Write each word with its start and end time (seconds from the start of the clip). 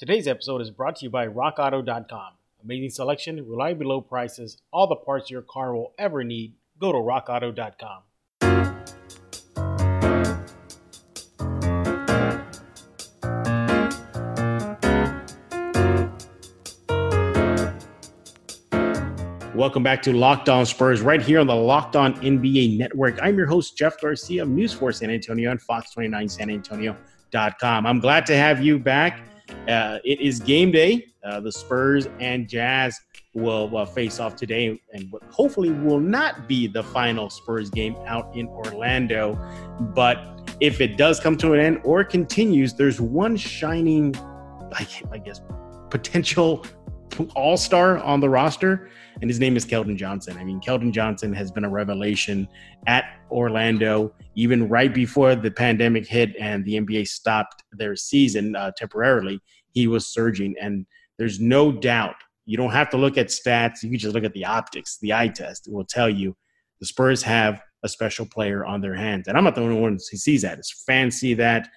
Today's 0.00 0.26
episode 0.26 0.62
is 0.62 0.70
brought 0.70 0.96
to 0.96 1.04
you 1.04 1.10
by 1.10 1.26
RockAuto.com. 1.26 2.32
Amazing 2.64 2.88
selection, 2.88 3.46
reliably 3.46 3.84
low 3.84 4.00
prices, 4.00 4.56
all 4.72 4.86
the 4.86 4.96
parts 4.96 5.30
your 5.30 5.42
car 5.42 5.74
will 5.74 5.92
ever 5.98 6.24
need. 6.24 6.54
Go 6.78 6.90
to 6.90 6.96
RockAuto.com. 6.96 8.04
Welcome 19.54 19.82
back 19.82 20.00
to 20.00 20.14
Locked 20.14 20.48
On 20.48 20.64
Spurs, 20.64 21.02
right 21.02 21.20
here 21.20 21.40
on 21.40 21.46
the 21.46 21.54
Locked 21.54 21.94
On 21.94 22.14
NBA 22.22 22.78
Network. 22.78 23.18
I'm 23.20 23.36
your 23.36 23.46
host, 23.46 23.76
Jeff 23.76 24.00
Garcia 24.00 24.46
News 24.46 24.72
4 24.72 24.92
San 24.92 25.10
Antonio 25.10 25.50
and 25.50 25.60
Fox29 25.60 26.30
San 26.30 26.48
Antonio.com. 26.48 27.86
I'm 27.86 28.00
glad 28.00 28.24
to 28.24 28.34
have 28.34 28.64
you 28.64 28.78
back. 28.78 29.29
Uh, 29.68 29.98
it 30.04 30.20
is 30.20 30.40
game 30.40 30.70
day. 30.70 31.06
Uh, 31.24 31.40
the 31.40 31.52
Spurs 31.52 32.08
and 32.18 32.48
Jazz 32.48 32.98
will 33.34 33.76
uh, 33.76 33.84
face 33.84 34.18
off 34.18 34.34
today, 34.36 34.80
and 34.92 35.12
hopefully 35.30 35.70
will 35.70 36.00
not 36.00 36.48
be 36.48 36.66
the 36.66 36.82
final 36.82 37.30
Spurs 37.30 37.70
game 37.70 37.94
out 38.06 38.34
in 38.34 38.48
Orlando. 38.48 39.38
But 39.94 40.18
if 40.60 40.80
it 40.80 40.96
does 40.96 41.20
come 41.20 41.36
to 41.38 41.52
an 41.52 41.60
end 41.60 41.80
or 41.84 42.02
continues, 42.04 42.74
there's 42.74 43.00
one 43.00 43.36
shining, 43.36 44.14
I, 44.72 44.86
I 45.12 45.18
guess, 45.18 45.40
potential 45.90 46.64
all 47.34 47.56
star 47.56 47.98
on 47.98 48.20
the 48.20 48.28
roster, 48.28 48.90
and 49.20 49.28
his 49.28 49.40
name 49.40 49.56
is 49.56 49.64
Keldon 49.64 49.96
Johnson. 49.96 50.36
I 50.36 50.44
mean, 50.44 50.60
Keldon 50.60 50.92
Johnson 50.92 51.32
has 51.34 51.50
been 51.50 51.64
a 51.64 51.68
revelation 51.68 52.48
at 52.86 53.04
Orlando, 53.30 54.12
even 54.34 54.68
right 54.68 54.92
before 54.92 55.34
the 55.34 55.50
pandemic 55.50 56.06
hit 56.06 56.36
and 56.38 56.64
the 56.64 56.80
NBA 56.80 57.08
stopped 57.08 57.62
their 57.72 57.96
season 57.96 58.56
uh, 58.56 58.72
temporarily. 58.76 59.40
He 59.72 59.86
was 59.86 60.06
surging, 60.06 60.54
and 60.60 60.86
there's 61.18 61.40
no 61.40 61.70
doubt. 61.72 62.16
You 62.46 62.56
don't 62.56 62.72
have 62.72 62.90
to 62.90 62.96
look 62.96 63.18
at 63.18 63.28
stats. 63.28 63.82
You 63.82 63.90
can 63.90 63.98
just 63.98 64.14
look 64.14 64.24
at 64.24 64.32
the 64.32 64.44
optics. 64.44 64.98
The 64.98 65.12
eye 65.12 65.28
test 65.28 65.68
will 65.70 65.84
tell 65.84 66.08
you 66.08 66.36
the 66.80 66.86
Spurs 66.86 67.22
have 67.22 67.62
a 67.82 67.88
special 67.88 68.26
player 68.26 68.64
on 68.64 68.80
their 68.80 68.94
hands. 68.94 69.28
And 69.28 69.36
I'm 69.36 69.44
not 69.44 69.54
the 69.54 69.62
only 69.62 69.80
one 69.80 69.92
who 69.92 70.16
sees 70.16 70.42
that. 70.42 70.58
His 70.58 70.72
fans 70.86 71.16
see 71.16 71.34
that. 71.34 71.68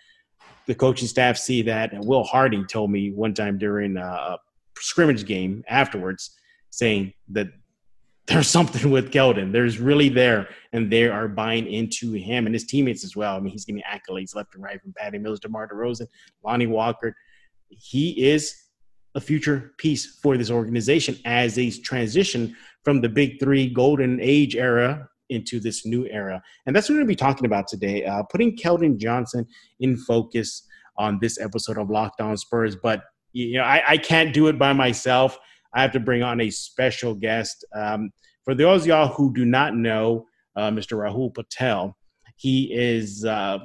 The 0.65 0.75
coaching 0.75 1.07
staff 1.07 1.37
see 1.37 1.61
that. 1.63 1.93
And 1.93 2.05
Will 2.05 2.23
Hardy 2.23 2.63
told 2.65 2.89
me 2.89 3.11
one 3.11 3.33
time 3.33 3.57
during 3.57 3.97
a 3.97 4.37
scrimmage 4.83 5.25
game 5.25 5.63
afterwards 5.67 6.31
saying 6.69 7.13
that 7.29 7.47
there's 8.27 8.47
something 8.57 8.91
with 8.91 9.11
Keldon. 9.11 9.51
There's 9.51 9.79
really 9.79 10.09
there, 10.09 10.49
and 10.71 10.91
they 10.91 11.07
are 11.07 11.27
buying 11.27 11.67
into 11.67 12.13
him 12.13 12.45
and 12.45 12.53
his 12.53 12.65
teammates 12.65 13.03
as 13.03 13.15
well. 13.15 13.35
I 13.35 13.39
mean, 13.39 13.51
he's 13.51 13.65
getting 13.65 13.81
accolades 13.83 14.35
left 14.35 14.55
and 14.55 14.63
right 14.63 14.81
from 14.81 14.93
Patty 14.93 15.17
Mills, 15.17 15.39
DeMar 15.39 15.67
DeRozan, 15.67 16.07
Lonnie 16.43 16.67
Walker. 16.67 17.15
He 17.69 18.29
is 18.29 18.55
a 19.15 19.21
future 19.21 19.73
piece 19.77 20.19
for 20.21 20.37
this 20.37 20.49
organization 20.49 21.17
as 21.25 21.55
they 21.55 21.69
transition 21.69 22.55
from 22.83 23.01
the 23.01 23.09
Big 23.09 23.39
Three 23.39 23.71
Golden 23.71 24.19
Age 24.21 24.55
era 24.55 25.07
into 25.29 25.59
this 25.59 25.85
new 25.85 26.07
era. 26.07 26.41
And 26.65 26.75
that's 26.75 26.89
what 26.89 26.95
we're 26.95 26.99
going 26.99 27.07
to 27.07 27.11
be 27.11 27.15
talking 27.15 27.45
about 27.45 27.67
today, 27.67 28.05
uh, 28.05 28.23
putting 28.23 28.57
Keldon 28.57 28.97
Johnson 28.97 29.47
in 29.79 29.97
focus 29.97 30.67
on 30.97 31.19
this 31.21 31.39
episode 31.39 31.77
of 31.77 31.89
Locked 31.89 32.21
On 32.21 32.35
Spurs. 32.37 32.75
But 32.75 33.03
you 33.33 33.57
know, 33.57 33.63
I, 33.63 33.83
I 33.87 33.97
can't 33.97 34.33
do 34.33 34.47
it 34.47 34.57
by 34.57 34.73
myself. 34.73 35.37
I 35.73 35.81
have 35.81 35.91
to 35.93 35.99
bring 35.99 36.23
on 36.23 36.39
a 36.39 36.49
special 36.49 37.15
guest. 37.15 37.65
Um, 37.75 38.11
for 38.45 38.53
those 38.55 38.81
of 38.81 38.87
y'all 38.87 39.07
who 39.07 39.33
do 39.33 39.45
not 39.45 39.75
know, 39.75 40.27
uh, 40.55 40.69
Mr. 40.69 40.97
Rahul 40.97 41.33
Patel, 41.33 41.97
he 42.35 42.73
is 42.73 43.25
uh, 43.25 43.59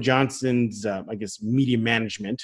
Johnson's, 0.00 0.86
uh, 0.86 1.02
I 1.08 1.14
guess, 1.14 1.42
media 1.42 1.78
management, 1.78 2.42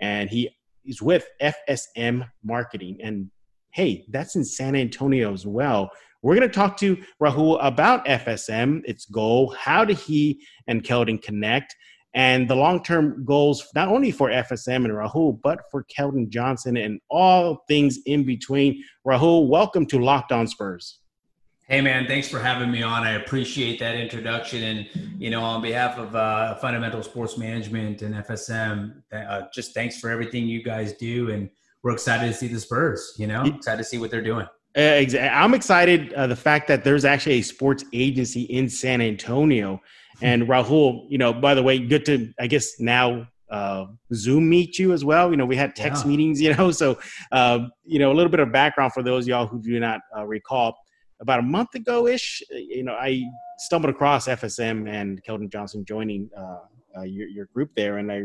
and 0.00 0.30
he 0.30 0.50
is 0.84 1.02
with 1.02 1.26
FSM 1.40 2.28
Marketing. 2.44 2.98
And 3.02 3.30
hey, 3.70 4.04
that's 4.10 4.36
in 4.36 4.44
San 4.44 4.76
Antonio 4.76 5.32
as 5.32 5.46
well. 5.46 5.90
We're 6.22 6.36
going 6.36 6.48
to 6.48 6.54
talk 6.54 6.76
to 6.78 6.96
Rahul 7.20 7.58
about 7.60 8.06
FSM, 8.06 8.82
its 8.84 9.06
goal, 9.06 9.54
how 9.58 9.84
did 9.84 9.98
he 9.98 10.40
and 10.68 10.84
Keldon 10.84 11.20
connect, 11.20 11.74
and 12.14 12.48
the 12.48 12.54
long 12.54 12.82
term 12.82 13.24
goals, 13.24 13.66
not 13.74 13.88
only 13.88 14.10
for 14.10 14.28
FSM 14.28 14.84
and 14.84 14.92
Rahul, 14.92 15.40
but 15.42 15.60
for 15.70 15.84
Keldon 15.84 16.28
Johnson 16.28 16.76
and 16.76 17.00
all 17.08 17.64
things 17.68 17.98
in 18.06 18.24
between. 18.24 18.82
Rahul, 19.06 19.48
welcome 19.48 19.86
to 19.86 19.98
Locked 19.98 20.32
On 20.32 20.46
Spurs. 20.46 20.98
Hey 21.68 21.80
man, 21.80 22.06
thanks 22.06 22.28
for 22.28 22.38
having 22.38 22.70
me 22.70 22.82
on. 22.82 23.04
I 23.04 23.12
appreciate 23.12 23.78
that 23.78 23.94
introduction, 23.94 24.62
and 24.62 24.88
you 25.18 25.30
know, 25.30 25.42
on 25.42 25.62
behalf 25.62 25.96
of 25.96 26.14
uh, 26.14 26.56
Fundamental 26.56 27.02
Sports 27.02 27.38
Management 27.38 28.02
and 28.02 28.14
FSM, 28.14 29.02
uh, 29.12 29.42
just 29.54 29.72
thanks 29.72 29.98
for 29.98 30.10
everything 30.10 30.46
you 30.46 30.62
guys 30.62 30.92
do, 30.94 31.30
and 31.30 31.48
we're 31.82 31.92
excited 31.92 32.26
to 32.26 32.34
see 32.34 32.48
the 32.48 32.60
Spurs. 32.60 33.14
You 33.16 33.26
know, 33.26 33.44
excited 33.44 33.78
to 33.78 33.84
see 33.84 33.96
what 33.96 34.10
they're 34.10 34.20
doing. 34.20 34.46
Uh, 34.76 35.04
I'm 35.18 35.54
excited 35.54 36.12
uh, 36.14 36.26
the 36.26 36.36
fact 36.36 36.66
that 36.68 36.82
there's 36.82 37.04
actually 37.04 37.34
a 37.34 37.42
sports 37.42 37.84
agency 37.92 38.42
in 38.42 38.68
San 38.68 39.00
Antonio 39.00 39.80
and 40.20 40.44
Rahul, 40.44 41.06
you 41.08 41.18
know, 41.18 41.32
by 41.32 41.54
the 41.54 41.62
way, 41.62 41.78
good 41.78 42.04
to 42.06 42.32
I 42.38 42.46
guess 42.46 42.78
now 42.78 43.26
uh, 43.50 43.86
Zoom 44.14 44.48
meet 44.48 44.78
you 44.78 44.92
as 44.92 45.04
well. 45.04 45.30
You 45.30 45.36
know, 45.36 45.46
we 45.46 45.56
had 45.56 45.76
text 45.76 46.04
yeah. 46.04 46.10
meetings, 46.10 46.40
you 46.40 46.54
know, 46.56 46.70
so 46.70 46.98
uh, 47.30 47.66
you 47.84 47.98
know 47.98 48.10
a 48.10 48.14
little 48.14 48.30
bit 48.30 48.40
of 48.40 48.50
background 48.50 48.92
for 48.92 49.02
those 49.02 49.26
y'all 49.26 49.46
who 49.46 49.60
do 49.60 49.78
not 49.78 50.00
uh, 50.16 50.24
recall. 50.24 50.74
About 51.20 51.38
a 51.38 51.42
month 51.42 51.76
ago 51.76 52.08
ish, 52.08 52.42
you 52.50 52.82
know, 52.82 52.94
I 52.94 53.22
stumbled 53.58 53.94
across 53.94 54.26
FSM 54.26 54.88
and 54.88 55.22
Keldon 55.22 55.52
Johnson 55.52 55.84
joining 55.84 56.28
uh, 56.36 56.58
uh, 56.98 57.02
your, 57.02 57.28
your 57.28 57.46
group 57.54 57.70
there, 57.76 57.98
and 57.98 58.10
I 58.10 58.24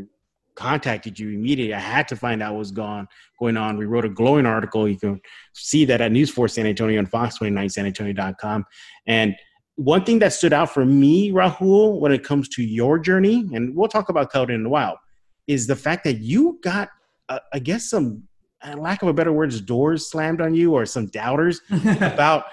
contacted 0.57 1.19
you 1.19 1.29
immediately. 1.29 1.73
I 1.73 1.79
had 1.79 2.07
to 2.07 2.15
find 2.15 2.41
out 2.41 2.53
what 2.53 2.59
was 2.59 2.71
gone 2.71 3.07
going 3.39 3.55
on. 3.55 3.77
We 3.77 3.85
wrote 3.85 4.05
a 4.05 4.09
glowing 4.09 4.47
article. 4.47 4.89
You 4.89 4.97
can 4.97 5.21
see 5.53 5.85
that 5.85 6.01
at 6.01 6.11
News 6.11 6.31
4 6.31 6.47
San 6.47 6.65
Antonio 6.65 6.97
and 6.97 7.09
Fox29 7.09 7.71
San 7.71 7.85
Antonio.com. 7.85 8.65
And 9.05 9.35
one 9.77 10.03
thing 10.03 10.17
that 10.19 10.33
stood 10.33 10.53
out 10.53 10.71
for 10.73 10.85
me, 10.85 11.31
Rahul, 11.31 11.99
when 11.99 12.11
it 12.11 12.23
comes 12.23 12.49
to 12.49 12.63
your 12.63 12.97
journey, 12.97 13.47
and 13.53 13.75
we'll 13.75 13.87
talk 13.87 14.09
about 14.09 14.31
Keldon 14.31 14.55
in 14.55 14.65
a 14.65 14.69
while, 14.69 14.99
is 15.45 15.67
the 15.67 15.75
fact 15.75 16.03
that 16.03 16.17
you 16.17 16.59
got, 16.63 16.89
uh, 17.29 17.39
I 17.53 17.59
guess, 17.59 17.87
some, 17.87 18.23
uh, 18.63 18.75
lack 18.75 19.03
of 19.03 19.07
a 19.07 19.13
better 19.13 19.31
words, 19.31 19.61
doors 19.61 20.09
slammed 20.09 20.41
on 20.41 20.55
you 20.55 20.73
or 20.73 20.87
some 20.87 21.05
doubters 21.05 21.61
about 22.01 22.45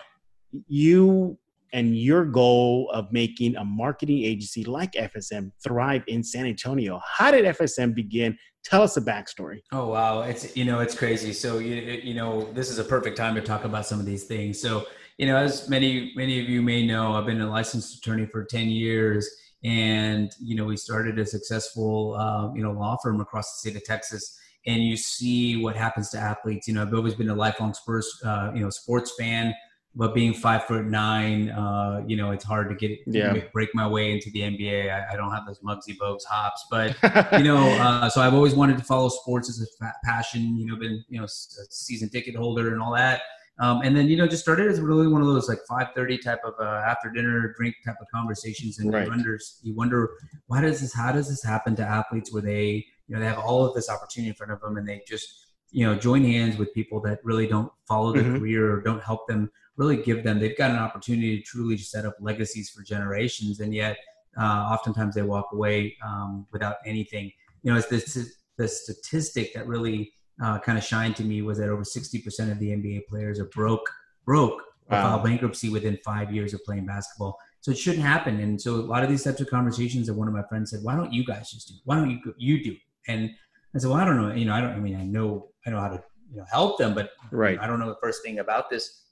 you 0.69 1.39
and 1.73 1.99
your 1.99 2.27
goal 2.27 2.91
of 2.93 3.11
making 3.11 3.57
a 3.57 3.65
marketing 3.65 4.23
agency 4.23 4.63
like 4.63 4.93
FSM 4.93 5.51
thrive 5.63 6.05
in 6.07 6.23
San 6.23 6.45
Antonio. 6.45 7.01
How 7.05 7.31
did 7.31 7.47
FSM 7.47 7.95
begin? 7.95 8.37
Tell 8.65 8.83
us 8.83 8.95
the 8.95 9.01
backstory. 9.01 9.61
Oh 9.73 9.89
wow, 9.89 10.23
it's 10.23 10.57
you 10.57 10.65
know 10.65 10.81
it's 10.81 10.97
crazy. 10.97 11.33
So 11.33 11.59
you 11.59 11.75
you 11.75 12.15
know 12.15 12.51
this 12.53 12.71
is 12.71 12.79
a 12.79 12.85
perfect 12.85 13.17
time 13.17 13.35
to 13.35 13.43
talk 13.43 13.65
about 13.65 13.87
some 13.87 13.99
of 13.99 14.07
these 14.07 14.25
things. 14.25 14.61
So 14.61 14.87
you 15.19 15.27
know, 15.27 15.37
as 15.37 15.69
many 15.69 16.13
many 16.17 16.41
of 16.41 16.49
you 16.49 16.63
may 16.63 16.87
know, 16.87 17.15
I've 17.15 17.27
been 17.27 17.41
a 17.41 17.49
licensed 17.49 17.99
attorney 17.99 18.27
for 18.27 18.45
ten 18.45 18.69
years, 18.69 19.29
and 19.63 20.31
you 20.41 20.57
know, 20.57 20.65
we 20.65 20.77
started 20.77 21.19
a 21.19 21.27
successful 21.27 22.15
um, 22.17 22.57
you 22.57 22.63
know 22.63 22.73
law 22.73 22.97
firm 23.03 23.21
across 23.21 23.53
the 23.53 23.71
state 23.71 23.77
of 23.81 23.85
Texas. 23.85 24.39
And 24.67 24.83
you 24.83 24.97
see 24.97 25.63
what 25.63 25.77
happens 25.77 26.09
to 26.11 26.19
athletes. 26.19 26.67
You 26.67 26.73
know, 26.73 26.83
I've 26.83 26.95
always 26.95 27.15
been 27.15 27.29
a 27.29 27.35
lifelong 27.35 27.75
Spurs 27.75 28.11
uh, 28.25 28.51
you 28.55 28.63
know 28.63 28.71
sports 28.71 29.13
fan, 29.19 29.55
but 29.95 30.15
being 30.15 30.35
five 30.35 30.65
foot 30.65 30.87
nine, 30.87 31.51
uh, 31.51 32.03
you 32.07 32.17
know, 32.17 32.33
it's 32.33 32.45
hard 32.45 32.69
to 32.71 32.75
get 32.75 32.99
yeah. 33.07 33.39
break 33.53 33.69
my 33.75 33.87
way 33.87 34.13
into 34.13 34.31
the 34.31 34.41
NBA. 34.41 34.91
I, 34.91 35.13
I 35.13 35.17
don't 35.17 35.31
have 35.33 35.47
those 35.47 35.61
Muggsy 35.61 35.97
Bogues 35.97 36.25
hops, 36.29 36.67
but 36.71 36.97
you 37.39 37.45
know, 37.45 37.69
uh, 37.81 38.09
so 38.09 38.21
I've 38.21 38.35
always 38.35 38.55
wanted 38.55 38.79
to 38.79 38.85
follow 38.85 39.11
sports 39.11 39.49
as 39.49 39.61
a 39.61 39.93
passion. 40.05 40.57
You 40.57 40.67
know, 40.67 40.77
been 40.77 41.05
you 41.09 41.19
know 41.19 41.25
a 41.25 41.29
season 41.29 42.09
ticket 42.09 42.35
holder 42.35 42.73
and 42.73 42.83
all 42.83 42.93
that. 42.95 43.23
Um, 43.61 43.83
and 43.83 43.97
then 43.97 44.09
you 44.09 44.17
know 44.17 44.27
just 44.27 44.43
started 44.43 44.67
as 44.67 44.81
really 44.81 45.07
one 45.07 45.21
of 45.21 45.29
those 45.29 45.49
like 45.49 45.61
5:30 45.71 46.23
type 46.23 46.41
of 46.45 46.55
uh, 46.59 46.83
after 46.87 47.09
dinner 47.09 47.55
drink 47.57 47.77
type 47.85 47.97
of 48.01 48.09
conversations, 48.13 48.79
and 48.81 48.93
right. 48.93 49.05
you 49.05 49.11
wonder 49.11 49.39
you 49.63 49.75
wonder 49.75 50.11
why 50.49 50.61
does 50.61 50.81
this 50.81 50.93
how 50.93 51.13
does 51.13 51.29
this 51.29 51.43
happen 51.43 51.77
to 51.77 51.83
athletes 51.83 52.33
where 52.33 52.43
they 52.43 52.85
you 53.07 53.15
know 53.15 53.21
they 53.21 53.27
have 53.27 53.39
all 53.39 53.65
of 53.65 53.75
this 53.75 53.89
opportunity 53.89 54.31
in 54.31 54.35
front 54.35 54.53
of 54.53 54.61
them 54.61 54.77
and 54.77 54.89
they 54.89 55.03
just 55.07 55.47
you 55.71 55.87
know 55.87 55.95
join 55.95 56.25
hands 56.25 56.57
with 56.57 56.73
people 56.75 57.01
that 57.01 57.19
really 57.25 57.47
don't 57.47 57.71
follow 57.87 58.13
their 58.13 58.23
mm-hmm. 58.23 58.39
career 58.39 58.73
or 58.73 58.81
don't 58.81 59.03
help 59.03 59.27
them 59.29 59.51
really 59.77 59.97
give 59.97 60.25
them 60.25 60.39
they've 60.39 60.57
got 60.57 60.71
an 60.71 60.79
opportunity 60.79 61.37
to 61.37 61.43
truly 61.43 61.77
set 61.77 62.05
up 62.05 62.17
legacies 62.21 62.71
for 62.71 62.83
generations 62.83 63.61
and 63.61 63.75
yet 63.75 63.97
uh, 64.37 64.69
oftentimes 64.71 65.15
they 65.15 65.23
walk 65.23 65.49
away 65.53 65.97
um, 66.05 66.47
without 66.53 66.77
anything 66.87 67.31
you 67.63 67.73
know 67.73 67.79
it's 67.79 67.89
this 67.89 68.37
the 68.57 68.69
statistic 68.69 69.53
that 69.55 69.67
really 69.67 70.13
uh, 70.43 70.59
kind 70.59 70.79
of 70.79 70.85
shined 70.85 71.17
to 71.17 71.25
me 71.25 71.43
was 71.43 71.59
that 71.59 71.69
over 71.69 71.83
60% 71.83 72.51
of 72.51 72.59
the 72.59 72.69
NBA 72.69 73.07
players 73.07 73.39
are 73.39 73.47
broke, 73.47 73.89
broke, 74.25 74.63
wow. 74.91 75.03
file 75.03 75.25
bankruptcy 75.25 75.69
within 75.69 75.99
five 76.05 76.33
years 76.33 76.55
of 76.55 76.65
playing 76.65 76.87
basketball. 76.87 77.39
So 77.61 77.71
it 77.71 77.79
shouldn't 77.79 78.03
happen. 78.03 78.41
And 78.41 78.61
so 78.61 78.75
a 78.75 78.77
lot 78.77 79.03
of 79.03 79.09
these 79.09 79.23
types 79.23 79.41
of 79.41 79.49
conversations 79.49 80.07
that 80.09 80.15
one 80.15 80.29
of 80.29 80.35
my 80.35 80.43
friends 80.49 80.71
said, 80.71 80.81
why 80.83 80.97
don't 80.97 81.13
you 81.13 81.25
guys 81.25 81.51
just 81.51 81.69
do? 81.69 81.75
Why 81.85 81.97
don't 81.97 82.11
you 82.11 82.19
you 82.37 82.63
do? 82.63 82.77
And 83.09 83.31
I 83.75 83.79
said, 83.79 83.91
well, 83.91 83.99
I 83.99 84.05
don't 84.05 84.21
know. 84.21 84.35
You 84.35 84.45
know, 84.45 84.55
I 84.55 84.61
don't. 84.61 84.71
I 84.71 84.79
mean, 84.79 84.97
I 84.97 85.05
know 85.05 85.49
I 85.67 85.71
know 85.71 85.81
how 85.81 85.89
to 85.89 86.03
you 86.31 86.37
know 86.37 86.45
help 86.51 86.79
them, 86.79 86.95
but 86.95 87.11
right. 87.33 87.59
I 87.61 87.67
don't 87.67 87.79
know 87.79 87.89
the 87.89 87.97
first 88.03 88.23
thing 88.23 88.39
about 88.39 88.71
this. 88.71 89.03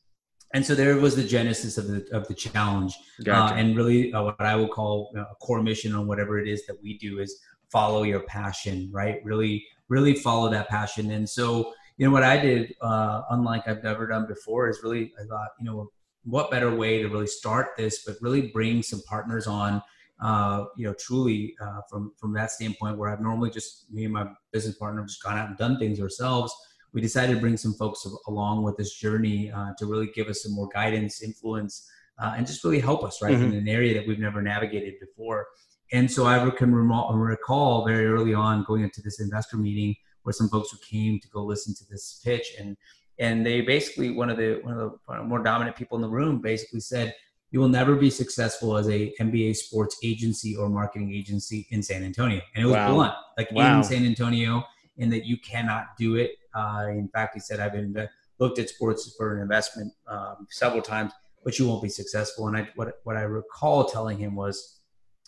And 0.55 0.65
so 0.65 0.75
there 0.75 0.97
was 0.97 1.17
the 1.17 1.25
genesis 1.25 1.79
of 1.79 1.89
the 1.89 2.07
of 2.13 2.29
the 2.29 2.35
challenge, 2.35 2.95
gotcha. 3.25 3.55
uh, 3.55 3.57
and 3.57 3.75
really 3.77 4.13
uh, 4.13 4.23
what 4.23 4.41
I 4.41 4.55
would 4.55 4.71
call 4.71 5.11
you 5.15 5.21
know, 5.21 5.27
a 5.31 5.35
core 5.37 5.63
mission 5.63 5.95
on 5.95 6.07
whatever 6.07 6.39
it 6.39 6.47
is 6.47 6.67
that 6.67 6.77
we 6.83 6.99
do 6.99 7.21
is 7.21 7.41
follow 7.71 8.03
your 8.03 8.21
passion, 8.21 8.91
right? 8.93 9.21
Really, 9.25 9.65
really 9.95 10.15
follow 10.15 10.51
that 10.51 10.69
passion. 10.69 11.11
And 11.11 11.29
so 11.29 11.73
you 11.97 12.07
know 12.07 12.13
what 12.13 12.23
I 12.23 12.37
did, 12.39 12.75
uh, 12.81 13.23
unlike 13.31 13.65
I've 13.69 13.83
never 13.85 14.07
done 14.07 14.27
before, 14.27 14.69
is 14.69 14.81
really 14.83 15.13
I 15.21 15.25
thought 15.29 15.51
you 15.61 15.67
know 15.67 15.91
what 16.25 16.51
better 16.51 16.75
way 16.75 17.03
to 17.03 17.09
really 17.09 17.27
start 17.27 17.69
this, 17.77 18.05
but 18.05 18.17
really 18.21 18.43
bring 18.59 18.83
some 18.83 19.03
partners 19.09 19.47
on. 19.47 19.83
Uh, 20.21 20.67
you 20.77 20.87
know, 20.87 20.95
truly 21.07 21.55
uh, 21.61 21.81
from 21.91 22.13
from 22.17 22.33
that 22.33 22.51
standpoint, 22.51 22.97
where 22.97 23.11
I've 23.11 23.21
normally 23.21 23.51
just 23.51 23.93
me 23.93 24.05
and 24.05 24.15
my 24.15 24.27
business 24.53 24.77
partner 24.77 25.01
have 25.01 25.09
just 25.09 25.23
gone 25.23 25.39
out 25.39 25.49
and 25.49 25.59
done 25.59 25.79
things 25.79 26.01
ourselves 26.01 26.55
we 26.93 27.01
decided 27.01 27.35
to 27.35 27.41
bring 27.41 27.57
some 27.57 27.75
folks 27.75 28.07
along 28.29 28.63
with 28.63 28.77
this 28.77 28.95
journey 28.95 29.51
uh, 29.51 29.73
to 29.79 29.87
really 29.87 30.11
give 30.15 30.29
us 30.29 30.43
some 30.43 30.53
more 30.53 30.69
guidance, 30.73 31.23
influence, 31.23 31.89
uh, 32.19 32.35
and 32.37 32.47
just 32.47 32.63
really 32.65 32.81
help 32.81 33.03
us 33.03 33.23
right 33.23 33.35
mm-hmm. 33.35 33.45
in 33.45 33.55
an 33.55 33.69
area 33.69 33.95
that 33.95 34.07
we've 34.07 34.19
never 34.19 34.43
navigated 34.43 34.95
before. 35.01 35.47
And 35.93 36.11
so 36.11 36.27
I 36.27 36.49
can 36.51 36.75
recall 36.75 37.87
very 37.87 38.07
early 38.07 38.35
on 38.35 38.65
going 38.65 38.83
into 38.83 39.03
this 39.03 39.21
investor 39.21 39.57
meeting 39.57 39.95
where 40.23 40.33
some 40.33 40.49
folks 40.49 40.71
who 40.71 40.79
came 40.79 41.21
to 41.21 41.29
go 41.29 41.43
listen 41.43 41.75
to 41.75 41.85
this 41.91 42.21
pitch 42.25 42.55
and 42.59 42.77
and 43.19 43.45
they 43.45 43.61
basically 43.61 44.11
one 44.11 44.31
of 44.31 44.39
the 44.39 44.61
one 44.63 44.79
of 44.79 44.93
the 45.07 45.23
more 45.23 45.43
dominant 45.43 45.77
people 45.77 45.97
in 45.97 46.03
the 46.03 46.09
room 46.09 46.41
basically 46.41 46.81
said 46.81 47.15
you 47.51 47.61
will 47.61 47.69
never 47.69 47.95
be 47.95 48.09
successful 48.09 48.79
as 48.79 48.89
a 48.89 49.13
NBA 49.21 49.55
sports 49.57 49.99
agency 50.03 50.57
or 50.57 50.71
marketing 50.71 51.13
agency 51.13 51.67
in 51.71 51.83
San 51.83 52.03
Antonio. 52.03 52.41
And 52.55 52.65
it 52.65 52.67
was 52.67 52.77
wow. 52.77 52.95
blunt, 52.95 53.15
like 53.37 53.53
wow. 53.53 53.77
in 53.77 53.85
San 53.85 54.07
Antonio, 54.07 54.65
and 54.99 55.13
that 55.13 55.27
you 55.27 55.37
cannot 55.37 55.89
do 55.99 56.17
it 56.17 56.31
uh, 56.55 56.87
in 56.91 57.09
fact, 57.09 57.35
he 57.35 57.41
said, 57.41 57.61
I've 57.61 57.73
been 57.73 58.09
looked 58.39 58.59
at 58.59 58.69
sports 58.69 59.15
for 59.17 59.37
an 59.37 59.43
investment 59.43 59.93
um, 60.07 60.47
several 60.51 60.83
times, 60.83 61.13
but 61.45 61.59
you 61.59 61.67
won't 61.67 61.83
be 61.83 61.89
successful. 61.89 62.49
And 62.49 62.57
I, 62.57 62.69
what, 62.75 62.95
what 63.05 63.17
I 63.17 63.23
recall 63.23 63.85
telling 63.85 64.19
him 64.19 64.35
was, 64.35 64.81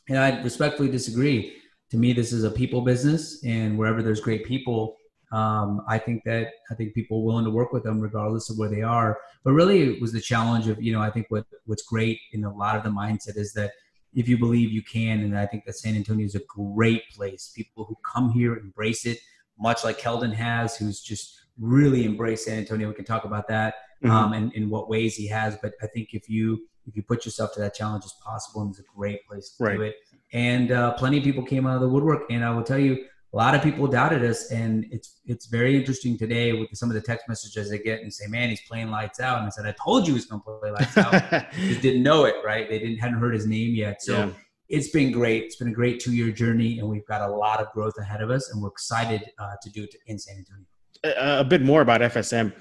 and 0.09 0.19
I 0.19 0.43
respectfully 0.43 0.91
disagree. 0.91 1.57
To 1.91 1.97
me, 1.97 2.13
this 2.13 2.33
is 2.33 2.45
a 2.45 2.51
people 2.51 2.81
business, 2.81 3.43
and 3.45 3.79
wherever 3.79 4.03
there's 4.03 4.21
great 4.21 4.45
people, 4.45 4.97
um, 5.33 5.83
I 5.89 5.99
think 5.99 6.23
that 6.25 6.49
I 6.71 6.75
think 6.75 6.95
people 6.95 7.19
are 7.19 7.25
willing 7.25 7.45
to 7.45 7.51
work 7.51 7.73
with 7.73 7.85
them 7.85 8.01
regardless 8.01 8.51
of 8.51 8.59
where 8.59 8.69
they 8.69 8.83
are. 8.83 9.19
But 9.45 9.53
really, 9.53 9.83
it 9.83 10.01
was 10.01 10.13
the 10.13 10.21
challenge 10.21 10.69
of 10.69 10.83
you 10.83 10.93
know 10.93 11.01
I 11.01 11.11
think 11.11 11.27
what 11.29 11.47
what's 11.67 11.83
great 11.83 12.19
in 12.33 12.45
a 12.45 12.55
lot 12.55 12.77
of 12.77 12.83
the 12.83 12.91
mindset 12.91 13.37
is 13.37 13.53
that 13.55 13.73
if 14.15 14.29
you 14.29 14.39
believe 14.39 14.71
you 14.71 14.83
can, 14.83 15.21
and 15.21 15.37
I 15.37 15.47
think 15.47 15.65
that 15.67 15.75
San 15.75 15.97
Antonio 15.97 16.25
is 16.25 16.35
a 16.35 16.43
great 16.49 17.03
place. 17.11 17.53
People 17.55 17.85
who 17.85 17.97
come 18.05 18.31
here 18.31 18.57
embrace 18.57 19.07
it 19.07 19.19
much 19.59 19.85
like 19.85 20.01
Keldon 20.01 20.33
has, 20.33 20.77
who's 20.77 21.01
just 21.01 21.47
really 21.59 22.05
embraced 22.05 22.45
San 22.45 22.59
Antonio. 22.59 22.89
We 22.89 22.95
can 22.95 23.05
talk 23.05 23.25
about 23.25 23.49
that 23.49 23.75
mm-hmm. 24.03 24.15
um, 24.15 24.33
and 24.33 24.53
in 24.55 24.69
what 24.71 24.89
ways 24.89 25.15
he 25.15 25.27
has. 25.29 25.57
But 25.63 25.75
I 25.83 25.87
think 25.89 26.11
if 26.13 26.29
you 26.29 26.67
if 26.87 26.97
you 26.97 27.03
put 27.03 27.25
yourself 27.25 27.53
to 27.55 27.61
that 27.61 27.75
challenge, 27.75 28.05
it's 28.05 28.15
possible, 28.25 28.63
and 28.63 28.71
it's 28.71 28.81
a 28.81 28.85
great 28.97 29.27
place 29.27 29.55
to 29.57 29.65
right. 29.65 29.77
do 29.77 29.83
it. 29.83 29.97
And 30.33 30.73
uh, 30.73 30.95
plenty 30.95 31.19
of 31.19 31.25
people 31.25 31.45
came 31.45 31.67
out 31.67 31.77
of 31.77 31.81
the 31.81 31.89
woodwork, 31.89 32.23
and 32.31 32.45
I 32.45 32.51
will 32.51 32.63
tell 32.63 32.79
you, 32.79 33.05
a 33.33 33.37
lot 33.37 33.55
of 33.55 33.63
people 33.63 33.87
doubted 33.89 34.25
us, 34.25 34.51
and 34.53 34.87
it's 34.93 35.21
it's 35.27 35.47
very 35.47 35.77
interesting 35.77 36.17
today 36.17 36.53
with 36.53 36.69
some 36.75 36.89
of 36.89 36.95
the 36.95 37.01
text 37.01 37.29
messages 37.29 37.73
I 37.73 37.79
get 37.79 38.01
and 38.01 38.13
say, 38.13 38.27
"Man, 38.29 38.49
he's 38.49 38.61
playing 38.63 38.91
lights 38.91 39.19
out," 39.19 39.39
and 39.39 39.47
I 39.47 39.51
said, 39.51 39.67
"I 39.67 39.75
told 39.83 40.07
you 40.07 40.15
he's 40.15 40.27
going 40.27 40.41
to 40.43 40.59
play 40.61 40.71
lights 40.71 40.97
out." 40.97 41.51
just 41.55 41.83
didn't 41.83 42.05
know 42.05 42.27
it, 42.27 42.37
right? 42.45 42.69
They 42.69 42.79
didn't 42.79 42.99
hadn't 42.99 43.19
heard 43.19 43.35
his 43.35 43.47
name 43.47 43.75
yet, 43.75 44.03
so. 44.03 44.17
Yeah 44.19 44.31
it's 44.69 44.89
been 44.89 45.13
great. 45.13 45.45
It's 45.45 45.57
been 45.57 45.69
a 45.69 45.73
great 45.73 46.01
two 46.01 46.15
year 46.15 46.31
journey, 46.31 46.79
and 46.79 46.89
we've 46.89 47.07
got 47.07 47.21
a 47.21 47.33
lot 47.33 47.61
of 47.61 47.71
growth 47.73 47.95
ahead 47.99 48.23
of 48.23 48.31
us, 48.31 48.51
and 48.51 48.63
we're 48.63 48.69
excited 48.69 49.23
uh, 49.39 49.53
to 49.63 49.71
do 49.71 49.85
it 49.85 49.95
in 50.07 50.19
San 50.19 50.37
Antonio. 50.39 50.65
A, 51.05 51.41
a, 51.41 51.45
bit 51.45 51.63
more 51.63 51.83
about 51.83 52.01
FSM. 52.01 52.53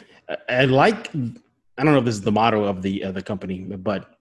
I 0.50 0.66
like. 0.66 1.10
I 1.78 1.84
don't 1.84 1.94
know 1.94 2.00
if 2.00 2.06
this 2.06 2.16
is 2.16 2.22
the 2.22 2.32
motto 2.32 2.64
of 2.66 2.82
the 2.82 3.02
of 3.02 3.14
the 3.14 3.22
company, 3.22 3.60
but 3.60 4.18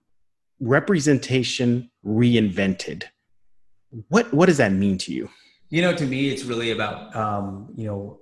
representation 0.60 1.90
reinvented. 2.04 3.04
What 4.08 4.32
what 4.32 4.46
does 4.46 4.56
that 4.58 4.72
mean 4.72 4.98
to 4.98 5.12
you? 5.12 5.28
You 5.68 5.82
know, 5.82 5.94
to 5.94 6.06
me, 6.06 6.28
it's 6.28 6.44
really 6.44 6.70
about 6.70 7.14
um, 7.14 7.72
you 7.76 7.86
know 7.86 8.20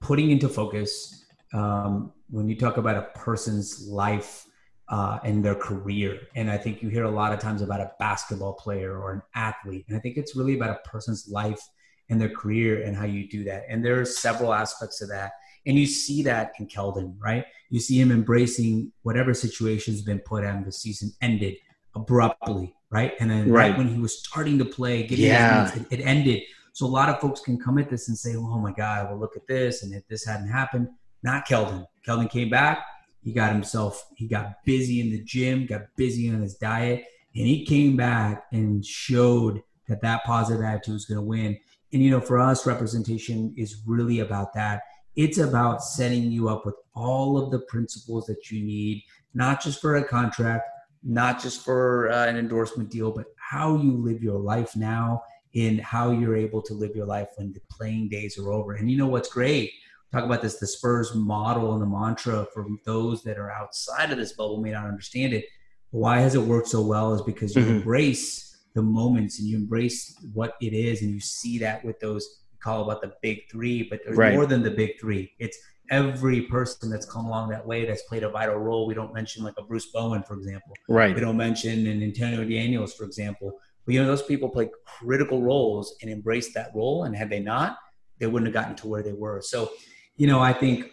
putting 0.00 0.30
into 0.30 0.48
focus 0.48 1.24
um, 1.52 2.12
when 2.28 2.48
you 2.48 2.56
talk 2.56 2.76
about 2.76 2.96
a 2.96 3.18
person's 3.18 3.86
life 3.88 4.46
uh, 4.88 5.18
in 5.24 5.42
their 5.42 5.54
career. 5.54 6.20
And 6.34 6.50
I 6.50 6.56
think 6.56 6.82
you 6.82 6.88
hear 6.88 7.04
a 7.04 7.10
lot 7.10 7.32
of 7.32 7.40
times 7.40 7.62
about 7.62 7.80
a 7.80 7.92
basketball 7.98 8.54
player 8.54 8.98
or 8.98 9.12
an 9.12 9.22
athlete. 9.34 9.84
And 9.88 9.96
I 9.96 10.00
think 10.00 10.16
it's 10.16 10.36
really 10.36 10.54
about 10.54 10.70
a 10.70 10.88
person's 10.88 11.28
life 11.28 11.60
and 12.08 12.20
their 12.20 12.28
career 12.28 12.82
and 12.82 12.96
how 12.96 13.04
you 13.04 13.28
do 13.28 13.42
that. 13.44 13.64
And 13.68 13.84
there 13.84 14.00
are 14.00 14.04
several 14.04 14.54
aspects 14.54 15.02
of 15.02 15.08
that. 15.08 15.32
And 15.66 15.78
you 15.78 15.86
see 15.86 16.22
that 16.22 16.52
in 16.58 16.68
Keldon, 16.68 17.16
right? 17.18 17.44
You 17.70 17.80
see 17.80 18.00
him 18.00 18.12
embracing 18.12 18.92
whatever 19.02 19.34
situation's 19.34 20.02
been 20.02 20.20
put 20.20 20.44
on. 20.44 20.64
The 20.64 20.72
season 20.72 21.12
ended 21.20 21.56
abruptly, 21.94 22.74
right? 22.90 23.14
And 23.20 23.30
then 23.30 23.50
right, 23.50 23.70
right 23.70 23.78
when 23.78 23.88
he 23.88 24.00
was 24.00 24.18
starting 24.18 24.58
to 24.58 24.64
play, 24.64 25.02
getting 25.02 25.26
yeah. 25.26 25.70
Minutes, 25.72 25.92
it, 25.92 26.00
it 26.00 26.04
ended. 26.04 26.42
So 26.72 26.86
a 26.86 26.88
lot 26.88 27.08
of 27.08 27.20
folks 27.20 27.40
can 27.40 27.58
come 27.58 27.78
at 27.78 27.90
this 27.90 28.08
and 28.08 28.16
say, 28.16 28.36
"Oh 28.36 28.58
my 28.58 28.72
God, 28.72 29.08
well 29.08 29.18
look 29.18 29.36
at 29.36 29.46
this," 29.46 29.82
and 29.82 29.94
if 29.94 30.06
this 30.08 30.24
hadn't 30.24 30.48
happened, 30.48 30.88
not 31.22 31.48
Keldon. 31.48 31.86
Keldon 32.06 32.30
came 32.30 32.50
back, 32.50 32.84
he 33.22 33.32
got 33.32 33.52
himself, 33.52 34.06
he 34.14 34.28
got 34.28 34.64
busy 34.64 35.00
in 35.00 35.10
the 35.10 35.22
gym, 35.24 35.66
got 35.66 35.82
busy 35.96 36.30
on 36.30 36.42
his 36.42 36.54
diet, 36.54 37.04
and 37.34 37.46
he 37.46 37.64
came 37.64 37.96
back 37.96 38.44
and 38.52 38.84
showed 38.84 39.62
that 39.88 40.00
that 40.02 40.22
positive 40.24 40.62
attitude 40.62 40.94
was 40.94 41.06
going 41.06 41.18
to 41.18 41.26
win. 41.26 41.58
And, 41.92 42.02
you 42.02 42.10
know, 42.10 42.20
for 42.20 42.38
us, 42.38 42.66
representation 42.66 43.54
is 43.56 43.82
really 43.86 44.20
about 44.20 44.52
that. 44.54 44.82
It's 45.16 45.38
about 45.38 45.82
setting 45.82 46.30
you 46.30 46.48
up 46.48 46.66
with 46.66 46.76
all 46.94 47.42
of 47.42 47.50
the 47.50 47.60
principles 47.60 48.26
that 48.26 48.50
you 48.50 48.64
need, 48.64 49.02
not 49.34 49.62
just 49.62 49.80
for 49.80 49.96
a 49.96 50.04
contract, 50.04 50.68
not 51.02 51.42
just 51.42 51.64
for 51.64 52.10
uh, 52.10 52.26
an 52.26 52.36
endorsement 52.36 52.90
deal, 52.90 53.10
but 53.10 53.26
how 53.36 53.76
you 53.76 53.92
live 53.92 54.22
your 54.22 54.38
life 54.38 54.76
now 54.76 55.22
and 55.54 55.80
how 55.80 56.10
you're 56.10 56.36
able 56.36 56.60
to 56.62 56.74
live 56.74 56.94
your 56.94 57.06
life 57.06 57.28
when 57.36 57.52
the 57.52 57.60
playing 57.70 58.08
days 58.08 58.38
are 58.38 58.52
over. 58.52 58.74
And 58.74 58.90
you 58.90 58.98
know 58.98 59.06
what's 59.06 59.28
great? 59.28 59.72
talk 60.12 60.24
about 60.24 60.42
this 60.42 60.56
the 60.56 60.66
Spurs 60.66 61.14
model 61.14 61.72
and 61.72 61.82
the 61.82 61.86
mantra 61.86 62.46
for 62.52 62.66
those 62.84 63.22
that 63.24 63.38
are 63.38 63.50
outside 63.50 64.10
of 64.10 64.18
this 64.18 64.32
bubble 64.32 64.60
may 64.60 64.70
not 64.70 64.86
understand 64.86 65.32
it. 65.32 65.46
Why 65.90 66.20
has 66.20 66.34
it 66.34 66.42
worked 66.42 66.68
so 66.68 66.82
well 66.82 67.14
is 67.14 67.22
because 67.22 67.54
you 67.54 67.62
mm-hmm. 67.62 67.76
embrace 67.76 68.56
the 68.74 68.82
moments 68.82 69.38
and 69.38 69.48
you 69.48 69.56
embrace 69.56 70.14
what 70.32 70.54
it 70.60 70.72
is 70.72 71.02
and 71.02 71.10
you 71.10 71.20
see 71.20 71.58
that 71.58 71.84
with 71.84 71.98
those 72.00 72.42
call 72.66 72.82
about 72.82 73.00
the 73.00 73.12
big 73.22 73.38
three, 73.50 73.78
but 73.90 74.00
there's 74.04 74.18
right. 74.18 74.34
more 74.34 74.46
than 74.46 74.62
the 74.62 74.70
big 74.70 74.92
three. 75.00 75.32
It's 75.38 75.58
every 75.90 76.42
person 76.42 76.90
that's 76.90 77.06
come 77.06 77.26
along 77.26 77.50
that 77.50 77.64
way 77.64 77.86
that's 77.86 78.02
played 78.02 78.24
a 78.24 78.28
vital 78.28 78.56
role. 78.56 78.86
We 78.86 78.94
don't 78.94 79.14
mention 79.14 79.44
like 79.44 79.54
a 79.56 79.62
Bruce 79.62 79.86
Bowen, 79.86 80.22
for 80.22 80.34
example. 80.34 80.72
Right. 80.88 81.14
We 81.14 81.20
don't 81.20 81.36
mention 81.36 81.86
an 81.86 82.02
Antonio 82.02 82.44
Daniels, 82.44 82.94
for 82.94 83.04
example. 83.04 83.58
But 83.84 83.94
you 83.94 84.00
know, 84.00 84.06
those 84.06 84.22
people 84.22 84.48
play 84.48 84.68
critical 84.84 85.42
roles 85.42 85.94
and 86.02 86.10
embrace 86.10 86.52
that 86.54 86.70
role. 86.74 87.04
And 87.04 87.14
had 87.14 87.30
they 87.30 87.40
not, 87.40 87.78
they 88.18 88.26
wouldn't 88.26 88.52
have 88.52 88.54
gotten 88.60 88.76
to 88.76 88.88
where 88.88 89.02
they 89.02 89.12
were. 89.12 89.40
So 89.42 89.70
you 90.16 90.26
know, 90.26 90.40
I 90.40 90.52
think 90.52 90.90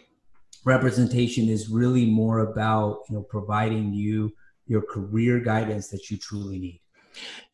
representation 0.64 1.48
is 1.48 1.68
really 1.68 2.06
more 2.06 2.40
about, 2.40 3.00
you 3.08 3.16
know, 3.16 3.22
providing 3.22 3.92
you 3.92 4.32
your 4.66 4.82
career 4.82 5.40
guidance 5.40 5.88
that 5.88 6.10
you 6.10 6.16
truly 6.16 6.58
need. 6.58 6.80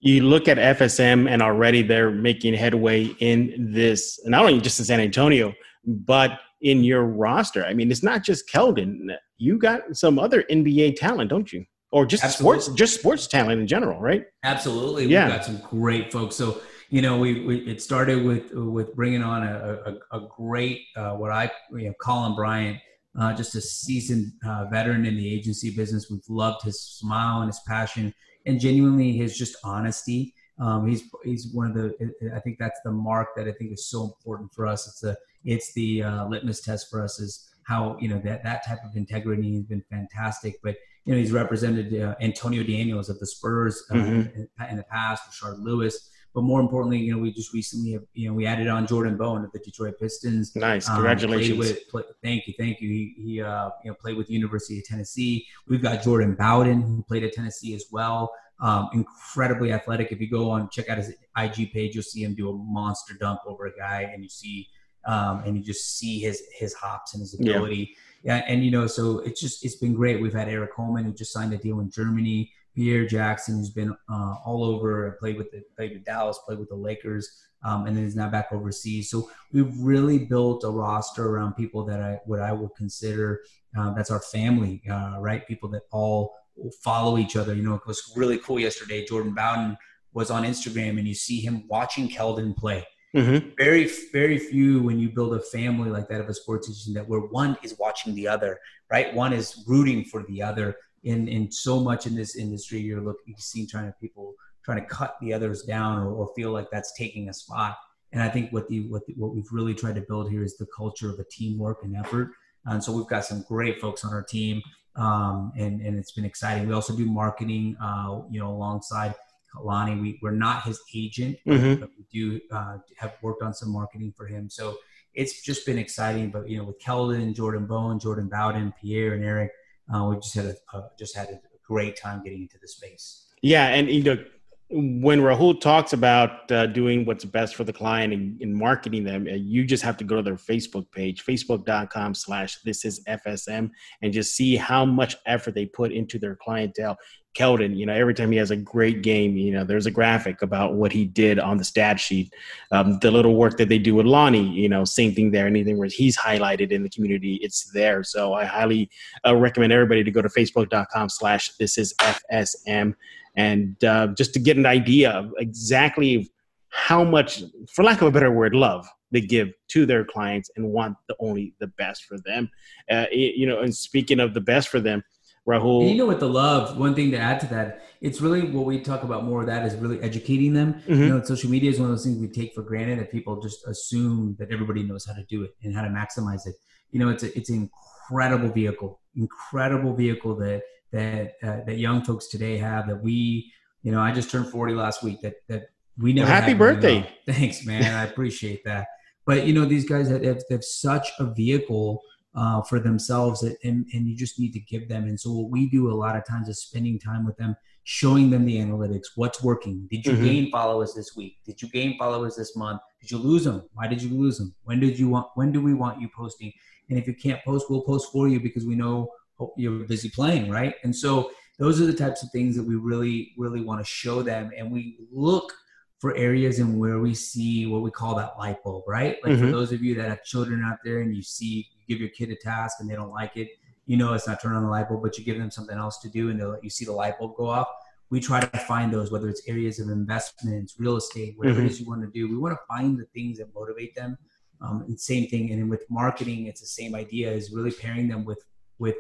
You 0.00 0.22
look 0.22 0.48
at 0.48 0.56
FSM 0.56 1.28
and 1.28 1.42
already 1.42 1.82
they're 1.82 2.10
making 2.10 2.54
headway 2.54 3.06
in 3.20 3.72
this, 3.72 4.18
not 4.24 4.44
only 4.44 4.60
just 4.60 4.78
in 4.78 4.84
San 4.84 5.00
Antonio, 5.00 5.52
but 5.84 6.40
in 6.62 6.84
your 6.84 7.04
roster. 7.04 7.64
I 7.64 7.74
mean, 7.74 7.90
it's 7.90 8.02
not 8.02 8.22
just 8.22 8.48
Keldon. 8.48 9.14
You 9.38 9.58
got 9.58 9.96
some 9.96 10.18
other 10.18 10.42
NBA 10.44 10.96
talent, 10.96 11.30
don't 11.30 11.52
you? 11.52 11.64
Or 11.92 12.06
just 12.06 12.22
Absolutely. 12.22 12.60
sports, 12.60 12.78
just 12.78 12.94
sports 12.94 13.26
talent 13.26 13.60
in 13.60 13.66
general, 13.66 13.98
right? 14.00 14.24
Absolutely. 14.44 15.06
Yeah. 15.06 15.26
We've 15.26 15.36
got 15.36 15.44
some 15.44 15.60
great 15.68 16.12
folks. 16.12 16.36
So 16.36 16.60
you 16.90 17.02
know, 17.02 17.18
we, 17.18 17.44
we 17.44 17.58
it 17.68 17.80
started 17.80 18.24
with 18.24 18.52
with 18.52 18.94
bringing 18.94 19.22
on 19.22 19.44
a, 19.44 19.98
a, 20.12 20.18
a 20.18 20.28
great 20.28 20.82
uh, 20.96 21.12
what 21.12 21.30
I 21.30 21.50
you 21.70 21.86
know 21.86 21.94
Colin 22.00 22.34
Bryant, 22.34 22.78
uh, 23.18 23.32
just 23.32 23.54
a 23.54 23.60
seasoned 23.60 24.32
uh, 24.44 24.66
veteran 24.70 25.06
in 25.06 25.16
the 25.16 25.34
agency 25.34 25.74
business. 25.74 26.10
We've 26.10 26.20
loved 26.28 26.64
his 26.64 26.80
smile 26.80 27.42
and 27.42 27.48
his 27.48 27.60
passion, 27.66 28.12
and 28.46 28.60
genuinely 28.60 29.12
his 29.12 29.36
just 29.36 29.56
honesty. 29.64 30.34
Um, 30.58 30.86
he's 30.86 31.04
he's 31.24 31.48
one 31.52 31.68
of 31.68 31.74
the. 31.74 32.12
I 32.34 32.40
think 32.40 32.58
that's 32.58 32.80
the 32.84 32.92
mark 32.92 33.28
that 33.36 33.48
I 33.48 33.52
think 33.52 33.72
is 33.72 33.88
so 33.88 34.04
important 34.04 34.52
for 34.52 34.66
us. 34.66 34.86
It's 34.86 35.02
a 35.04 35.16
it's 35.44 35.72
the 35.72 36.02
uh, 36.02 36.28
litmus 36.28 36.60
test 36.60 36.90
for 36.90 37.02
us 37.02 37.18
is 37.18 37.48
how 37.66 37.96
you 38.00 38.08
know 38.08 38.20
that 38.24 38.42
that 38.44 38.66
type 38.66 38.80
of 38.84 38.96
integrity 38.96 39.54
has 39.54 39.64
been 39.64 39.82
fantastic. 39.90 40.56
But 40.62 40.76
you 41.04 41.14
know 41.14 41.18
he's 41.18 41.32
represented 41.32 41.98
uh, 41.98 42.14
Antonio 42.20 42.62
Daniels 42.62 43.08
of 43.08 43.18
the 43.18 43.26
Spurs 43.26 43.82
uh, 43.90 43.94
mm-hmm. 43.94 44.40
in, 44.40 44.48
in, 44.70 44.76
the 44.76 44.84
past, 44.84 45.22
Rashard 45.30 45.62
Lewis 45.62 46.10
But 46.34 46.42
more 46.42 46.60
importantly, 46.60 46.98
you 46.98 47.12
know, 47.12 47.18
we 47.18 47.32
just 47.32 47.52
recently, 47.52 47.92
have, 47.92 48.02
you 48.14 48.28
know, 48.28 48.34
we 48.34 48.46
added 48.46 48.68
on 48.68 48.86
Jordan 48.86 49.16
Bone 49.16 49.44
of 49.44 49.50
the 49.52 49.58
Detroit 49.58 49.98
Pistons. 49.98 50.54
Nice, 50.54 50.88
Um, 50.88 50.96
congratulations. 50.96 51.56
played 51.58 51.74
with, 51.74 51.88
play, 51.88 52.02
thank 52.22 52.46
you, 52.46 52.54
thank 52.56 52.80
you. 52.80 52.88
He, 52.88 53.14
he 53.16 53.42
uh, 53.42 53.70
you 53.84 53.90
know, 53.90 53.94
played 54.00 54.16
with 54.16 54.28
the 54.28 54.34
University 54.34 54.78
of 54.78 54.84
Tennessee. 54.84 55.46
We've 55.66 55.82
got 55.82 56.02
Jordan 56.02 56.34
Bowden 56.34 56.82
who 56.82 57.02
played 57.02 57.24
at 57.24 57.32
Tennessee 57.32 57.74
as 57.74 57.86
well. 57.90 58.30
Um, 58.60 58.90
incredibly 58.92 59.72
athletic. 59.72 60.12
If 60.12 60.20
you 60.20 60.28
go 60.30 60.50
on 60.50 60.68
check 60.70 60.88
out 60.90 60.98
his 60.98 61.14
IG 61.36 61.72
page, 61.72 61.94
you'll 61.94 62.04
see 62.04 62.22
him 62.22 62.34
do 62.34 62.50
a 62.50 62.52
monster 62.52 63.14
dunk 63.14 63.40
over 63.46 63.66
a 63.66 63.74
guy, 63.74 64.02
and 64.12 64.22
you 64.22 64.28
see, 64.28 64.68
um, 65.06 65.42
and 65.46 65.56
you 65.56 65.62
just 65.64 65.96
see 65.96 66.18
his 66.18 66.42
his 66.52 66.74
hops 66.74 67.14
and 67.14 67.22
his 67.22 67.32
ability. 67.40 67.90
Yeah. 67.90 67.96
And 68.24 68.64
you 68.64 68.70
know, 68.70 68.86
so 68.86 69.20
it's 69.20 69.40
just 69.40 69.64
it's 69.64 69.76
been 69.76 69.94
great. 69.94 70.20
We've 70.20 70.32
had 70.32 70.48
Eric 70.48 70.74
Coleman 70.74 71.04
who 71.04 71.12
just 71.12 71.32
signed 71.32 71.52
a 71.52 71.58
deal 71.58 71.80
in 71.80 71.90
Germany. 71.90 72.52
Pierre 72.74 73.04
Jackson, 73.04 73.58
who's 73.58 73.70
been 73.70 73.94
uh, 74.08 74.34
all 74.44 74.62
over, 74.62 75.16
played 75.18 75.36
with 75.36 75.50
the, 75.50 75.62
played 75.76 75.92
with 75.92 76.04
Dallas, 76.04 76.38
played 76.46 76.58
with 76.60 76.68
the 76.68 76.76
Lakers, 76.76 77.42
um, 77.64 77.86
and 77.86 77.96
then 77.96 78.04
is 78.04 78.14
now 78.14 78.28
back 78.28 78.52
overseas. 78.52 79.10
So 79.10 79.28
we've 79.52 79.76
really 79.78 80.18
built 80.18 80.62
a 80.62 80.70
roster 80.70 81.26
around 81.26 81.54
people 81.54 81.84
that 81.86 82.00
I 82.00 82.20
what 82.26 82.40
I 82.40 82.52
would 82.52 82.74
consider 82.76 83.40
uh, 83.78 83.92
that's 83.94 84.10
our 84.10 84.20
family, 84.20 84.82
uh, 84.90 85.16
right? 85.18 85.46
People 85.46 85.68
that 85.70 85.82
all 85.90 86.34
follow 86.82 87.18
each 87.18 87.36
other. 87.36 87.54
You 87.54 87.62
know, 87.62 87.74
it 87.74 87.86
was 87.86 88.12
really 88.16 88.38
cool 88.38 88.58
yesterday. 88.58 89.04
Jordan 89.04 89.34
Bowden 89.34 89.76
was 90.12 90.30
on 90.30 90.44
Instagram, 90.44 90.98
and 90.98 91.06
you 91.06 91.14
see 91.14 91.40
him 91.40 91.64
watching 91.68 92.08
Keldon 92.08 92.56
play. 92.56 92.84
Mhm. 93.14 93.56
Very, 93.58 93.90
very 94.12 94.38
few 94.38 94.82
when 94.82 94.98
you 95.00 95.10
build 95.10 95.34
a 95.34 95.40
family 95.40 95.90
like 95.90 96.08
that 96.08 96.20
of 96.20 96.28
a 96.28 96.34
sports 96.34 96.84
team 96.84 96.94
that 96.94 97.08
where 97.08 97.20
one 97.20 97.56
is 97.62 97.76
watching 97.78 98.14
the 98.14 98.28
other, 98.28 98.60
right? 98.90 99.12
One 99.14 99.32
is 99.32 99.64
rooting 99.66 100.04
for 100.04 100.22
the 100.28 100.42
other. 100.42 100.76
In 101.02 101.28
in 101.28 101.50
so 101.50 101.80
much 101.80 102.06
in 102.06 102.14
this 102.14 102.36
industry, 102.36 102.78
you're 102.78 103.00
looking, 103.00 103.22
you 103.26 103.34
see 103.38 103.66
trying 103.66 103.86
to 103.86 103.94
people 104.00 104.34
trying 104.64 104.80
to 104.80 104.86
cut 104.86 105.16
the 105.20 105.32
others 105.32 105.62
down 105.62 105.98
or, 105.98 106.12
or 106.12 106.30
feel 106.36 106.52
like 106.52 106.68
that's 106.70 106.92
taking 106.96 107.28
a 107.30 107.32
spot. 107.34 107.76
And 108.12 108.22
I 108.22 108.28
think 108.28 108.52
what 108.52 108.68
the 108.68 108.88
what 108.88 109.04
the, 109.06 109.14
what 109.14 109.34
we've 109.34 109.50
really 109.50 109.74
tried 109.74 109.94
to 109.96 110.02
build 110.02 110.30
here 110.30 110.44
is 110.44 110.56
the 110.56 110.66
culture 110.76 111.10
of 111.10 111.18
a 111.18 111.24
teamwork 111.24 111.82
and 111.82 111.96
effort. 111.96 112.32
And 112.66 112.82
so 112.84 112.92
we've 112.92 113.08
got 113.08 113.24
some 113.24 113.42
great 113.48 113.80
folks 113.80 114.04
on 114.04 114.12
our 114.12 114.22
team, 114.22 114.62
um, 114.96 115.52
and 115.56 115.80
and 115.80 115.98
it's 115.98 116.12
been 116.12 116.26
exciting. 116.26 116.68
We 116.68 116.74
also 116.74 116.94
do 116.96 117.06
marketing, 117.06 117.76
uh, 117.80 118.20
you 118.30 118.38
know, 118.40 118.50
alongside 118.50 119.14
Kalani. 119.54 120.00
We 120.00 120.18
we're 120.22 120.30
not 120.32 120.64
his 120.64 120.80
agent, 120.94 121.38
Mhm. 121.46 121.80
but 121.80 121.90
we 121.96 122.04
do 122.12 122.40
uh, 122.50 122.78
have 122.96 123.14
worked 123.22 123.42
on 123.42 123.54
some 123.54 123.70
marketing 123.70 124.12
for 124.16 124.26
him. 124.26 124.48
So 124.50 124.76
it's 125.14 125.42
just 125.42 125.66
been 125.66 125.78
exciting. 125.78 126.30
But 126.30 126.48
you 126.48 126.58
know, 126.58 126.64
with 126.64 126.80
Keldon, 126.80 127.34
Jordan 127.34 127.66
Bone, 127.66 127.98
Jordan 127.98 128.28
Bowden, 128.28 128.72
Pierre, 128.80 129.14
and 129.14 129.24
Eric, 129.24 129.50
uh, 129.92 130.04
we 130.08 130.16
just 130.16 130.34
had 130.34 130.46
a 130.46 130.54
uh, 130.72 130.88
just 130.98 131.16
had 131.16 131.28
a 131.30 131.40
great 131.66 131.96
time 131.96 132.22
getting 132.22 132.42
into 132.42 132.58
the 132.60 132.68
space. 132.68 133.26
Yeah, 133.42 133.68
and 133.68 133.90
you 133.90 134.02
know, 134.02 134.24
when 134.72 135.18
Rahul 135.18 135.60
talks 135.60 135.92
about 135.92 136.50
uh, 136.52 136.66
doing 136.66 137.04
what's 137.04 137.24
best 137.24 137.56
for 137.56 137.64
the 137.64 137.72
client 137.72 138.12
and, 138.12 138.54
marketing 138.54 139.02
them, 139.02 139.26
uh, 139.26 139.34
you 139.34 139.64
just 139.64 139.82
have 139.82 139.96
to 139.96 140.04
go 140.04 140.16
to 140.16 140.22
their 140.22 140.36
Facebook 140.36 140.90
page, 140.92 141.24
facebook.com 141.24 142.14
slash 142.14 142.58
this 142.62 142.84
is 142.84 143.02
FSM, 143.08 143.70
and 144.02 144.12
just 144.12 144.36
see 144.36 144.54
how 144.54 144.84
much 144.84 145.16
effort 145.26 145.54
they 145.56 145.66
put 145.66 145.90
into 145.90 146.20
their 146.20 146.36
clientele. 146.36 146.96
Keldon, 147.34 147.76
you 147.76 147.86
know, 147.86 147.94
every 147.94 148.14
time 148.14 148.30
he 148.30 148.38
has 148.38 148.50
a 148.50 148.56
great 148.56 149.02
game, 149.02 149.36
you 149.36 149.52
know, 149.52 149.64
there's 149.64 149.86
a 149.86 149.90
graphic 149.90 150.42
about 150.42 150.74
what 150.74 150.92
he 150.92 151.04
did 151.04 151.38
on 151.38 151.58
the 151.58 151.64
stat 151.64 151.98
sheet. 151.98 152.32
Um, 152.72 152.98
the 153.00 153.10
little 153.10 153.36
work 153.36 153.56
that 153.58 153.68
they 153.68 153.78
do 153.78 153.94
with 153.94 154.06
Lonnie, 154.06 154.48
you 154.48 154.68
know, 154.68 154.84
same 154.84 155.14
thing 155.14 155.30
there. 155.30 155.46
Anything 155.46 155.78
where 155.78 155.88
he's 155.88 156.18
highlighted 156.18 156.70
in 156.70 156.82
the 156.82 156.88
community, 156.88 157.36
it's 157.36 157.70
there. 157.72 158.02
So 158.02 158.34
I 158.34 158.44
highly 158.44 158.90
uh, 159.26 159.36
recommend 159.36 159.72
everybody 159.72 160.02
to 160.02 160.10
go 160.10 160.22
to 160.22 160.28
facebook.com 160.28 161.08
slash 161.08 161.56
this 161.56 161.78
is 161.78 161.94
FSM 162.00 162.94
and 163.36 163.82
uh, 163.84 164.08
just 164.08 164.32
to 164.34 164.40
get 164.40 164.56
an 164.56 164.66
idea 164.66 165.10
of 165.10 165.32
exactly 165.38 166.30
how 166.68 167.04
much, 167.04 167.42
for 167.72 167.84
lack 167.84 168.00
of 168.00 168.08
a 168.08 168.10
better 168.10 168.30
word, 168.30 168.54
love 168.54 168.86
they 169.12 169.20
give 169.20 169.52
to 169.68 169.86
their 169.86 170.04
clients 170.04 170.50
and 170.56 170.70
want 170.70 170.96
the 171.08 171.16
only 171.20 171.54
the 171.58 171.66
best 171.66 172.04
for 172.04 172.18
them. 172.18 172.48
Uh, 172.90 173.06
you 173.10 173.46
know, 173.46 173.60
and 173.60 173.74
speaking 173.74 174.20
of 174.20 174.34
the 174.34 174.40
best 174.40 174.68
for 174.68 174.80
them, 174.80 175.02
Rahul. 175.48 175.80
And 175.80 175.90
you 175.90 175.96
know 175.96 176.06
with 176.06 176.20
the 176.20 176.28
love, 176.28 176.76
one 176.78 176.94
thing 176.94 177.10
to 177.12 177.18
add 177.18 177.40
to 177.40 177.46
that, 177.46 177.82
it's 178.00 178.20
really 178.20 178.42
what 178.50 178.66
we 178.66 178.80
talk 178.80 179.02
about 179.02 179.24
more 179.24 179.40
of 179.40 179.46
that 179.46 179.66
is 179.66 179.74
really 179.74 180.00
educating 180.00 180.52
them. 180.52 180.74
Mhm. 180.86 180.98
You 180.98 181.08
know, 181.08 181.22
social 181.22 181.50
media 181.50 181.70
is 181.70 181.80
one 181.80 181.90
of 181.90 181.96
those 181.96 182.04
things 182.04 182.18
we 182.18 182.28
take 182.28 182.54
for 182.54 182.62
granted 182.62 183.00
that 183.00 183.10
people 183.10 183.40
just 183.40 183.66
assume 183.66 184.36
that 184.38 184.52
everybody 184.52 184.82
knows 184.82 185.06
how 185.06 185.14
to 185.14 185.24
do 185.24 185.42
it 185.42 185.54
and 185.62 185.74
how 185.74 185.82
to 185.82 185.88
maximize 185.88 186.46
it. 186.46 186.54
You 186.92 187.00
know, 187.00 187.08
it's 187.08 187.22
a, 187.22 187.36
it's 187.36 187.50
an 187.50 187.70
incredible 188.10 188.50
vehicle, 188.50 189.00
incredible 189.16 189.94
vehicle 189.94 190.36
that 190.36 190.62
that 190.92 191.34
uh, 191.42 191.60
that 191.66 191.78
young 191.78 192.02
folks 192.04 192.26
today 192.28 192.56
have 192.58 192.86
that 192.88 193.02
we, 193.02 193.52
you 193.82 193.92
know, 193.92 194.00
I 194.00 194.12
just 194.12 194.30
turned 194.30 194.48
40 194.48 194.74
last 194.74 195.02
week 195.02 195.20
that 195.22 195.34
that 195.48 195.64
we 195.98 196.12
never 196.12 196.30
Well, 196.30 196.40
happy 196.40 196.54
birthday. 196.54 197.08
Thanks, 197.28 197.64
man. 197.66 197.94
I 197.94 198.04
appreciate 198.04 198.64
that. 198.64 198.86
But 199.26 199.46
you 199.46 199.52
know, 199.52 199.64
these 199.64 199.88
guys 199.88 200.08
have, 200.08 200.24
have, 200.24 200.42
have 200.50 200.64
such 200.64 201.08
a 201.18 201.26
vehicle 201.26 202.02
uh, 202.34 202.62
for 202.62 202.78
themselves, 202.80 203.40
that, 203.40 203.56
and 203.64 203.86
and 203.92 204.06
you 204.06 204.16
just 204.16 204.38
need 204.38 204.52
to 204.52 204.60
give 204.60 204.88
them. 204.88 205.04
And 205.04 205.18
so 205.18 205.32
what 205.32 205.50
we 205.50 205.68
do 205.68 205.90
a 205.90 205.94
lot 205.94 206.16
of 206.16 206.24
times 206.26 206.48
is 206.48 206.62
spending 206.62 206.98
time 206.98 207.24
with 207.26 207.36
them, 207.36 207.56
showing 207.84 208.30
them 208.30 208.44
the 208.44 208.56
analytics, 208.56 209.06
what's 209.16 209.42
working. 209.42 209.86
Did 209.90 210.06
you 210.06 210.12
Mhm. 210.12 210.24
gain 210.24 210.50
followers 210.50 210.94
this 210.94 211.16
week? 211.16 211.38
Did 211.44 211.60
you 211.60 211.68
gain 211.68 211.98
followers 211.98 212.36
this 212.36 212.56
month? 212.56 212.80
Did 213.00 213.10
you 213.10 213.18
lose 213.18 213.44
them? 213.44 213.62
Why 213.74 213.86
did 213.88 214.00
you 214.02 214.10
lose 214.16 214.38
them? 214.38 214.54
When 214.64 214.80
did 214.80 214.98
you 214.98 215.08
want? 215.08 215.28
When 215.34 215.52
do 215.52 215.60
we 215.60 215.74
want 215.74 216.00
you 216.00 216.08
posting? 216.16 216.52
And 216.88 216.98
if 216.98 217.06
you 217.06 217.14
can't 217.14 217.42
post, 217.44 217.66
we'll 217.70 217.82
post 217.82 218.10
for 218.12 218.26
you 218.28 218.40
because 218.40 218.64
we 218.66 218.74
know 218.74 219.10
you're 219.56 219.84
busy 219.86 220.10
playing, 220.10 220.50
right? 220.50 220.74
And 220.84 220.94
so 220.94 221.30
those 221.58 221.80
are 221.80 221.86
the 221.86 221.92
types 222.04 222.22
of 222.22 222.30
things 222.30 222.56
that 222.56 222.62
we 222.62 222.76
really, 222.76 223.32
really 223.36 223.60
want 223.60 223.80
to 223.80 223.84
show 223.84 224.22
them. 224.22 224.50
And 224.56 224.70
we 224.72 224.98
look 225.12 225.52
for 225.98 226.16
areas 226.16 226.58
in 226.58 226.78
where 226.78 226.98
we 226.98 227.12
see 227.14 227.66
what 227.66 227.82
we 227.82 227.90
call 227.90 228.14
that 228.14 228.38
light 228.38 228.62
bulb, 228.64 228.84
right? 228.88 229.16
Like 229.22 229.38
for 229.38 229.44
Mhm. 229.46 229.50
those 229.52 229.70
of 229.72 229.82
you 229.82 229.94
that 229.96 230.08
have 230.08 230.22
children 230.24 230.62
out 230.64 230.78
there 230.84 231.00
and 231.02 231.14
you 231.14 231.22
see, 231.22 231.68
you 231.76 231.84
give 231.94 232.00
your 232.00 232.08
kid 232.10 232.30
a 232.30 232.36
task 232.36 232.76
and 232.80 232.88
they 232.88 232.94
don't 232.94 233.10
like 233.10 233.36
it, 233.36 233.48
you 233.86 233.96
know 233.98 234.14
it's 234.14 234.26
not 234.26 234.40
turning 234.40 234.56
on 234.58 234.64
the 234.64 234.70
light 234.70 234.88
bulb, 234.88 235.02
but 235.02 235.18
you 235.18 235.24
give 235.24 235.36
them 235.38 235.50
something 235.50 235.76
else 235.76 235.98
to 236.00 236.08
do 236.08 236.30
and 236.30 236.40
they'll- 236.40 236.58
you 236.62 236.70
see 236.70 236.86
the 236.86 236.92
light 236.92 237.18
bulb 237.18 237.36
go 237.36 237.46
off. 237.46 237.68
We 238.08 238.18
try 238.20 238.40
to 238.40 238.58
find 238.60 238.92
those, 238.92 239.10
whether 239.12 239.28
it's 239.28 239.42
areas 239.46 239.78
of 239.78 239.88
investments, 239.90 240.80
real 240.80 240.96
estate, 240.96 241.36
whatever 241.36 241.60
Mhm. 241.60 241.66
it 241.66 241.70
is 241.70 241.80
you 241.80 241.86
want 241.86 242.02
to 242.02 242.10
do. 242.18 242.28
We 242.28 242.38
want 242.38 242.54
to 242.54 242.60
find 242.66 242.98
the 242.98 243.04
things 243.16 243.38
that 243.38 243.54
motivate 243.54 243.94
them. 243.94 244.16
Um, 244.62 244.82
and 244.86 244.98
same 245.00 245.26
thing, 245.28 245.50
and 245.50 245.60
then 245.60 245.68
with 245.68 245.84
marketing, 245.90 246.46
it's 246.46 246.60
the 246.60 246.66
same 246.66 246.94
idea: 246.94 247.30
is 247.32 247.50
really 247.52 247.70
pairing 247.72 248.08
them 248.08 248.24
with 248.24 248.42
with 248.78 248.96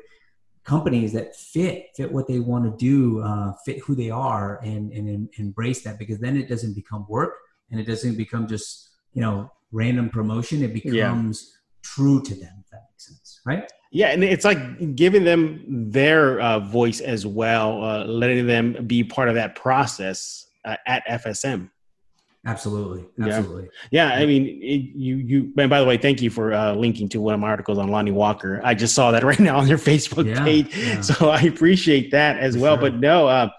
companies 0.70 1.12
that 1.12 1.34
fit 1.34 1.88
fit 1.96 2.12
what 2.12 2.28
they 2.28 2.38
want 2.38 2.64
to 2.64 2.72
do, 2.90 3.20
uh, 3.22 3.52
fit 3.64 3.78
who 3.80 3.94
they 3.96 4.10
are, 4.10 4.60
and 4.62 4.92
and 4.92 5.08
em- 5.08 5.30
embrace 5.44 5.82
that 5.82 5.98
because 5.98 6.18
then 6.20 6.36
it 6.36 6.48
doesn't 6.48 6.74
become 6.74 7.04
work 7.08 7.34
and 7.70 7.80
it 7.80 7.86
doesn't 7.92 8.16
become 8.16 8.46
just 8.46 8.90
you 9.12 9.20
know 9.20 9.50
random 9.72 10.08
promotion. 10.08 10.62
It 10.62 10.72
becomes 10.72 11.36
true 11.82 12.22
to 12.22 12.34
them. 12.34 12.54
If 12.64 12.70
that 12.70 12.82
makes 12.88 13.08
sense, 13.08 13.40
right? 13.44 13.64
Yeah, 13.90 14.08
and 14.12 14.22
it's 14.22 14.44
like 14.44 14.94
giving 14.94 15.24
them 15.24 15.42
their 15.90 16.40
uh, 16.40 16.60
voice 16.60 17.00
as 17.00 17.26
well, 17.26 17.82
uh, 17.82 18.04
letting 18.04 18.46
them 18.46 18.86
be 18.86 19.02
part 19.02 19.28
of 19.28 19.34
that 19.34 19.56
process 19.56 20.46
uh, 20.64 20.76
at 20.86 21.02
FSM. 21.08 21.70
Absolutely, 22.46 23.04
Yeah. 23.18 23.36
absolutely. 23.36 23.68
Yeah, 23.90 24.08
I 24.14 24.24
mean, 24.24 24.46
it, 24.62 24.96
you 24.96 25.16
you. 25.16 25.52
And 25.58 25.68
by 25.68 25.78
the 25.78 25.84
way, 25.86 25.98
thank 25.98 26.22
you 26.22 26.30
for 26.30 26.54
uh, 26.54 26.74
linking 26.74 27.06
to 27.10 27.20
one 27.20 27.34
of 27.34 27.40
my 27.40 27.48
articles 27.48 27.76
on 27.78 27.88
Lonnie 27.88 28.12
Walker. 28.12 28.62
I 28.64 28.72
just 28.74 28.94
saw 28.94 29.10
that 29.10 29.22
right 29.30 29.38
now 29.40 29.58
on 29.58 29.68
your 29.68 29.76
Facebook 29.78 30.26
Yeah, 30.26 30.42
page, 30.42 30.74
yeah. 30.74 31.00
so 31.02 31.28
I 31.28 31.42
appreciate 31.42 32.10
that 32.12 32.38
as 32.38 32.54
For 32.54 32.62
well. 32.62 32.74
sure. 32.76 32.90
But 32.90 32.94
no, 33.00 33.28
uh, 33.28 33.50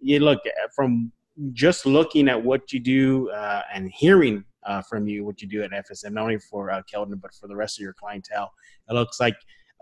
you 0.00 0.20
look 0.20 0.40
from 0.74 1.12
just 1.52 1.86
looking 1.86 2.28
at 2.28 2.42
what 2.42 2.72
you 2.74 2.80
do 2.80 3.30
uh, 3.30 3.62
and 3.72 3.90
hearing 3.90 4.44
uh, 4.66 4.82
from 4.82 5.06
you 5.08 5.24
what 5.24 5.40
you 5.40 5.48
do 5.48 5.62
at 5.62 5.70
FSM, 5.70 6.12
not 6.12 6.22
only 6.22 6.38
for 6.38 6.70
uh, 6.70 6.82
Keldon 6.92 7.18
but 7.20 7.32
for 7.34 7.48
the 7.48 7.56
rest 7.56 7.78
of 7.78 7.82
your 7.82 7.94
clientele. 7.94 8.50
It 8.90 8.92
looks 8.94 9.18
like 9.18 9.36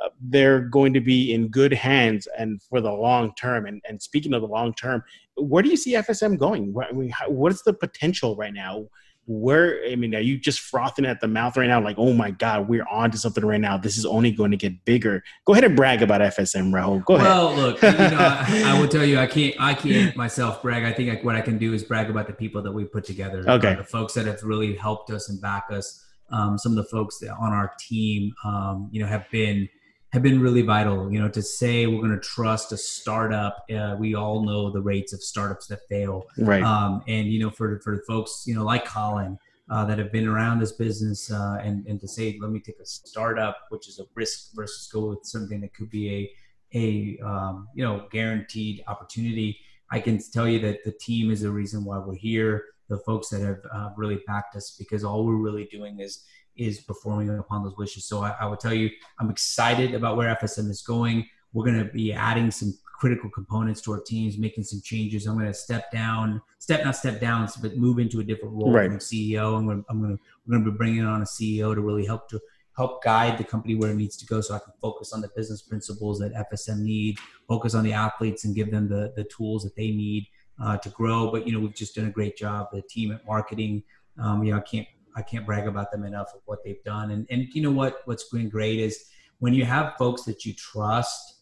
uh, 0.05 0.09
they're 0.21 0.61
going 0.61 0.93
to 0.93 1.01
be 1.01 1.33
in 1.33 1.49
good 1.49 1.73
hands 1.73 2.29
and 2.39 2.61
for 2.63 2.81
the 2.81 2.93
long 2.93 3.33
term. 3.35 3.67
And, 3.67 3.81
and 3.89 4.01
speaking 4.01 4.35
of 4.35 4.43
the 4.43 4.49
long 4.49 4.75
term, 4.75 5.03
where 5.37 5.63
do 5.63 5.69
you 5.69 5.77
see 5.77 5.95
FSM 5.95 6.39
going? 6.39 6.73
What, 6.73 6.89
I 6.89 6.93
mean, 6.93 7.11
how, 7.11 7.31
what's 7.31 7.63
the 7.63 7.73
potential 7.73 8.37
right 8.37 8.53
now? 8.53 8.87
Where 9.27 9.81
I 9.91 9.97
mean, 9.97 10.15
are 10.15 10.21
you 10.21 10.37
just 10.37 10.61
frothing 10.61 11.07
at 11.07 11.21
the 11.23 11.29
mouth 11.29 11.57
right 11.57 11.67
now? 11.67 11.83
Like, 11.83 11.97
oh 11.99 12.13
my 12.13 12.31
God, 12.31 12.69
we're 12.69 12.87
on 12.91 13.11
to 13.11 13.17
something 13.17 13.43
right 13.43 13.61
now. 13.61 13.79
This 13.79 13.97
is 13.97 14.05
only 14.05 14.31
going 14.31 14.51
to 14.51 14.57
get 14.59 14.85
bigger. 14.85 15.25
Go 15.47 15.55
ahead 15.55 15.65
and 15.65 15.75
brag 15.75 16.03
about 16.03 16.21
FSM, 16.21 16.73
Rahul. 16.73 17.03
Go 17.07 17.15
ahead. 17.15 17.27
Well, 17.27 17.55
look, 17.55 17.81
you 17.81 17.91
know, 17.91 18.19
I, 18.21 18.65
I 18.67 18.79
will 18.79 18.87
tell 18.87 19.05
you, 19.05 19.19
I 19.19 19.27
can't, 19.27 19.55
I 19.59 19.73
can't 19.73 20.15
myself 20.15 20.61
brag. 20.61 20.85
I 20.85 20.93
think 20.93 21.09
like 21.09 21.25
what 21.25 21.37
I 21.37 21.41
can 21.41 21.57
do 21.57 21.73
is 21.73 21.83
brag 21.83 22.11
about 22.11 22.27
the 22.27 22.35
people 22.35 22.61
that 22.63 22.73
we 22.73 22.85
put 22.85 23.05
together. 23.05 23.49
Okay. 23.49 23.73
Uh, 23.73 23.77
the 23.77 23.85
folks 23.85 24.13
that 24.13 24.27
have 24.27 24.43
really 24.43 24.77
helped 24.77 25.11
us 25.11 25.31
and 25.31 25.41
back 25.41 25.69
us. 25.71 26.05
Um, 26.31 26.59
some 26.59 26.73
of 26.73 26.77
the 26.77 26.91
folks 26.91 27.19
that 27.21 27.31
on 27.31 27.53
our 27.53 27.73
team, 27.79 28.35
um, 28.45 28.91
you 28.93 29.01
know, 29.01 29.07
have 29.07 29.31
been 29.31 29.69
have 30.15 30.23
been 30.23 30.41
really 30.41 30.63
vital. 30.63 31.13
You 31.13 31.19
know, 31.19 31.29
to 31.29 31.43
say 31.43 31.87
we're 31.89 32.01
going 32.01 32.13
to 32.13 32.21
trust 32.21 32.71
a 32.71 32.77
startup. 32.77 33.65
Uh, 33.69 33.97
we 33.99 34.15
all 34.15 34.45
know 34.45 34.71
the 34.71 34.81
rates 34.81 35.13
of 35.13 35.21
startups 35.21 35.67
that 35.67 35.81
fail. 35.89 36.25
right. 36.39 36.63
Um, 36.63 37.03
and 37.09 37.27
you 37.27 37.41
know, 37.41 37.51
for 37.51 37.81
for 37.81 37.97
the 37.97 38.03
folks, 38.07 38.45
you 38.47 38.55
know, 38.55 38.65
like 38.65 38.85
Colin, 38.87 39.37
uh, 39.69 39.85
that 39.87 39.99
have 39.99 40.13
been 40.13 40.29
around 40.29 40.61
this 40.61 40.73
business, 40.73 41.33
uh, 41.33 41.59
and 41.63 41.85
and 41.89 42.01
to 42.01 42.07
say, 42.07 42.39
let 42.41 42.53
me 42.53 42.61
take 42.61 42.79
a 42.81 42.87
startup, 42.87 43.57
which 43.71 43.89
is 43.89 43.99
a 43.99 44.05
risk 44.15 44.55
versus 44.55 44.89
go 44.93 45.07
with 45.07 45.25
something 45.25 45.61
that 45.63 45.75
could 45.75 45.91
be 45.91 46.09
a 46.15 46.31
a 46.75 47.19
um, 47.27 47.67
you 47.75 47.85
know 47.85 48.07
guaranteed 48.13 48.85
opportunity. 48.87 49.59
I 49.91 49.99
can 49.99 50.21
tell 50.33 50.49
you 50.49 50.61
that 50.61 50.85
the 50.85 50.93
team 50.93 51.33
is 51.33 51.41
the 51.41 51.51
reason 51.51 51.85
why 51.85 51.99
we're 51.99 52.15
here. 52.15 52.65
the 52.89 52.99
folks 52.99 53.31
that 53.31 53.41
have 53.41 53.61
uh, 53.73 53.91
really 53.97 54.21
backed 54.27 54.55
us 54.57 54.77
because 54.79 55.05
all 55.05 55.25
we're 55.25 55.45
really 55.49 55.67
doing 55.73 56.01
is 56.01 56.25
is 56.57 56.81
performing 56.81 57.31
upon 57.39 57.65
those 57.65 57.77
wishes. 57.77 58.05
So 58.05 58.23
I, 58.23 58.35
I 58.41 58.47
would 58.47 58.61
tell 58.61 58.75
you, 58.75 58.91
I'm 59.19 59.31
excited 59.31 59.95
about 59.95 60.17
where 60.17 60.35
FSM 60.37 60.71
is 60.71 60.83
going. 60.83 61.27
We're 61.53 61.65
going 61.65 61.85
to 61.85 61.93
be 61.93 62.13
adding 62.13 62.51
some 62.51 62.75
critical 62.85 63.29
components 63.29 63.81
to 63.83 63.93
our 63.93 64.01
teams, 64.01 64.39
making 64.39 64.65
some 64.65 64.81
changes. 64.83 65.27
I'm 65.27 65.35
going 65.35 65.47
to 65.47 65.55
step 65.55 65.91
down, 65.91 66.41
step 66.59 66.85
not 66.85 66.97
step 66.97 67.21
down, 67.21 67.49
but 67.61 67.77
move 67.77 67.99
into 67.99 68.21
a 68.21 68.25
different 68.25 68.55
role 68.55 68.73
right. 68.73 68.89
from 68.89 68.99
CEO. 68.99 69.57
I'm 69.57 69.67
going 69.67 69.83
to, 69.83 69.85
I'm 69.89 70.01
going 70.01 70.17
to 70.17 70.23
we're 70.47 70.53
going 70.57 70.65
to 70.65 70.71
be 70.71 70.77
bringing 70.77 71.05
on 71.05 71.23
a 71.23 71.25
CEO 71.25 71.75
to 71.75 71.81
really 71.81 72.07
help 72.07 72.29
to 72.31 72.41
help 72.77 73.05
guide 73.05 73.39
the 73.39 73.45
company 73.45 73.75
where 73.75 73.91
it 73.91 73.97
needs 73.97 74.17
to 74.17 74.27
go, 74.27 74.41
so 74.41 74.55
I 74.55 74.59
can 74.59 74.73
focus 74.81 75.13
on 75.13 75.21
the 75.21 75.29
business 75.37 75.63
principles 75.63 76.19
that 76.19 76.33
FSM 76.51 76.81
need, 76.81 77.19
focus 77.47 77.75
on 77.75 77.85
the 77.85 77.93
athletes, 77.93 78.45
and 78.45 78.55
give 78.55 78.71
them 78.71 78.89
the 78.89 79.13
the 79.17 79.25
tools 79.25 79.65
that 79.65 79.77
they 79.77 79.91
need 79.91 80.27
uh, 80.63 80.77
to 80.79 80.89
grow. 80.91 81.31
But 81.31 81.47
you 81.47 81.53
know, 81.53 81.61
we've 81.61 81.75
just 81.75 81.95
done 81.95 82.07
a 82.07 82.11
great 82.11 82.37
job. 82.37 82.69
The 82.73 82.83
team 82.83 83.13
at 83.13 83.27
marketing, 83.27 83.83
um, 84.19 84.43
you 84.45 84.53
know, 84.53 84.59
I 84.59 84.63
can't 84.63 84.87
I 85.17 85.23
can't 85.23 85.47
brag 85.47 85.67
about 85.67 85.91
them 85.93 86.05
enough 86.05 86.29
of 86.35 86.41
what 86.45 86.65
they've 86.65 86.83
done. 86.85 87.11
And 87.11 87.27
and 87.31 87.47
you 87.55 87.63
know 87.63 87.71
what 87.71 87.99
what's 88.05 88.29
been 88.29 88.49
great 88.49 88.81
is 88.81 89.05
when 89.39 89.55
you 89.55 89.65
have 89.65 89.95
folks 89.97 90.23
that 90.23 90.45
you 90.45 90.55
trust. 90.55 91.33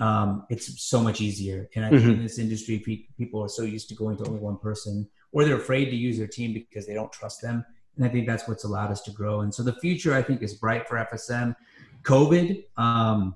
Um, 0.00 0.46
it's 0.48 0.80
so 0.80 1.02
much 1.02 1.20
easier. 1.20 1.68
And 1.74 1.84
I 1.84 1.90
think 1.90 2.02
mm-hmm. 2.02 2.10
in 2.12 2.22
this 2.22 2.38
industry, 2.38 2.78
people 3.18 3.42
are 3.42 3.48
so 3.48 3.62
used 3.62 3.88
to 3.88 3.96
going 3.96 4.16
to 4.18 4.26
only 4.26 4.38
one 4.38 4.56
person, 4.56 5.08
or 5.32 5.44
they're 5.44 5.56
afraid 5.56 5.86
to 5.86 5.96
use 5.96 6.18
their 6.18 6.28
team 6.28 6.52
because 6.52 6.86
they 6.86 6.94
don't 6.94 7.12
trust 7.12 7.42
them. 7.42 7.64
And 7.96 8.06
I 8.06 8.08
think 8.08 8.28
that's 8.28 8.46
what's 8.46 8.62
allowed 8.62 8.92
us 8.92 9.02
to 9.02 9.10
grow. 9.10 9.40
And 9.40 9.52
so 9.52 9.64
the 9.64 9.72
future, 9.72 10.14
I 10.14 10.22
think, 10.22 10.40
is 10.40 10.54
bright 10.54 10.88
for 10.88 11.04
FSM. 11.12 11.56
COVID, 12.02 12.64
um, 12.76 13.34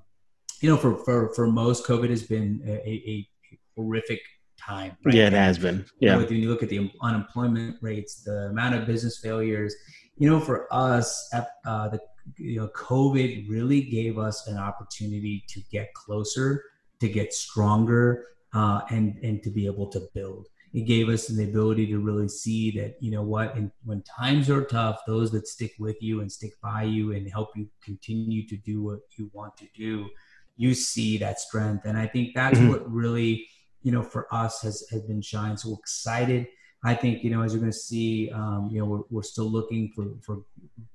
you 0.61 0.69
know, 0.69 0.77
for, 0.77 0.95
for, 1.03 1.33
for 1.33 1.47
most, 1.47 1.85
COVID 1.85 2.09
has 2.09 2.23
been 2.23 2.63
a, 2.65 2.87
a 2.87 3.29
horrific 3.75 4.21
time. 4.65 4.97
Right? 5.03 5.15
Yeah, 5.15 5.27
it 5.27 5.33
has 5.33 5.57
been. 5.57 5.85
Yeah. 5.99 6.17
When 6.17 6.27
you 6.29 6.49
look 6.49 6.63
at 6.63 6.69
the 6.69 6.91
unemployment 7.01 7.77
rates, 7.81 8.23
the 8.23 8.47
amount 8.47 8.75
of 8.75 8.85
business 8.85 9.19
failures, 9.19 9.75
you 10.17 10.29
know, 10.29 10.39
for 10.39 10.67
us, 10.71 11.29
uh, 11.33 11.89
the 11.89 11.99
you 12.37 12.59
know, 12.59 12.67
COVID 12.69 13.49
really 13.49 13.81
gave 13.81 14.17
us 14.17 14.47
an 14.47 14.57
opportunity 14.57 15.43
to 15.49 15.61
get 15.71 15.93
closer, 15.93 16.63
to 16.99 17.09
get 17.09 17.33
stronger, 17.33 18.25
uh, 18.53 18.81
and 18.89 19.17
and 19.23 19.43
to 19.43 19.49
be 19.49 19.65
able 19.65 19.87
to 19.87 20.07
build. 20.13 20.47
It 20.73 20.87
gave 20.87 21.07
us 21.07 21.27
the 21.27 21.43
ability 21.43 21.85
to 21.87 21.99
really 21.99 22.27
see 22.27 22.71
that 22.79 22.95
you 22.99 23.11
know 23.11 23.23
what, 23.23 23.55
and 23.55 23.71
when 23.83 24.03
times 24.03 24.49
are 24.49 24.63
tough, 24.63 25.01
those 25.05 25.31
that 25.31 25.47
stick 25.47 25.73
with 25.79 26.01
you 26.01 26.21
and 26.21 26.31
stick 26.31 26.53
by 26.61 26.83
you 26.83 27.13
and 27.13 27.29
help 27.29 27.49
you 27.55 27.67
continue 27.83 28.47
to 28.47 28.57
do 28.57 28.83
what 28.83 28.99
you 29.17 29.29
want 29.33 29.57
to 29.57 29.67
do, 29.75 30.07
you 30.55 30.73
see 30.73 31.17
that 31.17 31.39
strength. 31.39 31.85
And 31.85 31.97
I 31.97 32.07
think 32.07 32.33
that's 32.33 32.57
mm-hmm. 32.57 32.69
what 32.69 32.91
really 32.91 33.47
you 33.83 33.91
know, 33.91 34.01
for 34.01 34.33
us 34.33 34.61
has, 34.61 34.85
has 34.89 35.01
been 35.03 35.21
shine. 35.21 35.57
So 35.57 35.69
we're 35.69 35.79
excited. 35.79 36.47
I 36.85 36.95
think, 36.95 37.23
you 37.23 37.29
know, 37.29 37.41
as 37.41 37.53
you're 37.53 37.61
going 37.61 37.71
to 37.71 37.77
see, 37.77 38.29
um, 38.31 38.69
you 38.71 38.79
know, 38.79 38.85
we're, 38.85 39.01
we're 39.09 39.23
still 39.23 39.49
looking 39.49 39.91
for, 39.95 40.07
for 40.21 40.43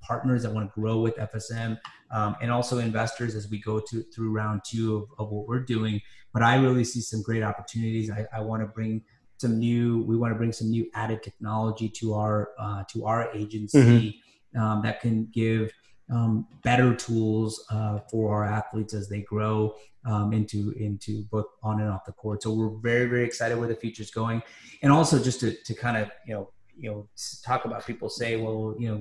partners 0.01 0.43
that 0.43 0.53
want 0.53 0.71
to 0.71 0.79
grow 0.79 0.99
with 0.99 1.15
FSM 1.17 1.79
um, 2.11 2.35
and 2.41 2.51
also 2.51 2.77
investors 2.77 3.33
as 3.33 3.49
we 3.49 3.59
go 3.59 3.79
to 3.79 4.03
through 4.13 4.31
round 4.31 4.61
two 4.63 4.97
of, 4.97 5.03
of 5.17 5.31
what 5.31 5.47
we're 5.47 5.61
doing. 5.61 5.99
But 6.31 6.43
I 6.43 6.55
really 6.55 6.83
see 6.83 7.01
some 7.01 7.23
great 7.23 7.41
opportunities. 7.41 8.11
I, 8.11 8.27
I 8.31 8.41
want 8.41 8.61
to 8.61 8.67
bring 8.67 9.01
some 9.37 9.57
new, 9.57 10.03
we 10.03 10.15
want 10.15 10.31
to 10.31 10.37
bring 10.37 10.51
some 10.51 10.69
new 10.69 10.87
added 10.93 11.23
technology 11.23 11.89
to 11.89 12.13
our, 12.13 12.49
uh, 12.59 12.83
to 12.91 13.05
our 13.05 13.31
agency 13.35 14.21
mm-hmm. 14.55 14.61
um, 14.61 14.83
that 14.83 15.01
can 15.01 15.27
give 15.33 15.71
um, 16.11 16.47
better 16.63 16.95
tools 16.95 17.65
uh, 17.69 17.99
for 18.09 18.33
our 18.33 18.45
athletes 18.45 18.93
as 18.93 19.09
they 19.09 19.21
grow 19.21 19.75
um, 20.05 20.33
into 20.33 20.71
into 20.77 21.23
both 21.25 21.45
on 21.63 21.79
and 21.79 21.89
off 21.89 22.05
the 22.05 22.11
court. 22.11 22.43
So 22.43 22.51
we're 22.51 22.77
very 22.79 23.05
very 23.05 23.25
excited 23.25 23.57
where 23.57 23.67
the 23.67 23.75
future's 23.75 24.11
going, 24.11 24.41
and 24.81 24.91
also 24.91 25.21
just 25.21 25.39
to 25.41 25.53
to 25.53 25.73
kind 25.73 25.97
of 25.97 26.09
you 26.25 26.33
know 26.33 26.49
you 26.77 26.89
know 26.89 27.07
talk 27.43 27.65
about 27.65 27.85
people 27.85 28.09
say 28.09 28.37
well 28.37 28.75
you 28.79 28.89
know 28.89 28.97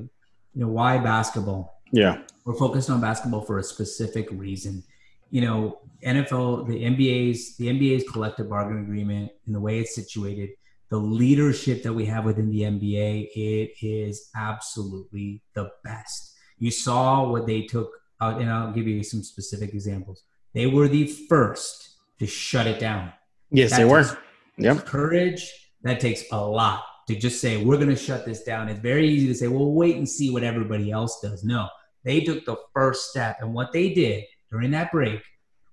you 0.55 0.65
know 0.65 0.69
why 0.69 0.99
basketball? 0.99 1.81
Yeah, 1.93 2.23
we're 2.45 2.55
focused 2.55 2.91
on 2.91 3.01
basketball 3.01 3.43
for 3.43 3.59
a 3.59 3.63
specific 3.63 4.29
reason. 4.31 4.83
You 5.31 5.43
know, 5.43 5.81
NFL, 6.05 6.67
the 6.67 6.85
NBA's 6.85 7.57
the 7.57 7.69
NBA's 7.69 8.09
collective 8.11 8.49
bargaining 8.49 8.85
agreement 8.85 9.31
and 9.47 9.55
the 9.55 9.61
way 9.61 9.79
it's 9.79 9.95
situated 9.95 10.51
the 10.91 10.99
leadership 10.99 11.83
that 11.83 11.93
we 11.93 12.07
have 12.07 12.25
within 12.25 12.51
the 12.51 12.63
NBA, 12.63 13.29
it 13.35 13.87
is 13.87 14.31
absolutely 14.35 15.43
the 15.55 15.71
best. 15.85 16.28
You 16.59 16.71
saw 16.71 17.29
what 17.29 17.47
they 17.47 17.63
took, 17.63 17.93
uh, 18.21 18.37
and 18.39 18.51
I'll 18.51 18.73
give 18.73 18.87
you 18.87 19.03
some 19.03 19.23
specific 19.23 19.75
examples. 19.75 20.25
They 20.55 20.67
were 20.67 20.89
the 20.89 21.07
first 21.07 21.97
to 22.19 22.27
shut 22.27 22.67
it 22.67 22.81
down. 22.81 23.13
Yes, 23.51 23.71
that 23.71 23.79
they 23.79 23.85
were. 23.85 24.19
Yep. 24.59 24.87
Courage. 24.87 25.53
That 25.83 26.01
takes 26.01 26.25
a 26.33 26.45
lot 26.45 26.85
to 27.07 27.15
just 27.15 27.41
say 27.41 27.65
we're 27.65 27.77
going 27.77 27.89
to 27.89 27.97
shut 27.97 28.27
this 28.27 28.43
down. 28.43 28.69
It's 28.69 28.81
very 28.81 29.09
easy 29.09 29.29
to 29.29 29.35
say, 29.35 29.47
"Well, 29.47 29.73
wait 29.73 29.97
and 29.97 30.09
see 30.09 30.31
what 30.31 30.43
everybody 30.43 30.91
else 30.91 31.21
does." 31.21 31.45
No, 31.45 31.69
they 32.05 32.21
took 32.21 32.45
the 32.45 32.57
first 32.75 33.11
step, 33.11 33.39
and 33.41 33.55
what 33.55 33.73
they 33.73 33.95
did 33.95 34.25
during 34.51 34.73
that 34.73 34.91
break 34.91 35.23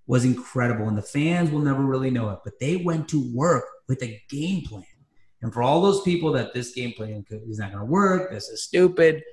was 0.07 0.25
incredible. 0.25 0.87
And 0.87 0.97
the 0.97 1.01
fans 1.01 1.49
will 1.49 1.61
never 1.61 1.83
really 1.83 2.11
know 2.11 2.29
it, 2.29 2.39
but 2.43 2.59
they 2.59 2.77
went 2.77 3.09
to 3.09 3.31
work 3.33 3.65
with 3.87 4.03
a 4.03 4.21
game 4.29 4.63
plan. 4.63 4.83
And 5.41 5.53
for 5.53 5.63
all 5.63 5.81
those 5.81 6.01
people 6.01 6.31
that 6.33 6.53
this 6.53 6.71
game 6.73 6.93
plan 6.93 7.25
is 7.29 7.59
not 7.59 7.71
going 7.71 7.85
to 7.85 7.91
work, 7.91 8.31
this 8.31 8.49
is 8.49 8.63
stupid, 8.63 9.23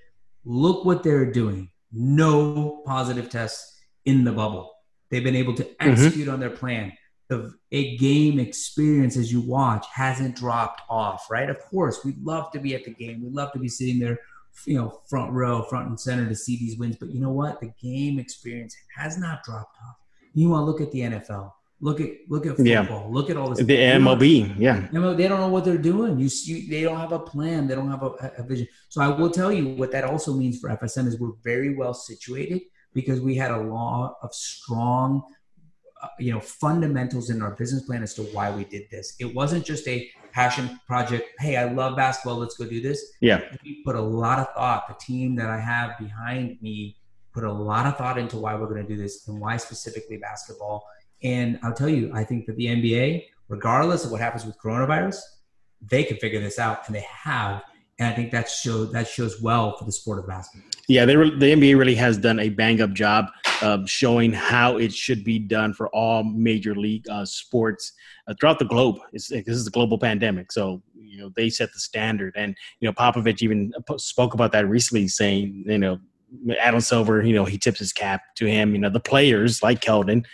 look 0.45 0.85
what 0.85 1.03
they're 1.03 1.31
doing. 1.31 1.71
No 1.93 2.83
positive 2.87 3.29
tests 3.29 3.81
in 4.05 4.25
the 4.25 4.33
bubble. 4.33 4.73
They've 5.11 5.23
been 5.23 5.37
able 5.37 5.55
to 5.55 5.65
mm-hmm. 5.65 5.91
execute 5.91 6.25
mm-hmm. 6.25 6.35
on 6.35 6.41
their 6.41 6.51
plan. 6.51 6.93
The 7.29 7.55
a 7.71 7.97
game 7.97 8.39
experience 8.39 9.17
as 9.17 9.33
you 9.33 9.41
watch 9.41 9.87
hasn't 9.93 10.37
dropped 10.37 10.83
off, 10.91 11.31
right? 11.31 11.49
Of 11.49 11.61
course, 11.61 12.05
we'd 12.05 12.23
love 12.23 12.51
to 12.53 12.61
be 12.61 12.75
at 12.75 12.85
the 12.85 12.93
game. 12.93 13.23
We'd 13.23 13.33
love 13.33 13.53
to 13.53 13.59
be 13.59 13.69
sitting 13.69 13.99
there, 13.99 14.19
you 14.67 14.77
know, 14.77 15.01
front 15.09 15.33
row, 15.33 15.63
front 15.63 15.89
and 15.89 15.99
center 15.99 16.29
to 16.29 16.35
see 16.35 16.59
these 16.59 16.79
wins. 16.79 16.97
But 16.97 17.11
you 17.11 17.21
know 17.21 17.31
what? 17.31 17.61
The 17.61 17.73
game 17.81 18.19
experience 18.19 18.77
has 18.97 19.17
not 19.19 19.45
dropped 19.45 19.77
off. 19.89 19.97
You 20.35 20.51
want 20.51 20.63
to 20.63 20.65
look 20.65 20.81
at 20.81 20.93
the 20.93 21.01
NFL. 21.01 21.53
Look 21.83 22.01
at 22.01 22.11
look 22.29 22.47
at 22.47 22.57
football. 22.57 22.65
Yeah. 22.65 23.07
Look 23.09 23.29
at 23.29 23.37
all 23.37 23.51
this. 23.51 23.59
The 23.59 23.77
MLB, 23.77 24.55
yeah. 24.57 24.87
They 24.93 25.27
don't 25.27 25.41
know 25.41 25.49
what 25.49 25.65
they're 25.65 25.77
doing. 25.77 26.17
You, 26.17 26.31
you 26.45 26.71
they 26.71 26.83
don't 26.83 26.97
have 26.97 27.11
a 27.11 27.19
plan. 27.19 27.67
They 27.67 27.75
don't 27.75 27.91
have 27.91 28.05
a, 28.05 28.33
a, 28.39 28.45
vision. 28.45 28.69
So 28.89 29.03
I 29.03 29.09
will 29.09 29.31
tell 29.31 29.53
you 29.53 29.71
what 29.71 29.91
that 29.91 30.05
also 30.05 30.33
means 30.33 30.61
for 30.61 30.71
FSM 30.71 31.09
is 31.09 31.19
we're 31.19 31.33
very 31.43 31.75
well 31.75 31.93
situated 31.93 32.63
because 32.95 33.21
we 33.21 33.35
had 33.35 33.51
a 33.51 33.61
lot 33.61 34.15
of 34.23 34.33
strong, 34.33 35.25
uh, 36.01 36.07
you 36.21 36.33
know, 36.33 36.39
fundamentals 36.39 37.31
in 37.31 37.43
our 37.43 37.51
business 37.57 37.83
plan 37.83 38.05
as 38.05 38.15
to 38.15 38.23
why 38.23 38.49
we 38.49 38.63
did 38.63 38.89
this. 38.93 39.17
It 39.19 39.35
wasn't 39.35 39.65
just 39.65 39.89
a 39.89 40.09
passion 40.31 40.79
project. 40.87 41.31
Hey, 41.41 41.57
I 41.57 41.65
love 41.65 41.97
basketball. 41.97 42.37
Let's 42.37 42.57
go 42.57 42.65
do 42.65 42.81
this. 42.81 43.13
Yeah. 43.21 43.41
We 43.65 43.83
put 43.85 43.97
a 43.97 44.01
lot 44.01 44.39
of 44.39 44.55
thought. 44.55 44.87
The 44.87 45.05
team 45.05 45.35
that 45.35 45.51
I 45.51 45.59
have 45.59 45.99
behind 45.99 46.63
me 46.63 46.97
put 47.35 47.43
a 47.43 47.53
lot 47.53 47.87
of 47.87 47.97
thought 47.97 48.19
into 48.19 48.37
why 48.37 48.55
we're 48.55 48.69
going 48.69 48.87
to 48.87 48.89
do 48.89 48.97
this 48.97 49.27
and 49.27 49.41
why 49.41 49.57
specifically 49.57 50.19
basketball 50.19 50.87
and 51.23 51.59
I'll 51.63 51.75
tell 51.75 51.89
you, 51.89 52.11
I 52.15 52.25
think 52.25 52.47
that 52.47 52.57
the 52.57 52.67
NBA, 52.67 53.27
regardless 53.49 54.05
of 54.05 54.11
what 54.11 54.21
happens 54.21 54.45
with 54.45 54.57
coronavirus, 54.59 55.19
they 55.81 56.05
can 56.05 56.17
figure 56.17 56.41
this 56.41 56.59
out, 56.59 56.87
and 56.87 56.95
they 56.95 57.07
have. 57.09 57.63
And 57.99 58.09
I 58.09 58.17
think 58.17 58.31
that 58.33 58.49
shows 58.49 58.93
that 58.93 59.07
shows 59.07 59.41
well 59.41 59.77
for 59.77 59.85
the 59.85 59.93
sport 59.93 60.19
of 60.19 60.27
basketball. 60.27 60.69
Yeah, 60.89 61.05
they 61.05 61.17
re- 61.17 61.39
the 61.39 61.53
NBA 61.53 61.79
really 61.79 61.95
has 61.95 62.19
done 62.19 62.41
a 62.41 62.49
bang 62.49 62.81
up 62.81 62.93
job 62.93 63.27
of 63.61 63.89
showing 63.89 64.33
how 64.33 64.79
it 64.79 64.93
should 64.93 65.23
be 65.23 65.39
done 65.39 65.73
for 65.73 65.89
all 65.91 66.25
major 66.25 66.75
league 66.75 67.09
uh, 67.09 67.25
sports 67.25 67.93
uh, 68.27 68.35
throughout 68.41 68.59
the 68.59 68.65
globe. 68.65 68.99
It's, 69.13 69.29
this 69.29 69.47
is 69.47 69.67
a 69.67 69.71
global 69.71 69.99
pandemic, 69.99 70.51
so 70.51 70.83
you 70.95 71.19
know 71.19 71.31
they 71.37 71.51
set 71.51 71.73
the 71.73 71.79
standard. 71.79 72.35
And 72.37 72.57
you 72.81 72.89
know 72.89 72.93
Popovich 72.93 73.43
even 73.43 73.73
spoke 73.99 74.35
about 74.35 74.53
that 74.53 74.69
recently, 74.69 75.07
saying 75.07 75.65
you 75.67 75.79
know 75.79 76.01
Adam 76.59 76.81
Silver, 76.81 77.23
you 77.23 77.35
know 77.35 77.45
he 77.45 77.59
tips 77.59 77.79
his 77.79 77.93
cap 77.93 78.23
to 78.37 78.47
him. 78.47 78.75
You 78.75 78.81
know 78.81 78.91
the 78.91 79.01
players 79.01 79.63
like 79.63 79.81
Keldon 79.81 80.25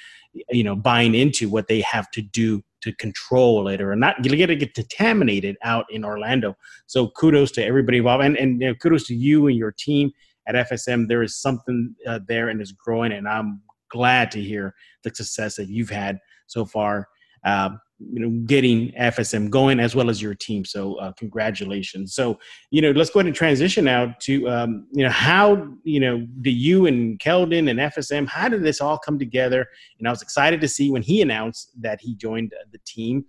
you 0.51 0.65
know 0.65 0.77
buying 0.77 1.15
into 1.15 1.49
what 1.49 1.69
they 1.69 1.81
have 1.81 2.11
to 2.11 2.23
do 2.23 2.63
to 2.81 2.93
control 2.95 3.69
it 3.69 3.81
or 3.81 3.95
not 3.97 4.25
you 4.25 4.37
get 4.37 4.47
to 4.47 4.57
get 4.57 4.75
contaminated 4.75 5.57
out 5.63 5.87
in 5.91 6.05
Orlando. 6.05 6.57
So 6.87 7.09
kudos 7.09 7.51
to 7.53 7.65
everybody 7.65 7.99
involved 7.99 8.25
and, 8.25 8.37
and 8.37 8.61
you 8.61 8.69
know, 8.69 8.75
kudos 8.75 9.07
to 9.09 9.15
you 9.15 9.49
and 9.49 9.57
your 9.57 9.73
team 9.73 10.13
at 10.47 10.55
FSM. 10.55 11.09
There 11.09 11.23
is 11.23 11.37
something 11.37 11.95
uh, 12.07 12.21
there 12.27 12.49
and 12.49 12.61
it's 12.61 12.73
growing 12.73 13.13
and 13.13 13.29
I'm 13.29 13.61
glad 13.91 14.31
to 14.33 14.41
hear 14.41 14.75
the 15.03 15.15
success 15.15 15.57
that 15.57 15.69
you've 15.69 15.91
had 15.91 16.19
so 16.47 16.65
far. 16.65 17.09
Uh, 17.45 17.71
you 18.01 18.21
know 18.21 18.31
getting 18.47 18.93
FSM 18.93 19.51
going 19.51 19.81
as 19.81 19.95
well 19.95 20.09
as 20.09 20.23
your 20.23 20.35
team. 20.35 20.65
So 20.65 20.95
uh, 20.97 21.13
congratulations. 21.13 22.15
So 22.15 22.39
you 22.71 22.81
know 22.81 22.93
let's 22.93 23.11
go 23.11 23.21
ahead 23.21 23.27
and 23.27 23.35
transition 23.35 23.85
now 23.85 24.15
to 24.21 24.49
um, 24.49 24.87
you 24.93 25.05
know 25.05 25.11
how 25.11 25.69
you 25.83 26.01
know 26.01 26.27
do 26.43 26.51
you 26.51 26.87
and 26.87 27.19
Keldon 27.19 27.71
and 27.71 27.79
FSM 27.79 28.29
how 28.29 28.49
did 28.49 28.63
this 28.63 28.81
all 28.81 28.99
come 28.99 29.19
together? 29.19 29.67
And 29.99 30.07
I 30.07 30.11
was 30.11 30.23
excited 30.23 30.61
to 30.61 30.69
see 30.69 30.91
when 30.91 31.03
he 31.03 31.23
announced 31.23 31.71
that 31.81 32.01
he 32.01 32.15
joined 32.15 32.53
the 32.73 32.79
team. 32.87 33.25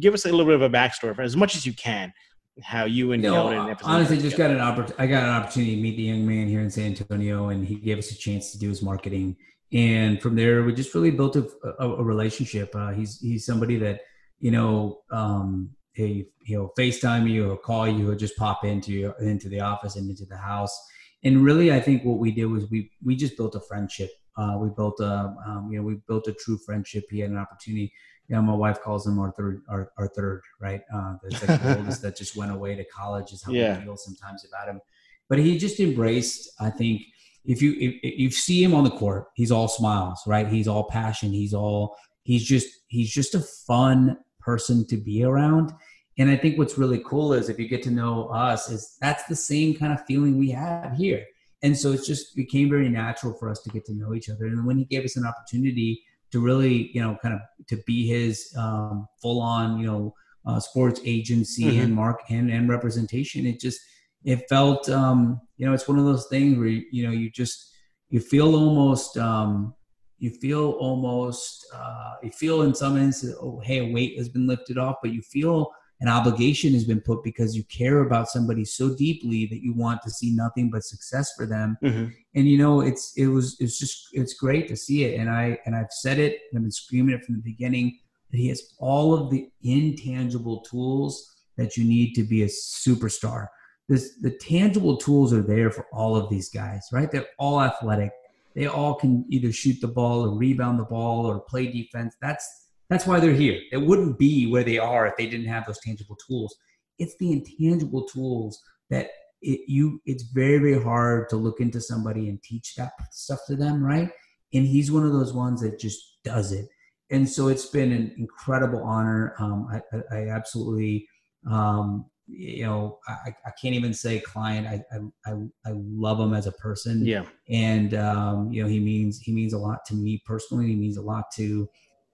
Give 0.00 0.14
us 0.14 0.24
a 0.24 0.30
little 0.30 0.46
bit 0.46 0.54
of 0.54 0.62
a 0.62 0.70
backstory 0.70 1.14
for 1.14 1.22
as 1.22 1.36
much 1.36 1.56
as 1.56 1.64
you 1.66 1.72
can. 1.72 2.12
How 2.60 2.86
you 2.86 3.12
and 3.12 3.22
know, 3.22 3.34
Keldon 3.34 3.68
and 3.68 3.78
FSM 3.78 3.86
honestly 3.86 4.18
just 4.18 4.36
got 4.36 4.50
an 4.50 4.58
oppor- 4.58 4.92
I 4.98 5.06
got 5.06 5.22
an 5.22 5.30
opportunity 5.30 5.76
to 5.76 5.80
meet 5.82 5.96
the 5.96 6.02
young 6.02 6.26
man 6.26 6.48
here 6.48 6.60
in 6.60 6.70
San 6.70 6.86
Antonio, 6.86 7.50
and 7.50 7.64
he 7.64 7.76
gave 7.76 7.98
us 7.98 8.10
a 8.10 8.16
chance 8.16 8.50
to 8.50 8.58
do 8.58 8.68
his 8.68 8.82
marketing 8.82 9.36
and 9.72 10.20
from 10.22 10.34
there 10.34 10.62
we 10.62 10.72
just 10.72 10.94
really 10.94 11.10
built 11.10 11.36
a, 11.36 11.48
a, 11.78 11.90
a 11.90 12.02
relationship. 12.02 12.74
Uh, 12.74 12.92
he's 12.92 13.20
he's 13.20 13.44
somebody 13.44 13.76
that 13.78 14.00
you 14.40 14.50
know 14.50 15.00
um, 15.10 15.70
he, 15.92 16.26
he'll 16.44 16.72
FaceTime 16.78 17.28
you, 17.28 17.44
he'll 17.44 17.56
call 17.56 17.88
you, 17.88 18.08
he'll 18.08 18.16
just 18.16 18.36
pop 18.36 18.64
into 18.64 18.92
your, 18.92 19.12
into 19.20 19.48
the 19.48 19.60
office 19.60 19.96
and 19.96 20.08
into 20.08 20.24
the 20.24 20.36
house. 20.36 20.78
And 21.24 21.44
really, 21.44 21.72
I 21.72 21.80
think 21.80 22.04
what 22.04 22.18
we 22.18 22.30
did 22.30 22.46
was 22.46 22.70
we 22.70 22.90
we 23.04 23.16
just 23.16 23.36
built 23.36 23.56
a 23.56 23.60
friendship. 23.60 24.10
Uh, 24.36 24.56
we 24.60 24.68
built 24.68 25.00
a 25.00 25.34
um, 25.46 25.68
you 25.70 25.78
know 25.78 25.84
we 25.84 25.96
built 26.06 26.28
a 26.28 26.32
true 26.32 26.56
friendship. 26.56 27.04
He 27.10 27.18
had 27.20 27.30
an 27.30 27.36
opportunity. 27.36 27.92
You 28.28 28.36
know, 28.36 28.42
my 28.42 28.54
wife 28.54 28.80
calls 28.80 29.06
him 29.06 29.18
our 29.18 29.32
third, 29.32 29.62
our, 29.70 29.90
our 29.96 30.06
third, 30.08 30.42
right? 30.60 30.82
Uh, 30.94 31.14
the 31.22 31.74
oldest 31.78 32.02
that 32.02 32.14
just 32.14 32.36
went 32.36 32.52
away 32.52 32.76
to 32.76 32.84
college 32.84 33.32
is 33.32 33.42
how 33.42 33.52
yeah. 33.52 33.78
we 33.78 33.84
feel 33.84 33.96
sometimes 33.96 34.44
about 34.44 34.68
him. 34.68 34.82
But 35.30 35.38
he 35.38 35.56
just 35.56 35.80
embraced, 35.80 36.50
I 36.60 36.68
think, 36.68 37.02
if 37.44 37.62
you 37.62 37.72
if, 37.78 37.94
if 38.02 38.18
you 38.18 38.30
see 38.30 38.62
him 38.62 38.74
on 38.74 38.84
the 38.84 38.90
court, 38.90 39.26
he's 39.34 39.50
all 39.50 39.68
smiles, 39.68 40.20
right? 40.26 40.48
He's 40.48 40.68
all 40.68 40.84
passion. 40.84 41.32
He's 41.32 41.54
all 41.54 41.96
he's 42.22 42.44
just 42.44 42.68
he's 42.88 43.10
just 43.10 43.34
a 43.34 43.40
fun 43.40 44.18
person 44.40 44.86
to 44.86 44.96
be 44.96 45.24
around. 45.24 45.72
And 46.18 46.30
I 46.30 46.36
think 46.36 46.58
what's 46.58 46.76
really 46.76 47.00
cool 47.04 47.32
is 47.32 47.48
if 47.48 47.58
you 47.58 47.68
get 47.68 47.82
to 47.84 47.90
know 47.90 48.28
us, 48.28 48.68
is 48.70 48.96
that's 49.00 49.24
the 49.26 49.36
same 49.36 49.74
kind 49.74 49.92
of 49.92 50.04
feeling 50.04 50.36
we 50.36 50.50
have 50.50 50.92
here. 50.96 51.24
And 51.62 51.76
so 51.76 51.92
it 51.92 52.04
just 52.04 52.34
became 52.36 52.68
very 52.68 52.88
natural 52.88 53.34
for 53.34 53.48
us 53.48 53.60
to 53.62 53.70
get 53.70 53.84
to 53.86 53.94
know 53.94 54.14
each 54.14 54.28
other. 54.28 54.46
And 54.46 54.66
when 54.66 54.78
he 54.78 54.84
gave 54.84 55.04
us 55.04 55.16
an 55.16 55.24
opportunity 55.24 56.02
to 56.30 56.40
really, 56.40 56.90
you 56.92 57.00
know, 57.00 57.16
kind 57.22 57.34
of 57.34 57.40
to 57.68 57.76
be 57.86 58.06
his 58.06 58.52
um, 58.58 59.08
full 59.20 59.40
on, 59.40 59.78
you 59.78 59.86
know, 59.86 60.14
uh, 60.46 60.60
sports 60.60 61.00
agency 61.04 61.64
mm-hmm. 61.64 61.80
and 61.82 61.94
mark 61.94 62.20
and, 62.30 62.50
and 62.50 62.68
representation, 62.68 63.46
it 63.46 63.60
just 63.60 63.80
it 64.24 64.48
felt 64.48 64.88
um, 64.88 65.40
you 65.56 65.66
know 65.66 65.72
it's 65.72 65.88
one 65.88 65.98
of 65.98 66.04
those 66.04 66.26
things 66.28 66.58
where 66.58 66.68
you 66.68 67.06
know 67.06 67.12
you 67.12 67.30
just 67.30 67.72
you 68.10 68.20
feel 68.20 68.54
almost 68.54 69.16
um, 69.18 69.74
you 70.18 70.30
feel 70.30 70.72
almost 70.72 71.66
uh, 71.74 72.14
you 72.22 72.30
feel 72.30 72.62
in 72.62 72.74
some 72.74 72.96
instances 72.96 73.38
oh 73.40 73.60
hey 73.64 73.78
a 73.78 73.92
weight 73.92 74.16
has 74.18 74.28
been 74.28 74.46
lifted 74.46 74.78
off 74.78 74.96
but 75.02 75.12
you 75.12 75.22
feel 75.22 75.72
an 76.00 76.08
obligation 76.08 76.72
has 76.74 76.84
been 76.84 77.00
put 77.00 77.24
because 77.24 77.56
you 77.56 77.64
care 77.64 78.00
about 78.00 78.28
somebody 78.28 78.64
so 78.64 78.94
deeply 78.94 79.46
that 79.46 79.62
you 79.62 79.74
want 79.74 80.00
to 80.02 80.10
see 80.10 80.30
nothing 80.32 80.70
but 80.70 80.84
success 80.84 81.32
for 81.36 81.44
them. 81.44 81.76
Mm-hmm. 81.82 82.06
and 82.34 82.48
you 82.48 82.58
know 82.58 82.80
it's 82.80 83.12
it 83.16 83.26
was 83.26 83.56
it's 83.60 83.78
just 83.78 84.08
it's 84.12 84.34
great 84.34 84.68
to 84.68 84.76
see 84.76 85.04
it. 85.04 85.18
And 85.20 85.30
i 85.30 85.58
and 85.66 85.74
i've 85.74 85.90
said 85.90 86.18
it 86.18 86.38
and 86.50 86.58
i've 86.58 86.62
been 86.62 86.70
screaming 86.70 87.14
it 87.14 87.24
from 87.24 87.36
the 87.36 87.42
beginning 87.42 87.98
that 88.30 88.38
he 88.38 88.48
has 88.48 88.62
all 88.78 89.14
of 89.14 89.30
the 89.30 89.48
intangible 89.62 90.60
tools 90.60 91.34
that 91.56 91.76
you 91.76 91.84
need 91.84 92.14
to 92.14 92.22
be 92.22 92.42
a 92.42 92.46
superstar 92.46 93.48
this 93.88 94.16
the 94.20 94.30
tangible 94.30 94.96
tools 94.96 95.32
are 95.32 95.42
there 95.42 95.70
for 95.70 95.86
all 95.92 96.14
of 96.16 96.28
these 96.28 96.50
guys, 96.50 96.86
right? 96.92 97.10
They're 97.10 97.26
all 97.38 97.62
athletic. 97.62 98.12
They 98.54 98.66
all 98.66 98.94
can 98.94 99.24
either 99.28 99.52
shoot 99.52 99.80
the 99.80 99.88
ball 99.88 100.26
or 100.26 100.36
rebound 100.36 100.78
the 100.78 100.84
ball 100.84 101.26
or 101.26 101.40
play 101.40 101.70
defense. 101.70 102.14
That's 102.20 102.46
that's 102.90 103.06
why 103.06 103.20
they're 103.20 103.32
here. 103.32 103.60
It 103.72 103.78
wouldn't 103.78 104.18
be 104.18 104.46
where 104.46 104.64
they 104.64 104.78
are 104.78 105.06
if 105.06 105.16
they 105.16 105.26
didn't 105.26 105.46
have 105.46 105.66
those 105.66 105.80
tangible 105.80 106.16
tools. 106.26 106.54
It's 106.98 107.16
the 107.18 107.32
intangible 107.32 108.06
tools 108.06 108.60
that 108.90 109.10
it, 109.40 109.60
you. 109.68 110.00
It's 110.04 110.24
very 110.24 110.58
very 110.58 110.82
hard 110.82 111.28
to 111.30 111.36
look 111.36 111.60
into 111.60 111.80
somebody 111.80 112.28
and 112.28 112.42
teach 112.42 112.74
that 112.76 112.92
stuff 113.12 113.40
to 113.46 113.56
them, 113.56 113.82
right? 113.82 114.10
And 114.52 114.66
he's 114.66 114.90
one 114.90 115.06
of 115.06 115.12
those 115.12 115.32
ones 115.32 115.60
that 115.62 115.78
just 115.78 116.18
does 116.24 116.52
it. 116.52 116.66
And 117.10 117.28
so 117.28 117.48
it's 117.48 117.66
been 117.66 117.92
an 117.92 118.14
incredible 118.18 118.82
honor. 118.82 119.34
Um, 119.38 119.66
I, 119.70 119.80
I, 120.14 120.28
absolutely 120.28 121.08
um, 121.50 122.06
you 122.30 122.64
know, 122.64 122.98
I, 123.08 123.34
I 123.46 123.50
can't 123.60 123.74
even 123.74 123.94
say 123.94 124.20
client. 124.20 124.66
I, 124.66 124.84
I, 125.26 125.32
I 125.66 125.72
love 125.74 126.20
him 126.20 126.34
as 126.34 126.46
a 126.46 126.52
person. 126.52 127.04
Yeah. 127.06 127.24
And, 127.48 127.94
um, 127.94 128.52
you 128.52 128.62
know, 128.62 128.68
he 128.68 128.80
means, 128.80 129.18
he 129.18 129.32
means 129.32 129.54
a 129.54 129.58
lot 129.58 129.84
to 129.86 129.94
me 129.94 130.22
personally. 130.26 130.66
He 130.66 130.76
means 130.76 130.98
a 130.98 131.02
lot 131.02 131.30
to 131.36 131.68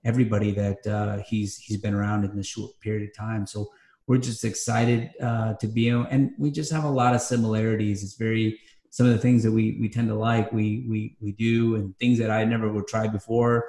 everybody 0.04 0.52
that, 0.52 0.86
uh, 0.86 1.18
he's, 1.26 1.56
he's 1.56 1.78
been 1.78 1.94
around 1.94 2.24
in 2.24 2.36
this 2.36 2.46
short 2.46 2.70
period 2.80 3.08
of 3.08 3.16
time. 3.16 3.46
So 3.46 3.70
we're 4.06 4.18
just 4.18 4.44
excited, 4.44 5.10
uh, 5.20 5.54
to 5.54 5.66
be, 5.66 5.88
and 5.88 6.30
we 6.38 6.52
just 6.52 6.70
have 6.70 6.84
a 6.84 6.90
lot 6.90 7.14
of 7.14 7.20
similarities. 7.20 8.04
It's 8.04 8.14
very, 8.14 8.60
some 8.90 9.06
of 9.06 9.12
the 9.12 9.18
things 9.18 9.42
that 9.42 9.50
we, 9.50 9.76
we 9.80 9.88
tend 9.88 10.06
to 10.08 10.14
like, 10.14 10.52
we, 10.52 10.86
we, 10.88 11.16
we 11.20 11.32
do 11.32 11.74
and 11.74 11.98
things 11.98 12.18
that 12.20 12.30
I 12.30 12.44
never 12.44 12.70
would 12.70 12.86
try 12.86 13.08
before. 13.08 13.64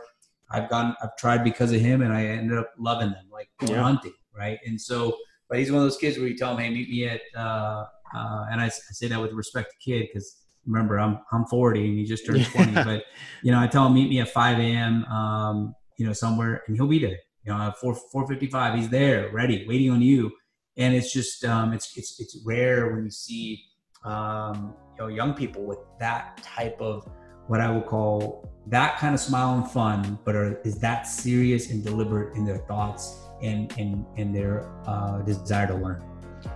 I've 0.52 0.70
gone, 0.70 0.96
I've 1.02 1.16
tried 1.18 1.44
because 1.44 1.72
of 1.72 1.82
him 1.82 2.04
and 2.04 2.14
I 2.14 2.26
ended 2.26 2.60
up 2.60 2.72
loving 2.78 3.10
them, 3.10 3.26
like 3.32 3.50
yeah. 3.62 3.82
hunting. 3.82 4.14
Right. 4.38 4.60
And 4.66 4.80
so, 4.80 5.18
but 5.50 5.60
he's 5.60 5.72
one 5.72 5.82
of 5.82 5.86
those 5.86 5.98
kids 5.98 6.18
where 6.18 6.28
you 6.28 6.38
tell 6.38 6.52
him, 6.52 6.64
"Hey, 6.64 6.70
meet 6.70 6.90
me 6.90 7.08
at," 7.08 7.22
uh, 7.36 7.86
uh, 8.16 8.46
and 8.52 8.62
I, 8.62 8.66
I, 8.66 8.70
say 8.70 9.08
that 9.08 9.22
with 9.22 9.34
respect 9.34 9.72
to 9.72 9.78
kid 9.78 10.08
because 10.08 10.46
remember 10.66 11.00
I'm 11.00 11.20
I'm 11.32 11.46
40 11.46 11.88
and 11.88 11.98
he 11.98 12.06
just 12.06 12.26
turned 12.26 12.46
20. 12.46 12.74
but 12.74 13.04
you 13.44 13.52
know, 13.52 13.60
I 13.60 13.68
tell 13.68 13.86
him, 13.88 13.94
"Meet 13.94 14.10
me 14.10 14.20
at 14.22 14.30
5 14.30 14.60
a.m. 14.60 15.06
Um, 15.06 15.76
you 15.98 16.06
know, 16.06 16.14
somewhere," 16.14 16.64
and 16.68 16.76
he'll 16.76 16.88
be 16.88 17.00
there. 17.00 17.20
You 17.44 17.54
know, 17.54 17.62
at 17.62 17.78
4 17.78 17.96
4:55, 18.14 18.78
he's 18.78 18.90
there, 18.90 19.30
ready, 19.32 19.66
waiting 19.68 19.92
on 19.92 20.02
you. 20.02 20.32
And 20.78 20.94
it's 20.94 21.14
just 21.14 21.46
um, 21.46 21.74
it's 21.74 21.96
it's 21.98 22.20
it's 22.20 22.38
rare 22.46 22.94
when 22.94 23.06
you 23.06 23.12
see 23.12 23.64
um, 24.04 24.74
you 24.98 25.04
know 25.04 25.08
young 25.08 25.34
people 25.34 25.64
with 25.64 25.80
that 26.00 26.42
type 26.44 26.80
of 26.82 27.08
what 27.48 27.62
I 27.62 27.70
would 27.72 27.86
call 27.86 28.50
that 28.68 28.98
kind 28.98 29.14
of 29.14 29.22
smile 29.22 29.54
and 29.56 29.70
fun, 29.70 30.18
but 30.26 30.36
are, 30.36 30.60
is 30.62 30.80
that 30.80 31.04
serious 31.04 31.70
and 31.70 31.84
deliberate 31.84 32.36
in 32.36 32.44
their 32.46 32.58
thoughts 32.58 33.25
and 33.42 33.72
and, 33.78 34.06
and 34.18 34.36
their 34.36 34.70
uh, 34.88 35.22
desire 35.22 35.68
to 35.68 35.76
learn. 35.76 36.04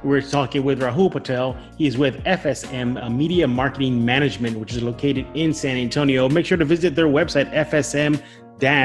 We're 0.03 0.21
talking 0.21 0.63
with 0.63 0.81
Rahul 0.81 1.11
Patel. 1.11 1.57
He's 1.77 1.97
with 1.97 2.23
FSM 2.23 3.11
Media 3.15 3.47
Marketing 3.47 4.05
Management, 4.05 4.59
which 4.59 4.73
is 4.73 4.83
located 4.83 5.25
in 5.33 5.53
San 5.53 5.77
Antonio. 5.77 6.29
Make 6.29 6.45
sure 6.45 6.57
to 6.57 6.65
visit 6.65 6.95
their 6.95 7.07
website, 7.07 7.51
fsm 7.51 8.21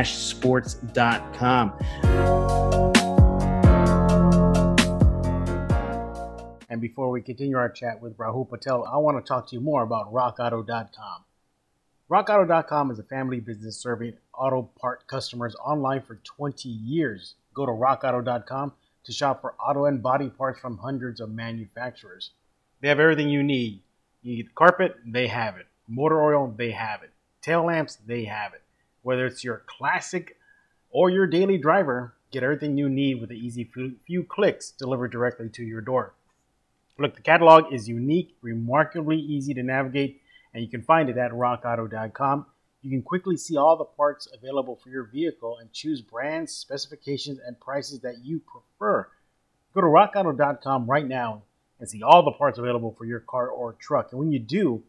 sports.com. 0.04 1.72
And 6.68 6.80
before 6.80 7.10
we 7.10 7.22
continue 7.22 7.56
our 7.56 7.68
chat 7.68 8.00
with 8.00 8.16
Rahul 8.16 8.48
Patel, 8.48 8.84
I 8.84 8.96
want 8.96 9.24
to 9.24 9.28
talk 9.28 9.48
to 9.48 9.56
you 9.56 9.60
more 9.60 9.82
about 9.82 10.12
rockauto.com. 10.12 11.24
RockAuto.com 12.10 12.90
is 12.90 12.98
a 12.98 13.04
family 13.04 13.40
business 13.40 13.76
serving 13.78 14.14
auto 14.34 14.70
part 14.80 15.06
customers 15.06 15.54
online 15.64 16.02
for 16.02 16.16
20 16.16 16.68
years. 16.68 17.34
Go 17.54 17.66
to 17.66 17.72
rockauto.com 17.72 18.72
to 19.04 19.12
shop 19.12 19.40
for 19.40 19.54
auto 19.54 19.84
and 19.86 20.02
body 20.02 20.28
parts 20.28 20.60
from 20.60 20.78
hundreds 20.78 21.20
of 21.20 21.30
manufacturers. 21.30 22.30
They 22.80 22.88
have 22.88 23.00
everything 23.00 23.28
you 23.28 23.42
need. 23.42 23.80
You 24.22 24.36
need 24.36 24.54
carpet, 24.54 24.96
they 25.06 25.28
have 25.28 25.56
it. 25.56 25.66
Motor 25.86 26.22
oil, 26.22 26.52
they 26.56 26.72
have 26.72 27.02
it. 27.02 27.10
Tail 27.42 27.66
lamps, 27.66 27.96
they 28.06 28.24
have 28.24 28.54
it. 28.54 28.62
Whether 29.02 29.26
it's 29.26 29.44
your 29.44 29.62
classic 29.66 30.38
or 30.90 31.10
your 31.10 31.26
daily 31.26 31.58
driver, 31.58 32.14
get 32.30 32.42
everything 32.42 32.76
you 32.76 32.88
need 32.88 33.20
with 33.20 33.28
the 33.28 33.36
easy 33.36 33.64
few, 33.64 33.96
few 34.06 34.24
clicks 34.24 34.70
delivered 34.70 35.12
directly 35.12 35.48
to 35.50 35.62
your 35.62 35.82
door. 35.82 36.14
Look, 36.98 37.16
the 37.16 37.22
catalog 37.22 37.72
is 37.72 37.88
unique, 37.88 38.36
remarkably 38.40 39.18
easy 39.18 39.52
to 39.54 39.62
navigate, 39.62 40.22
and 40.52 40.62
you 40.62 40.70
can 40.70 40.82
find 40.82 41.10
it 41.10 41.18
at 41.18 41.32
rockauto.com. 41.32 42.46
You 42.84 42.90
can 42.90 43.00
quickly 43.00 43.38
see 43.38 43.56
all 43.56 43.78
the 43.78 43.84
parts 43.86 44.28
available 44.30 44.76
for 44.76 44.90
your 44.90 45.04
vehicle 45.04 45.56
and 45.58 45.72
choose 45.72 46.02
brands, 46.02 46.52
specifications, 46.52 47.38
and 47.38 47.58
prices 47.58 48.00
that 48.00 48.18
you 48.22 48.40
prefer. 48.40 49.08
Go 49.72 49.80
to 49.80 49.86
rockauto.com 49.86 50.84
right 50.84 51.08
now 51.08 51.44
and 51.80 51.88
see 51.88 52.02
all 52.02 52.22
the 52.22 52.32
parts 52.32 52.58
available 52.58 52.94
for 52.98 53.06
your 53.06 53.20
car 53.20 53.48
or 53.48 53.72
truck. 53.72 54.12
And 54.12 54.18
when 54.18 54.32
you 54.32 54.38
do, 54.38 54.82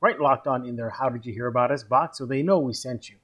write 0.00 0.20
locked 0.20 0.46
on 0.46 0.64
in 0.64 0.76
their 0.76 0.90
How 0.90 1.08
Did 1.08 1.26
You 1.26 1.32
Hear 1.32 1.48
About 1.48 1.72
Us 1.72 1.82
box 1.82 2.18
so 2.18 2.24
they 2.24 2.44
know 2.44 2.60
we 2.60 2.72
sent 2.72 3.10
you. 3.10 3.16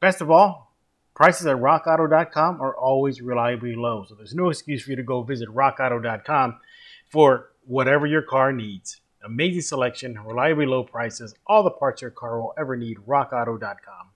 Best 0.00 0.20
of 0.20 0.28
all, 0.28 0.74
prices 1.14 1.46
at 1.46 1.56
rockauto.com 1.56 2.60
are 2.60 2.76
always 2.76 3.22
reliably 3.22 3.76
low. 3.76 4.04
So 4.08 4.16
there's 4.16 4.34
no 4.34 4.48
excuse 4.48 4.82
for 4.82 4.90
you 4.90 4.96
to 4.96 5.04
go 5.04 5.22
visit 5.22 5.48
rockauto.com 5.48 6.58
for 7.10 7.52
whatever 7.64 8.06
your 8.06 8.22
car 8.22 8.52
needs. 8.52 9.00
Amazing 9.24 9.62
selection, 9.62 10.18
reliably 10.24 10.66
low 10.66 10.82
prices, 10.82 11.32
all 11.46 11.62
the 11.62 11.70
parts 11.70 12.02
your 12.02 12.10
car 12.10 12.40
will 12.40 12.54
ever 12.58 12.76
need. 12.76 12.98
RockAuto.com. 13.06 14.08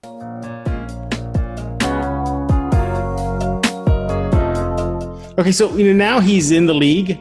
Okay, 5.39 5.53
so 5.53 5.73
you 5.77 5.85
know 5.85 5.93
now 5.93 6.19
he's 6.19 6.51
in 6.51 6.65
the 6.65 6.73
league 6.73 7.17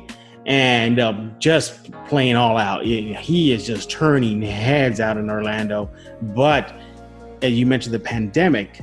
and 0.46 0.99
um, 0.99 1.33
just 1.38 1.92
playing 2.09 2.35
all 2.35 2.59
out. 2.59 2.85
He 2.85 3.53
is 3.53 3.64
just 3.64 3.88
turning 3.88 4.42
heads 4.42 4.99
out 4.99 5.16
in 5.16 5.31
Orlando. 5.31 5.88
But 6.35 6.75
as 7.42 7.53
you 7.53 7.66
mentioned, 7.66 7.94
the 7.94 8.01
pandemic, 8.01 8.81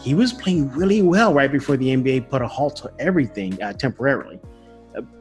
he 0.00 0.14
was 0.14 0.32
playing 0.32 0.70
really 0.70 1.02
well 1.02 1.34
right 1.34 1.50
before 1.50 1.76
the 1.76 1.88
NBA 1.88 2.28
put 2.28 2.42
a 2.42 2.46
halt 2.46 2.76
to 2.76 2.92
everything 3.00 3.60
uh, 3.60 3.72
temporarily 3.72 4.38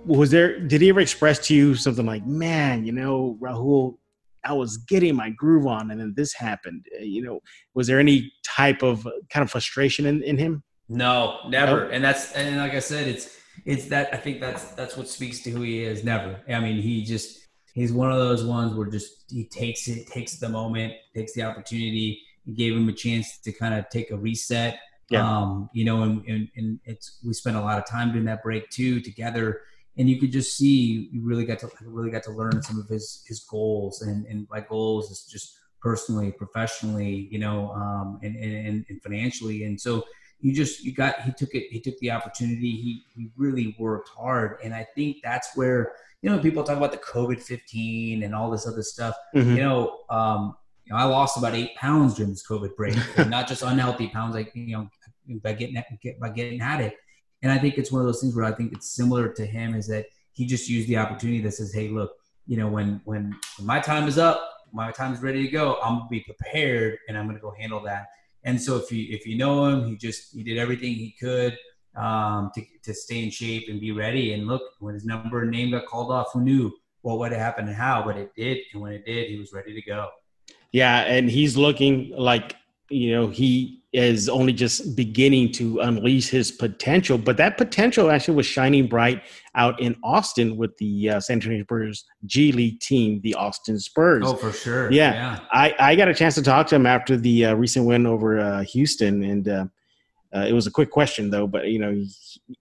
was 0.06 0.32
there 0.32 0.60
did 0.60 0.82
he 0.82 0.90
ever 0.90 1.00
express 1.00 1.40
to 1.40 1.54
you 1.54 1.76
something 1.76 2.06
like 2.06 2.26
man 2.26 2.86
you 2.86 2.92
know 2.92 3.38
rahul 3.42 3.98
i 4.44 4.54
was 4.54 4.78
getting 4.78 5.16
my 5.16 5.30
groove 5.32 5.68
on 5.68 5.92
and 5.92 6.00
then 6.00 6.14
this 6.16 6.34
happened 6.34 6.86
uh, 7.00 7.04
you 7.04 7.22
know? 7.22 7.40
Was 7.74 7.88
there 7.88 8.00
any 8.00 8.32
type 8.44 8.82
of 8.84 9.06
uh, 9.06 9.12
kind 9.30 9.44
of 9.44 9.52
frustration 9.52 10.06
in, 10.06 10.24
in 10.24 10.38
him? 10.38 10.64
No 10.88 11.40
never. 11.50 11.90
And 11.90 12.04
that's 12.04 12.32
and 12.34 12.58
like 12.58 12.74
i 12.74 12.80
said 12.80 13.08
it's 13.08 13.38
it's 13.66 13.86
that 13.86 14.14
i 14.14 14.18
think 14.18 14.40
that's 14.40 14.72
that's 14.72 14.98
what 14.98 15.08
speaks 15.08 15.40
to 15.42 15.50
who 15.50 15.62
he 15.62 15.84
is 15.84 16.04
never. 16.04 16.40
I 16.48 16.60
mean 16.60 16.82
he 16.82 17.04
just 17.04 17.48
he's 17.74 17.92
one 17.92 18.12
of 18.12 18.18
those 18.18 18.44
ones 18.44 18.76
where 18.76 18.88
just 18.88 19.26
he 19.30 19.46
takes 19.46 19.88
it 19.88 20.08
takes 20.08 20.38
the 20.38 20.50
moment 20.50 20.94
takes 21.16 21.34
the 21.34 21.44
opportunity. 21.44 22.22
He 22.46 22.54
gave 22.54 22.76
him 22.76 22.88
a 22.90 22.94
chance 22.94 23.40
to 23.40 23.52
kind 23.52 23.74
of 23.74 23.90
take 23.90 24.12
a 24.12 24.18
reset 24.18 24.78
Yeah. 25.10 25.28
Um, 25.28 25.70
you 25.74 25.86
know, 25.86 26.02
and, 26.04 26.26
and, 26.26 26.48
and 26.56 26.80
it's 26.86 27.20
we 27.24 27.34
spent 27.34 27.56
a 27.56 27.62
lot 27.62 27.78
of 27.78 27.86
time 27.86 28.12
doing 28.12 28.26
that 28.26 28.42
break 28.42 28.70
too 28.70 29.00
together, 29.02 29.62
and 29.98 30.10
you 30.10 30.20
could 30.20 30.32
just 30.32 30.58
see 30.58 31.10
you 31.12 31.24
really 31.24 31.46
got 31.46 31.60
to 31.60 31.70
really 31.84 32.10
got 32.10 32.24
to 32.24 32.32
learn 32.32 32.62
some 32.64 32.80
of 32.80 32.88
his 32.88 33.24
his 33.28 33.42
goals, 33.42 34.02
and 34.02 34.26
and 34.26 34.48
my 34.50 34.62
goals 34.62 35.12
is 35.12 35.28
just 35.32 35.58
personally, 35.80 36.32
professionally, 36.32 37.28
you 37.30 37.38
know, 37.38 37.72
um, 37.74 38.20
and, 38.24 38.36
and 38.36 38.86
and 38.90 39.02
financially, 39.04 39.66
and 39.66 39.80
so 39.80 40.04
you 40.46 40.54
just 40.54 40.84
you 40.84 40.94
got 40.94 41.22
he 41.22 41.32
took 41.32 41.54
it 41.54 41.68
he 41.72 41.80
took 41.80 41.98
the 42.00 42.12
opportunity. 42.12 42.72
He 42.72 43.04
he 43.16 43.32
really 43.36 43.76
worked 43.80 44.10
hard. 44.10 44.58
And 44.64 44.74
i 44.74 44.86
think 44.96 45.18
that's 45.24 45.56
where 45.56 45.94
you 46.22 46.30
know 46.30 46.40
people 46.40 46.64
talk 46.64 46.78
about 46.78 46.92
the 46.92 46.98
covid 47.00 47.42
15 47.42 48.24
and 48.24 48.36
all 48.36 48.52
this 48.52 48.68
other 48.68 48.84
stuff. 48.84 49.16
Mm-hmm. 49.36 49.56
you 49.56 49.64
know 49.64 50.00
um 50.10 50.56
you 50.86 50.94
know, 50.94 51.00
I 51.00 51.06
lost 51.06 51.38
about 51.38 51.56
eight 51.56 51.76
pounds 51.76 52.16
during 52.16 52.32
this 52.32 52.46
COVID 52.48 52.76
break, 52.76 52.96
not 53.28 53.48
just 53.48 53.64
unhealthy 53.64 54.08
pounds, 54.08 54.36
like 54.36 54.52
you 54.54 54.68
know, 54.68 54.90
by 55.42 55.54
getting 55.54 55.82
by 56.20 56.30
getting 56.30 56.62
at 56.62 56.82
it. 56.82 56.96
And 57.42 57.52
I 57.52 57.58
think 57.58 57.78
it's 57.78 57.92
one 57.92 58.02
of 58.02 58.08
those 58.08 58.22
things 58.22 58.36
where 58.36 58.46
I 58.46 58.52
think 58.52 58.74
it's 58.74 58.96
similar 58.96 59.30
to 59.30 59.46
him 59.46 59.76
is 59.76 59.88
that 59.88 60.06
he 60.34 60.46
just 60.46 60.70
used 60.70 60.88
the 60.88 60.98
opportunity 60.98 61.42
that 61.42 61.52
says, 61.52 61.74
"Hey, 61.74 61.90
look, 61.90 62.12
you 62.46 62.58
know, 62.58 62.68
when 62.68 63.02
when, 63.06 63.36
when 63.58 63.68
my 63.68 63.80
time 63.80 64.08
is 64.08 64.18
up, 64.18 64.48
my 64.72 64.92
time 64.92 65.14
is 65.14 65.22
ready 65.22 65.44
to 65.46 65.52
go. 65.52 65.80
I'm 65.84 65.98
gonna 65.98 66.10
be 66.10 66.22
prepared, 66.22 67.00
and 67.08 67.18
I'm 67.18 67.26
gonna 67.26 67.40
go 67.40 67.54
handle 67.58 67.82
that." 67.84 68.08
And 68.44 68.62
so 68.62 68.78
if 68.78 68.92
you 68.92 69.08
if 69.10 69.26
you 69.26 69.38
know 69.38 69.66
him, 69.66 69.86
he 69.86 69.98
just 69.98 70.34
he 70.34 70.44
did 70.44 70.58
everything 70.58 70.94
he 70.94 71.16
could 71.20 71.58
um, 71.96 72.52
to 72.54 72.64
to 72.84 72.94
stay 72.94 73.24
in 73.24 73.32
shape 73.32 73.70
and 73.70 73.80
be 73.80 73.92
ready. 73.92 74.34
And 74.34 74.46
look, 74.46 74.62
when 74.80 74.94
his 74.94 75.06
number 75.06 75.42
and 75.42 75.52
name 75.52 75.72
got 75.72 75.88
called 75.88 76.12
off, 76.12 76.28
who 76.34 76.42
knew 76.42 76.72
what 77.02 77.18
would 77.20 77.32
happen 77.32 77.68
and 77.68 77.76
how? 77.76 78.04
But 78.06 78.18
it 78.18 78.32
did, 78.36 78.60
and 78.74 78.82
when 78.82 78.92
it 78.94 79.06
did, 79.06 79.30
he 79.30 79.38
was 79.38 79.52
ready 79.52 79.74
to 79.74 79.82
go. 79.82 80.10
Yeah, 80.76 81.04
and 81.04 81.30
he's 81.30 81.56
looking 81.56 82.12
like 82.18 82.58
you 82.90 83.12
know 83.14 83.28
he 83.30 83.82
is 83.94 84.28
only 84.28 84.52
just 84.52 84.94
beginning 84.94 85.50
to 85.54 85.80
unleash 85.80 86.28
his 86.28 86.52
potential 86.52 87.18
but 87.18 87.38
that 87.38 87.58
potential 87.58 88.12
actually 88.12 88.36
was 88.36 88.46
shining 88.46 88.86
bright 88.86 89.24
out 89.56 89.80
in 89.80 89.96
austin 90.04 90.58
with 90.58 90.78
the 90.80 91.12
uh, 91.12 91.20
san 91.22 91.36
antonio 91.36 91.64
spurs 91.64 92.04
g 92.26 92.52
league 92.52 92.78
team 92.82 93.22
the 93.22 93.34
austin 93.36 93.80
spurs. 93.80 94.24
Oh 94.26 94.36
for 94.36 94.52
sure. 94.52 94.92
Yeah, 94.92 95.14
yeah. 95.14 95.40
I, 95.54 95.74
I 95.80 95.96
got 95.96 96.10
a 96.10 96.14
chance 96.14 96.36
to 96.36 96.42
talk 96.42 96.68
to 96.68 96.76
him 96.76 96.86
after 96.86 97.16
the 97.16 97.46
uh, 97.46 97.54
recent 97.56 97.86
win 97.86 98.06
over 98.06 98.38
uh, 98.40 98.64
houston 98.64 99.24
and 99.24 99.48
uh, 99.48 99.66
uh, 100.36 100.46
it 100.46 100.52
was 100.52 100.68
a 100.68 100.72
quick 100.72 100.92
question 100.92 101.30
though 101.30 101.48
but 101.48 101.68
you 101.68 101.80
know 101.80 102.04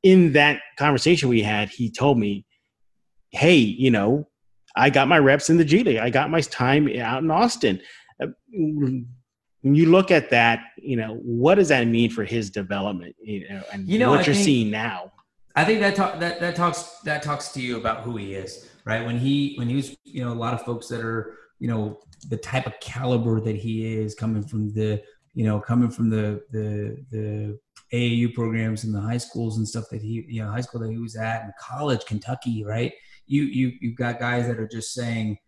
in 0.05 0.33
that 0.35 0.61
conversation 0.79 1.29
we 1.29 1.43
had 1.43 1.69
he 1.69 1.91
told 1.91 2.17
me 2.17 2.47
hey 3.31 3.57
you 3.57 3.91
know 3.91 4.25
i 4.77 4.89
got 4.89 5.09
my 5.09 5.19
reps 5.19 5.51
in 5.51 5.57
the 5.57 5.65
g 5.65 5.83
league. 5.83 5.99
I 5.99 6.11
got 6.11 6.31
my 6.31 6.41
time 6.43 6.89
out 7.01 7.25
in 7.25 7.31
austin 7.33 7.81
when 9.65 9.75
you 9.75 9.91
look 9.91 10.11
at 10.11 10.31
that, 10.31 10.61
you 10.77 10.97
know, 10.97 11.15
what 11.23 11.55
does 11.55 11.69
that 11.69 11.87
mean 11.87 12.11
for 12.11 12.23
his 12.23 12.51
development? 12.51 13.17
You 13.23 13.49
know, 13.49 13.63
and 13.73 13.89
you 13.89 13.99
know, 13.99 14.11
what 14.11 14.21
I 14.21 14.25
you're 14.25 14.35
think, 14.35 14.45
seeing 14.45 14.71
now. 14.71 15.11
I 15.57 15.65
think 15.65 15.81
that 15.81 15.95
talk, 15.95 16.21
that 16.21 16.39
that 16.41 16.55
talks 16.55 16.99
that 17.05 17.23
talks 17.23 17.49
to 17.53 17.63
you 17.63 17.79
about 17.79 18.03
who 18.03 18.17
he 18.17 18.35
is, 18.35 18.69
right? 18.85 19.05
When 19.05 19.19
he 19.19 19.55
when 19.57 19.69
he 19.69 19.77
was, 19.77 19.97
you 20.05 20.23
know, 20.23 20.33
a 20.33 20.35
lot 20.35 20.53
of 20.53 20.63
folks 20.63 20.89
that 20.89 21.01
are, 21.01 21.39
you 21.61 21.69
know, 21.69 21.99
the 22.29 22.37
type 22.37 22.67
of 22.67 22.79
caliber 22.81 23.41
that 23.41 23.57
he 23.57 23.95
is 23.95 24.15
coming 24.15 24.43
from 24.43 24.73
the, 24.75 25.03
you 25.33 25.45
know, 25.45 25.61
coming 25.61 25.91
from 25.91 26.11
the 26.11 26.43
the 26.51 27.03
the 27.11 27.59
AAU 27.95 28.35
programs 28.35 28.85
and 28.85 28.95
the 28.95 29.01
high 29.01 29.17
schools 29.17 29.57
and 29.57 29.67
stuff 29.67 29.85
that 29.91 30.03
he, 30.03 30.27
you 30.29 30.43
know, 30.43 30.51
high 30.51 30.61
school 30.61 30.81
that 30.81 30.91
he 30.91 30.99
was 30.99 31.17
at 31.17 31.45
and 31.45 31.53
college, 31.59 32.05
Kentucky, 32.05 32.65
right? 32.65 32.93
You 33.27 33.45
you 33.45 33.73
you've 33.81 33.97
got 33.97 34.19
guys 34.19 34.47
that 34.47 34.59
are 34.59 34.69
just 34.69 34.93
saying, 34.93 35.39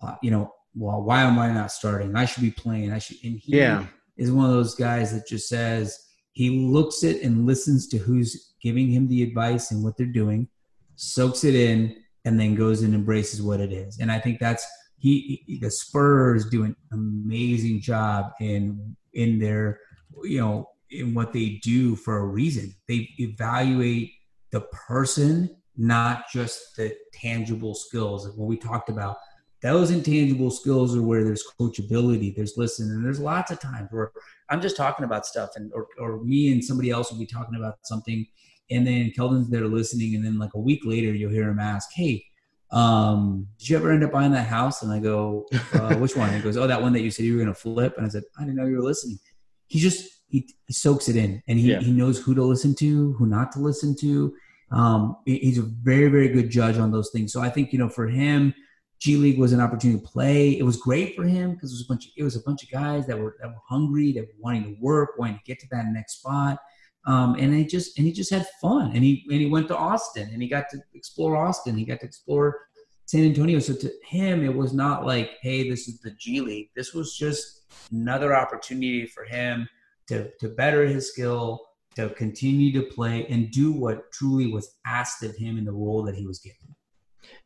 uh, 0.00 0.14
you 0.22 0.30
know, 0.30 0.50
well, 0.76 1.02
why 1.02 1.22
am 1.22 1.38
I 1.38 1.50
not 1.50 1.72
starting? 1.72 2.14
I 2.14 2.26
should 2.26 2.42
be 2.42 2.50
playing. 2.50 2.92
I 2.92 2.98
should. 2.98 3.16
And 3.24 3.38
he 3.38 3.56
yeah. 3.56 3.86
is 4.16 4.30
one 4.30 4.44
of 4.44 4.52
those 4.52 4.74
guys 4.74 5.12
that 5.12 5.26
just 5.26 5.48
says 5.48 5.98
he 6.32 6.66
looks 6.66 7.02
it 7.02 7.22
and 7.22 7.46
listens 7.46 7.88
to 7.88 7.98
who's 7.98 8.52
giving 8.62 8.90
him 8.90 9.08
the 9.08 9.22
advice 9.22 9.70
and 9.70 9.82
what 9.82 9.96
they're 9.96 10.06
doing, 10.06 10.48
soaks 10.96 11.44
it 11.44 11.54
in, 11.54 11.96
and 12.26 12.38
then 12.38 12.54
goes 12.54 12.82
and 12.82 12.94
embraces 12.94 13.40
what 13.40 13.60
it 13.60 13.72
is. 13.72 13.98
And 14.00 14.12
I 14.12 14.18
think 14.18 14.38
that's 14.38 14.66
he. 14.98 15.42
he 15.46 15.58
the 15.58 15.70
Spurs 15.70 16.50
do 16.50 16.64
an 16.64 16.76
amazing 16.92 17.80
job 17.80 18.32
in 18.40 18.96
in 19.14 19.38
their 19.38 19.80
you 20.24 20.40
know 20.40 20.68
in 20.90 21.14
what 21.14 21.32
they 21.32 21.58
do 21.62 21.96
for 21.96 22.18
a 22.18 22.26
reason. 22.26 22.74
They 22.86 23.08
evaluate 23.18 24.12
the 24.50 24.60
person, 24.60 25.56
not 25.76 26.24
just 26.30 26.76
the 26.76 26.94
tangible 27.14 27.74
skills. 27.74 28.28
When 28.36 28.46
we 28.46 28.58
talked 28.58 28.90
about 28.90 29.16
those 29.66 29.90
intangible 29.90 30.50
skills 30.50 30.96
are 30.96 31.02
where 31.02 31.24
there's 31.24 31.44
coachability, 31.58 32.34
there's 32.34 32.54
listening, 32.56 32.90
and 32.90 33.04
there's 33.04 33.20
lots 33.20 33.50
of 33.50 33.60
times 33.60 33.88
where 33.90 34.12
I'm 34.48 34.60
just 34.60 34.76
talking 34.76 35.04
about 35.04 35.26
stuff, 35.26 35.50
and 35.56 35.72
or, 35.74 35.88
or 35.98 36.22
me 36.22 36.52
and 36.52 36.64
somebody 36.64 36.90
else 36.90 37.10
will 37.10 37.18
be 37.18 37.26
talking 37.26 37.56
about 37.56 37.78
something, 37.84 38.26
and 38.70 38.86
then 38.86 39.12
Keldon's 39.16 39.50
there 39.50 39.66
listening, 39.66 40.14
and 40.14 40.24
then 40.24 40.38
like 40.38 40.54
a 40.54 40.60
week 40.60 40.80
later 40.84 41.12
you'll 41.12 41.32
hear 41.32 41.48
him 41.48 41.58
ask, 41.58 41.90
"Hey, 41.92 42.24
um, 42.70 43.46
did 43.58 43.68
you 43.68 43.76
ever 43.76 43.90
end 43.90 44.04
up 44.04 44.12
buying 44.12 44.32
that 44.32 44.46
house?" 44.46 44.82
And 44.82 44.92
I 44.92 45.00
go, 45.00 45.46
uh, 45.74 45.96
"Which 45.96 46.16
one?" 46.16 46.28
And 46.28 46.36
he 46.36 46.42
goes, 46.42 46.56
"Oh, 46.56 46.66
that 46.66 46.80
one 46.80 46.92
that 46.92 47.02
you 47.02 47.10
said 47.10 47.24
you 47.24 47.34
were 47.34 47.42
going 47.42 47.54
to 47.54 47.60
flip." 47.60 47.96
And 47.96 48.06
I 48.06 48.08
said, 48.08 48.22
"I 48.38 48.42
didn't 48.42 48.56
know 48.56 48.66
you 48.66 48.76
were 48.76 48.82
listening." 48.82 49.18
He 49.66 49.80
just 49.80 50.08
he, 50.28 50.48
he 50.66 50.72
soaks 50.72 51.08
it 51.08 51.16
in, 51.16 51.42
and 51.48 51.58
he 51.58 51.72
yeah. 51.72 51.80
he 51.80 51.92
knows 51.92 52.20
who 52.20 52.34
to 52.34 52.42
listen 52.42 52.74
to, 52.76 53.14
who 53.14 53.26
not 53.26 53.52
to 53.52 53.58
listen 53.58 53.96
to. 54.00 54.34
Um, 54.70 55.16
he's 55.24 55.58
a 55.58 55.62
very 55.62 56.08
very 56.08 56.28
good 56.28 56.50
judge 56.50 56.78
on 56.78 56.92
those 56.92 57.10
things. 57.10 57.32
So 57.32 57.40
I 57.40 57.48
think 57.48 57.72
you 57.72 57.78
know 57.78 57.88
for 57.88 58.06
him 58.06 58.54
G 58.98 59.16
League 59.16 59.38
was 59.38 59.52
an 59.52 59.60
opportunity 59.60 60.00
to 60.00 60.06
play. 60.06 60.58
It 60.58 60.62
was 60.62 60.78
great 60.78 61.14
for 61.14 61.24
him 61.24 61.52
because 61.52 61.70
it 61.70 61.74
was 61.74 61.84
a 61.84 61.88
bunch 61.88 62.06
of 62.06 62.12
it 62.16 62.22
was 62.22 62.36
a 62.36 62.40
bunch 62.40 62.62
of 62.62 62.70
guys 62.70 63.06
that 63.06 63.18
were 63.18 63.36
that 63.40 63.48
were 63.48 63.62
hungry, 63.68 64.12
that 64.12 64.22
were 64.22 64.40
wanting 64.40 64.64
to 64.64 64.76
work, 64.80 65.10
wanting 65.18 65.36
to 65.36 65.44
get 65.44 65.60
to 65.60 65.66
that 65.70 65.86
next 65.86 66.20
spot. 66.20 66.58
Um, 67.06 67.36
and 67.38 67.54
he 67.54 67.64
just 67.64 67.98
and 67.98 68.06
he 68.06 68.12
just 68.12 68.30
had 68.30 68.46
fun. 68.60 68.92
And 68.94 69.04
he 69.04 69.24
and 69.30 69.40
he 69.40 69.46
went 69.46 69.68
to 69.68 69.76
Austin 69.76 70.28
and 70.32 70.42
he 70.42 70.48
got 70.48 70.68
to 70.70 70.78
explore 70.94 71.36
Austin. 71.36 71.76
He 71.76 71.84
got 71.84 72.00
to 72.00 72.06
explore 72.06 72.66
San 73.04 73.24
Antonio. 73.24 73.58
So 73.60 73.74
to 73.74 73.92
him, 74.04 74.44
it 74.44 74.54
was 74.54 74.72
not 74.72 75.06
like, 75.06 75.32
hey, 75.40 75.68
this 75.68 75.88
is 75.88 76.00
the 76.00 76.10
G 76.12 76.40
League. 76.40 76.70
This 76.74 76.92
was 76.94 77.16
just 77.16 77.62
another 77.92 78.34
opportunity 78.34 79.06
for 79.06 79.24
him 79.24 79.68
to 80.08 80.30
to 80.40 80.48
better 80.48 80.86
his 80.86 81.12
skill, 81.12 81.60
to 81.94 82.08
continue 82.10 82.72
to 82.72 82.82
play 82.94 83.26
and 83.26 83.50
do 83.50 83.72
what 83.72 84.10
truly 84.12 84.52
was 84.52 84.76
asked 84.86 85.22
of 85.22 85.36
him 85.36 85.58
in 85.58 85.64
the 85.64 85.72
role 85.72 86.02
that 86.02 86.14
he 86.14 86.26
was 86.26 86.40
given. 86.40 86.74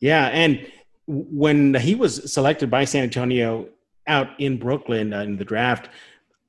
Yeah, 0.00 0.26
and 0.28 0.66
when 1.06 1.74
he 1.74 1.94
was 1.94 2.32
selected 2.32 2.70
by 2.70 2.84
San 2.84 3.02
Antonio 3.02 3.68
out 4.06 4.28
in 4.38 4.58
Brooklyn 4.58 5.12
uh, 5.12 5.20
in 5.22 5.36
the 5.36 5.44
draft, 5.44 5.88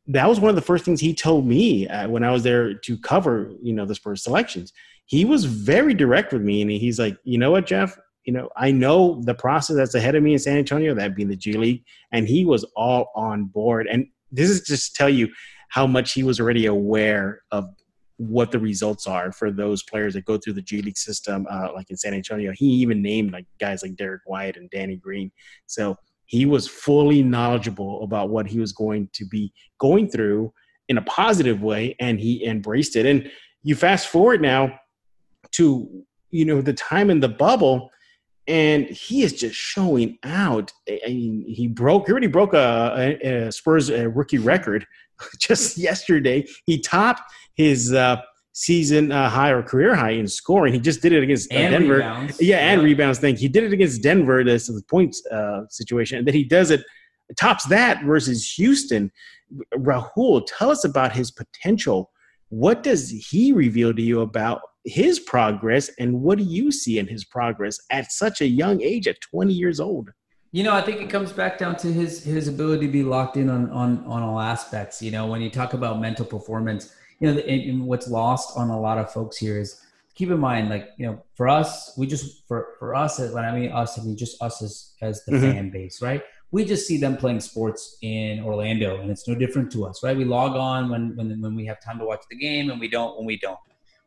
that 0.08 0.28
was 0.28 0.40
one 0.40 0.50
of 0.50 0.56
the 0.56 0.62
first 0.62 0.84
things 0.84 1.00
he 1.00 1.14
told 1.14 1.46
me 1.46 1.88
uh, 1.88 2.08
when 2.10 2.24
I 2.24 2.32
was 2.32 2.44
there 2.44 2.74
to 2.74 2.98
cover, 2.98 3.52
you 3.62 3.74
know, 3.74 3.86
the 3.86 3.96
Spurs 3.96 4.24
selections. 4.24 4.74
He 5.06 5.26
was 5.26 5.46
very 5.46 5.94
direct 5.94 6.34
with 6.34 6.42
me, 6.42 6.62
and 6.62 6.72
he's 6.72 7.00
like, 7.00 7.18
you 7.24 7.38
know 7.38 7.52
what, 7.52 7.66
Jeff, 7.66 7.98
you 8.26 8.34
know, 8.34 8.50
I 8.56 8.72
know 8.72 9.22
the 9.24 9.34
process 9.34 9.76
that's 9.76 9.96
ahead 9.96 10.16
of 10.16 10.24
me 10.24 10.34
in 10.34 10.40
San 10.40 10.58
Antonio, 10.58 10.94
that 10.96 11.16
being 11.16 11.30
the 11.30 11.36
G 11.36 11.54
League, 11.54 11.84
and 12.12 12.28
he 12.28 12.46
was 12.46 12.64
all 12.76 13.12
on 13.16 13.46
board. 13.46 13.88
And 13.88 14.08
this 14.32 14.50
is 14.50 14.62
just 14.62 14.92
to 14.92 14.98
tell 14.98 15.10
you 15.10 15.30
how 15.70 15.88
much 15.88 16.14
he 16.14 16.24
was 16.24 16.40
already 16.40 16.66
aware 16.66 17.42
of 17.52 17.66
what 18.28 18.52
the 18.52 18.60
results 18.60 19.08
are 19.08 19.32
for 19.32 19.52
those 19.52 19.84
players 19.84 20.14
that 20.14 20.26
go 20.26 20.38
through 20.38 20.54
the 20.54 20.62
G 20.62 20.82
League 20.82 20.98
system, 20.98 21.48
uh, 21.50 21.70
like 21.74 21.90
in 21.90 21.98
San 21.98 22.14
Antonio. 22.14 22.52
He 22.56 22.66
even 22.66 23.02
named 23.02 23.32
like 23.32 23.46
guys 23.60 23.82
like 23.82 23.96
Derrick 23.96 24.22
White 24.26 24.58
and 24.58 24.70
Danny 24.70 24.96
Green. 24.96 25.32
So 25.66 25.98
he 26.26 26.46
was 26.46 26.68
fully 26.68 27.24
knowledgeable 27.24 28.04
about 28.04 28.30
what 28.30 28.48
he 28.48 28.60
was 28.60 28.74
going 28.74 29.10
to 29.14 29.26
be 29.26 29.52
going 29.80 30.10
through 30.10 30.54
in 30.88 30.98
a 30.98 31.02
positive 31.04 31.62
way, 31.62 31.96
and 32.00 32.20
he 32.20 32.46
embraced 32.46 32.96
it. 32.96 33.06
And 33.06 33.30
you 33.64 33.76
fast 33.76 34.08
forward 34.08 34.42
now 34.42 34.80
to 35.54 35.90
you 36.30 36.46
know 36.46 36.62
the 36.62 36.74
time 36.74 37.10
in 37.10 37.20
the 37.20 37.30
bubble 37.30 37.92
and 38.48 38.86
he 38.90 39.24
is 39.24 39.34
just 39.34 39.56
showing 39.56 40.18
out. 40.24 40.74
I 40.90 41.08
mean, 41.08 41.46
he 41.48 41.68
broke, 41.68 42.08
he 42.08 42.12
already 42.12 42.28
broke 42.28 42.54
a, 42.54 43.18
a, 43.24 43.52
Spurs 43.52 43.90
a 43.90 44.10
rookie 44.10 44.40
record 44.40 44.86
just 45.40 45.78
yesterday. 45.78 46.46
He 46.66 46.80
topped 46.80 47.22
his 47.56 47.94
uh, 47.94 48.18
season 48.54 49.12
uh, 49.12 49.30
high 49.30 49.50
or 49.50 49.64
career 49.64 49.96
high 49.96 50.12
in 50.12 50.28
scoring. 50.28 50.74
He 50.74 50.80
just 50.80 51.02
did 51.02 51.14
it 51.14 51.24
against 51.24 51.52
uh, 51.52 51.58
Denver. 51.58 51.96
Rebounds. 51.96 52.42
Yeah, 52.42 52.58
and 52.58 52.82
yeah. 52.82 52.86
rebounds. 52.86 53.20
Thing 53.20 53.36
he 53.36 53.48
did 53.48 53.64
it 53.64 53.74
against 53.74 54.02
Denver. 54.02 54.44
This 54.44 54.68
the 54.68 54.82
points 54.90 55.26
uh, 55.28 55.62
situation, 55.70 56.18
and 56.18 56.28
then 56.28 56.34
he 56.34 56.44
does 56.44 56.72
it 56.72 56.84
tops 57.38 57.66
that 57.68 58.04
versus 58.04 58.54
Houston. 58.54 59.12
Rahul, 59.76 60.46
tell 60.48 60.70
us 60.70 60.84
about 60.86 61.14
his 61.14 61.32
potential. 61.32 62.12
What 62.50 62.84
does 62.84 63.10
he 63.10 63.54
reveal 63.54 63.94
to 63.94 64.02
you 64.02 64.22
about 64.22 64.62
his 64.84 65.20
progress, 65.20 65.90
and 66.00 66.22
what 66.22 66.38
do 66.38 66.44
you 66.44 66.72
see 66.72 67.00
in 67.00 67.08
his 67.08 67.24
progress 67.24 67.80
at 67.92 68.12
such 68.12 68.42
a 68.42 68.48
young 68.48 68.82
age, 68.82 69.08
at 69.08 69.22
20 69.22 69.54
years 69.54 69.80
old? 69.80 70.10
You 70.54 70.64
know, 70.64 70.74
I 70.74 70.82
think 70.82 71.00
it 71.00 71.10
comes 71.10 71.32
back 71.32 71.58
down 71.58 71.78
to 71.78 71.88
his 71.88 72.24
his 72.26 72.50
ability 72.50 72.88
to 72.88 72.92
be 72.92 73.04
locked 73.04 73.38
in 73.38 73.50
on 73.50 73.70
on 73.70 74.04
on 74.06 74.22
all 74.22 74.40
aspects. 74.40 75.02
You 75.02 75.12
know, 75.12 75.28
when 75.28 75.42
you 75.42 75.50
talk 75.50 75.74
about 75.74 76.02
mental 76.02 76.26
performance, 76.26 76.94
you 77.22 77.34
know, 77.34 77.40
and 77.40 77.86
what's 77.86 78.10
lost 78.10 78.58
on 78.58 78.70
a 78.70 78.80
lot 78.80 78.98
of 78.98 79.12
folks 79.14 79.38
here 79.38 79.58
is 79.58 79.82
keep 80.16 80.30
in 80.30 80.40
mind, 80.40 80.70
like 80.70 80.90
you 80.98 81.06
know, 81.06 81.24
for 81.36 81.48
us, 81.48 81.94
we 81.98 82.08
just 82.08 82.46
for 82.48 82.76
for 82.80 82.94
us, 82.94 83.20
when 83.20 83.46
I 83.46 83.58
mean 83.58 83.72
us, 83.72 83.98
I 83.98 84.04
mean 84.04 84.18
just 84.18 84.42
us 84.42 84.62
as 84.62 84.94
as 85.02 85.24
the 85.26 85.32
mm-hmm. 85.32 85.52
fan 85.52 85.70
base, 85.70 86.02
right? 86.02 86.24
we 86.52 86.66
just 86.66 86.86
see 86.86 86.98
them 86.98 87.18
playing 87.18 87.40
sports 87.40 87.98
in 88.02 88.44
Orlando, 88.44 89.00
and 89.00 89.10
it's 89.10 89.28
no 89.28 89.36
different 89.36 89.72
to 89.72 89.86
us, 89.86 90.04
right? 90.04 90.16
We 90.16 90.26
log 90.26 90.56
on 90.56 90.90
when 90.90 91.16
when 91.16 91.42
when 91.42 91.56
we 91.56 91.66
have 91.66 91.82
time 91.82 91.98
to 92.00 92.06
watch 92.06 92.24
the 92.30 92.36
game, 92.36 92.70
and 92.70 92.80
we 92.80 92.90
don't 92.90 93.18
when 93.18 93.26
we 93.26 93.38
don't. 93.38 93.58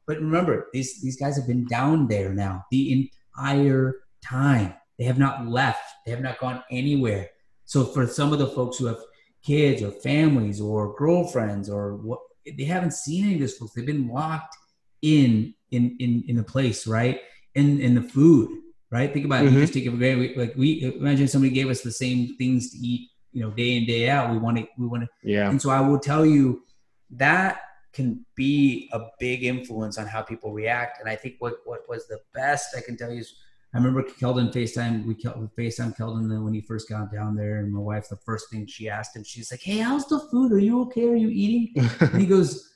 But 0.07 0.19
remember, 0.19 0.69
these 0.73 1.01
these 1.01 1.17
guys 1.17 1.37
have 1.37 1.47
been 1.47 1.67
down 1.67 2.07
there 2.07 2.33
now 2.33 2.65
the 2.71 3.11
entire 3.37 4.03
time. 4.23 4.75
They 4.99 5.05
have 5.05 5.19
not 5.19 5.49
left. 5.49 5.83
They 6.05 6.13
have 6.13 6.21
not 6.21 6.39
gone 6.39 6.63
anywhere. 6.71 7.31
So 7.65 7.85
for 7.85 8.07
some 8.07 8.33
of 8.33 8.39
the 8.39 8.47
folks 8.47 8.77
who 8.77 8.87
have 8.87 9.01
kids 9.43 9.83
or 9.83 9.91
families 9.91 10.61
or 10.61 10.95
girlfriends 10.97 11.71
or 11.71 11.97
what, 11.97 12.21
they 12.47 12.65
haven't 12.65 12.93
seen 12.93 13.25
any 13.25 13.35
of 13.35 13.41
this 13.41 13.59
folks. 13.59 13.73
They've 13.75 13.87
been 13.87 14.09
locked 14.09 14.57
in 15.03 15.55
in 15.71 15.97
in 15.99 16.25
in 16.29 16.37
the 16.37 16.43
place, 16.43 16.87
right? 16.87 17.21
In 17.55 17.81
in 17.81 17.95
the 17.95 18.03
food, 18.03 18.51
right? 18.91 19.13
Think 19.13 19.27
about 19.27 19.45
mm-hmm. 19.45 19.49
it. 19.49 19.53
You 19.55 19.61
just 19.61 19.75
take 19.75 19.87
it 19.87 19.91
for 19.91 19.97
granted. 19.97 20.37
Like 20.37 20.55
we 20.57 20.83
imagine 20.99 21.29
somebody 21.29 21.53
gave 21.53 21.69
us 21.69 21.83
the 21.83 21.93
same 21.93 22.37
things 22.37 22.71
to 22.73 22.79
eat, 22.79 23.11
you 23.33 23.43
know, 23.43 23.51
day 23.51 23.77
in 23.77 23.87
day 23.87 24.09
out. 24.09 24.31
We 24.31 24.39
want 24.39 24.59
to 24.59 24.67
we 24.79 24.87
want 24.87 25.05
to. 25.05 25.09
Yeah. 25.23 25.49
And 25.49 25.61
so 25.61 25.71
I 25.71 25.81
will 25.81 25.99
tell 25.99 26.25
you 26.27 26.63
that 27.11 27.61
can 27.93 28.27
be 28.35 28.89
a 28.93 29.01
big 29.21 29.45
influence 29.45 29.99
on 29.99 30.07
how 30.07 30.21
people 30.21 30.53
react. 30.53 31.01
And 31.01 31.09
I 31.09 31.17
think 31.17 31.37
what 31.39 31.55
what 31.65 31.89
was 31.89 32.07
the 32.09 32.21
best 32.35 32.77
I 32.77 32.81
can 32.81 32.97
tell 32.97 33.13
you 33.13 33.21
is 33.21 33.35
I 33.75 33.79
remember 33.79 34.05
Keldon 34.05 34.53
FaceTime, 34.53 35.05
we 35.05 35.15
FaceTime 35.17 35.97
Keldon 35.97 36.37
uh, 36.37 36.41
when 36.41 36.55
he 36.55 36.61
first 36.61 36.89
got 36.89 37.13
down 37.13 37.35
there. 37.35 37.57
And 37.57 37.73
my 37.73 37.81
wife, 37.81 38.09
the 38.09 38.17
first 38.17 38.49
thing 38.49 38.67
she 38.67 38.89
asked 38.89 39.17
him, 39.17 39.25
she's 39.25 39.51
like, 39.51 39.63
Hey, 39.63 39.79
how's 39.79 40.07
the 40.07 40.21
food? 40.31 40.53
Are 40.53 40.61
you 40.61 40.81
okay? 40.83 41.09
Are 41.09 41.17
you 41.17 41.29
eating? 41.29 41.91
and 42.01 42.21
he 42.21 42.27
goes, 42.35 42.71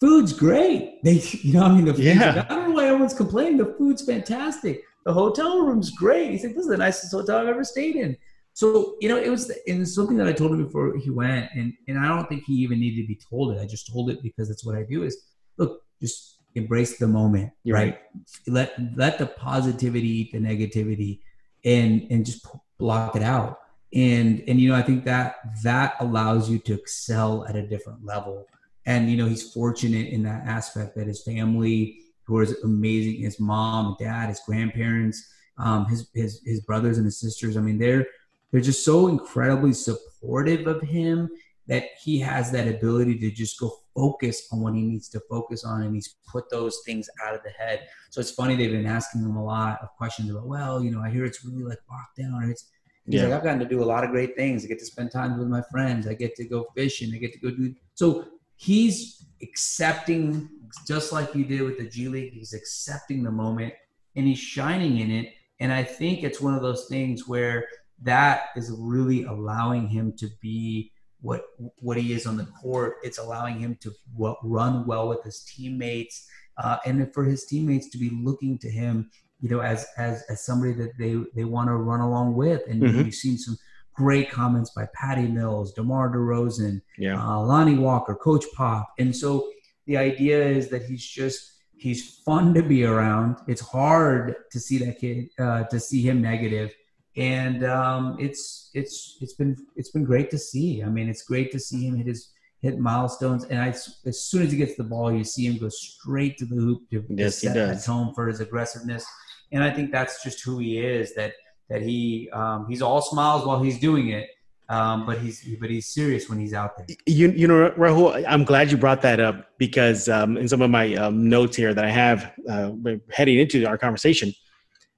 Food's 0.00 0.32
great. 0.32 1.00
They, 1.04 1.20
you 1.42 1.54
know, 1.54 1.64
I 1.64 1.72
mean, 1.72 1.84
the 1.84 2.00
yeah. 2.00 2.34
Like, 2.36 2.50
I 2.50 2.54
don't 2.54 2.68
know 2.68 2.74
why 2.76 2.86
everyone's 2.86 3.14
complaining. 3.14 3.58
The 3.58 3.74
food's 3.76 4.04
fantastic. 4.04 4.82
The 5.04 5.12
hotel 5.12 5.66
room's 5.66 5.90
great. 5.90 6.30
He's 6.30 6.44
like, 6.44 6.54
This 6.54 6.64
is 6.64 6.70
the 6.70 6.76
nicest 6.76 7.12
hotel 7.12 7.38
I've 7.38 7.48
ever 7.48 7.64
stayed 7.64 7.96
in. 7.96 8.16
So, 8.52 8.94
you 9.00 9.08
know, 9.08 9.16
it 9.16 9.28
was 9.28 9.52
and 9.66 9.86
something 9.88 10.16
that 10.18 10.28
I 10.28 10.32
told 10.32 10.52
him 10.52 10.64
before 10.64 10.96
he 10.96 11.10
went, 11.10 11.50
and, 11.56 11.72
and 11.88 11.98
I 11.98 12.06
don't 12.06 12.28
think 12.28 12.44
he 12.46 12.54
even 12.54 12.78
needed 12.78 13.02
to 13.02 13.08
be 13.08 13.18
told 13.28 13.52
it. 13.52 13.60
I 13.60 13.66
just 13.66 13.92
told 13.92 14.10
it 14.10 14.22
because 14.22 14.46
that's 14.48 14.64
what 14.64 14.76
I 14.76 14.84
do 14.84 15.02
is 15.02 15.20
look, 15.58 15.80
just 16.00 16.33
embrace 16.54 16.98
the 16.98 17.08
moment, 17.08 17.50
right? 17.66 17.72
right? 17.72 17.98
Let 18.46 18.74
let 18.96 19.18
the 19.18 19.26
positivity 19.26 20.08
eat 20.08 20.32
the 20.32 20.38
negativity, 20.38 21.20
and 21.64 22.06
and 22.10 22.24
just 22.24 22.46
block 22.78 23.16
it 23.16 23.22
out. 23.22 23.60
And 23.92 24.42
and 24.48 24.60
you 24.60 24.70
know, 24.70 24.76
I 24.76 24.82
think 24.82 25.04
that 25.04 25.36
that 25.62 25.94
allows 26.00 26.50
you 26.50 26.58
to 26.60 26.74
excel 26.74 27.44
at 27.46 27.56
a 27.56 27.66
different 27.66 28.04
level. 28.04 28.46
And 28.86 29.10
you 29.10 29.16
know, 29.16 29.26
he's 29.26 29.52
fortunate 29.52 30.08
in 30.08 30.22
that 30.24 30.46
aspect 30.46 30.94
that 30.96 31.06
his 31.06 31.22
family, 31.22 32.00
who 32.24 32.40
is 32.40 32.62
amazing, 32.62 33.22
his 33.22 33.40
mom, 33.40 33.86
and 33.86 33.96
dad, 33.98 34.28
his 34.28 34.40
grandparents, 34.46 35.32
um, 35.58 35.86
his 35.86 36.08
his 36.14 36.42
his 36.44 36.60
brothers 36.60 36.98
and 36.98 37.04
his 37.04 37.18
sisters. 37.18 37.56
I 37.56 37.60
mean, 37.60 37.78
they're 37.78 38.06
they're 38.50 38.60
just 38.60 38.84
so 38.84 39.08
incredibly 39.08 39.72
supportive 39.72 40.66
of 40.66 40.80
him 40.82 41.28
that 41.66 41.84
he 42.02 42.18
has 42.20 42.50
that 42.52 42.68
ability 42.68 43.18
to 43.18 43.30
just 43.30 43.58
go 43.58 43.72
focus 43.94 44.48
on 44.52 44.60
what 44.60 44.74
he 44.74 44.82
needs 44.82 45.08
to 45.08 45.20
focus 45.30 45.64
on 45.64 45.82
and 45.82 45.94
he's 45.94 46.16
put 46.30 46.50
those 46.50 46.82
things 46.84 47.08
out 47.24 47.34
of 47.34 47.42
the 47.42 47.50
head. 47.50 47.86
So 48.10 48.20
it's 48.20 48.32
funny 48.32 48.56
they've 48.56 48.70
been 48.70 48.86
asking 48.86 49.22
him 49.22 49.36
a 49.36 49.44
lot 49.44 49.78
of 49.82 49.88
questions 49.96 50.30
about 50.30 50.46
well 50.46 50.82
you 50.82 50.90
know 50.90 51.00
i 51.00 51.10
hear 51.10 51.24
it's 51.24 51.44
really 51.44 51.62
like 51.62 51.78
locked 51.90 52.16
down 52.18 52.42
or 52.42 52.50
it's 52.50 52.70
he's 53.06 53.20
yeah. 53.20 53.24
like 53.24 53.32
i've 53.38 53.44
gotten 53.44 53.58
to 53.60 53.64
do 53.64 53.82
a 53.82 53.84
lot 53.84 54.04
of 54.04 54.10
great 54.10 54.36
things. 54.36 54.64
I 54.64 54.68
get 54.68 54.78
to 54.80 54.86
spend 54.86 55.10
time 55.10 55.38
with 55.38 55.48
my 55.48 55.62
friends. 55.70 56.06
I 56.06 56.14
get 56.14 56.34
to 56.36 56.44
go 56.44 56.66
fishing. 56.76 57.12
I 57.14 57.18
get 57.18 57.32
to 57.32 57.38
go 57.38 57.50
do 57.50 57.74
so 57.94 58.26
he's 58.56 59.26
accepting 59.42 60.48
just 60.86 61.12
like 61.12 61.32
he 61.32 61.42
did 61.42 61.62
with 61.62 61.78
the 61.78 61.88
g 61.88 62.08
league 62.08 62.32
he's 62.32 62.54
accepting 62.54 63.22
the 63.22 63.30
moment 63.30 63.72
and 64.16 64.26
he's 64.26 64.38
shining 64.38 64.98
in 64.98 65.10
it. 65.10 65.32
And 65.60 65.72
i 65.72 65.82
think 65.82 66.24
it's 66.24 66.40
one 66.40 66.54
of 66.54 66.62
those 66.62 66.86
things 66.88 67.28
where 67.28 67.66
that 68.02 68.46
is 68.56 68.74
really 68.76 69.24
allowing 69.24 69.88
him 69.88 70.12
to 70.18 70.28
be 70.40 70.92
what 71.24 71.46
what 71.78 71.96
he 71.96 72.12
is 72.12 72.26
on 72.26 72.36
the 72.36 72.44
court. 72.44 72.96
It's 73.02 73.18
allowing 73.18 73.58
him 73.58 73.78
to 73.80 73.92
w- 74.12 74.36
run 74.42 74.86
well 74.86 75.08
with 75.08 75.24
his 75.24 75.42
teammates, 75.44 76.26
uh, 76.58 76.76
and 76.84 77.12
for 77.14 77.24
his 77.24 77.46
teammates 77.46 77.88
to 77.90 77.98
be 77.98 78.10
looking 78.22 78.58
to 78.58 78.70
him, 78.70 79.10
you 79.40 79.48
know, 79.48 79.60
as 79.60 79.86
as 79.96 80.22
as 80.28 80.44
somebody 80.44 80.74
that 80.74 80.92
they 80.98 81.16
they 81.34 81.44
want 81.44 81.68
to 81.68 81.76
run 81.76 82.00
along 82.00 82.34
with. 82.34 82.60
And 82.68 82.82
mm-hmm. 82.82 83.06
you've 83.06 83.14
seen 83.14 83.38
some 83.38 83.56
great 83.94 84.30
comments 84.30 84.70
by 84.76 84.86
Patty 84.94 85.26
Mills, 85.26 85.72
DeMar 85.72 86.10
DeRozan, 86.14 86.82
yeah. 86.98 87.18
uh, 87.18 87.40
Lonnie 87.40 87.78
Walker, 87.78 88.14
Coach 88.14 88.44
Pop, 88.54 88.92
and 88.98 89.16
so 89.16 89.48
the 89.86 89.96
idea 89.96 90.46
is 90.46 90.68
that 90.68 90.82
he's 90.82 91.06
just 91.06 91.40
he's 91.78 92.18
fun 92.18 92.52
to 92.52 92.62
be 92.62 92.84
around. 92.84 93.38
It's 93.48 93.62
hard 93.62 94.34
to 94.52 94.60
see 94.60 94.76
that 94.84 94.98
kid 94.98 95.30
uh, 95.38 95.64
to 95.64 95.80
see 95.80 96.02
him 96.02 96.20
negative 96.20 96.74
and 97.16 97.64
um, 97.64 98.16
it's 98.18 98.70
it's 98.74 99.18
it's 99.20 99.34
been 99.34 99.56
it's 99.76 99.90
been 99.90 100.04
great 100.04 100.30
to 100.30 100.38
see. 100.38 100.82
I 100.82 100.88
mean, 100.88 101.08
it's 101.08 101.22
great 101.22 101.52
to 101.52 101.60
see 101.60 101.86
him 101.86 101.96
hit 101.96 102.06
his 102.06 102.32
hit 102.60 102.78
milestones, 102.78 103.44
and 103.44 103.60
I, 103.60 103.68
as 103.68 104.22
soon 104.22 104.42
as 104.42 104.50
he 104.50 104.58
gets 104.58 104.74
the 104.74 104.84
ball, 104.84 105.12
you 105.12 105.22
see 105.22 105.46
him 105.46 105.58
go 105.58 105.68
straight 105.68 106.38
to 106.38 106.46
the 106.46 106.56
hoop 106.56 106.88
to, 106.90 107.04
yes, 107.10 107.40
to 107.40 107.48
set 107.48 107.54
the 107.54 107.80
tone 107.80 108.14
for 108.14 108.26
his 108.26 108.40
aggressiveness. 108.40 109.06
And 109.52 109.62
I 109.62 109.70
think 109.70 109.92
that's 109.92 110.24
just 110.24 110.42
who 110.42 110.58
he 110.58 110.78
is. 110.78 111.14
That 111.14 111.34
that 111.68 111.82
he 111.82 112.28
um, 112.32 112.66
he's 112.68 112.82
all 112.82 113.00
smiles 113.00 113.46
while 113.46 113.62
he's 113.62 113.78
doing 113.78 114.08
it, 114.08 114.28
um, 114.68 115.06
but 115.06 115.18
he's 115.18 115.46
but 115.60 115.70
he's 115.70 115.86
serious 115.86 116.28
when 116.28 116.40
he's 116.40 116.54
out 116.54 116.76
there. 116.76 116.86
You 117.06 117.30
you 117.30 117.46
know 117.46 117.70
Rahul, 117.76 118.24
I'm 118.26 118.44
glad 118.44 118.72
you 118.72 118.76
brought 118.76 119.02
that 119.02 119.20
up 119.20 119.50
because 119.58 120.08
um, 120.08 120.36
in 120.36 120.48
some 120.48 120.62
of 120.62 120.70
my 120.70 120.94
um, 120.96 121.28
notes 121.28 121.56
here 121.56 121.74
that 121.74 121.84
I 121.84 121.90
have 121.90 122.32
uh, 122.48 122.72
heading 123.12 123.38
into 123.38 123.66
our 123.66 123.78
conversation, 123.78 124.34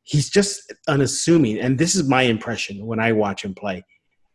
he's 0.06 0.30
just 0.30 0.72
unassuming. 0.88 1.58
And 1.58 1.78
this 1.78 1.94
is 1.94 2.08
my 2.08 2.22
impression 2.22 2.86
when 2.86 3.00
I 3.00 3.12
watch 3.12 3.44
him 3.44 3.54
play. 3.54 3.84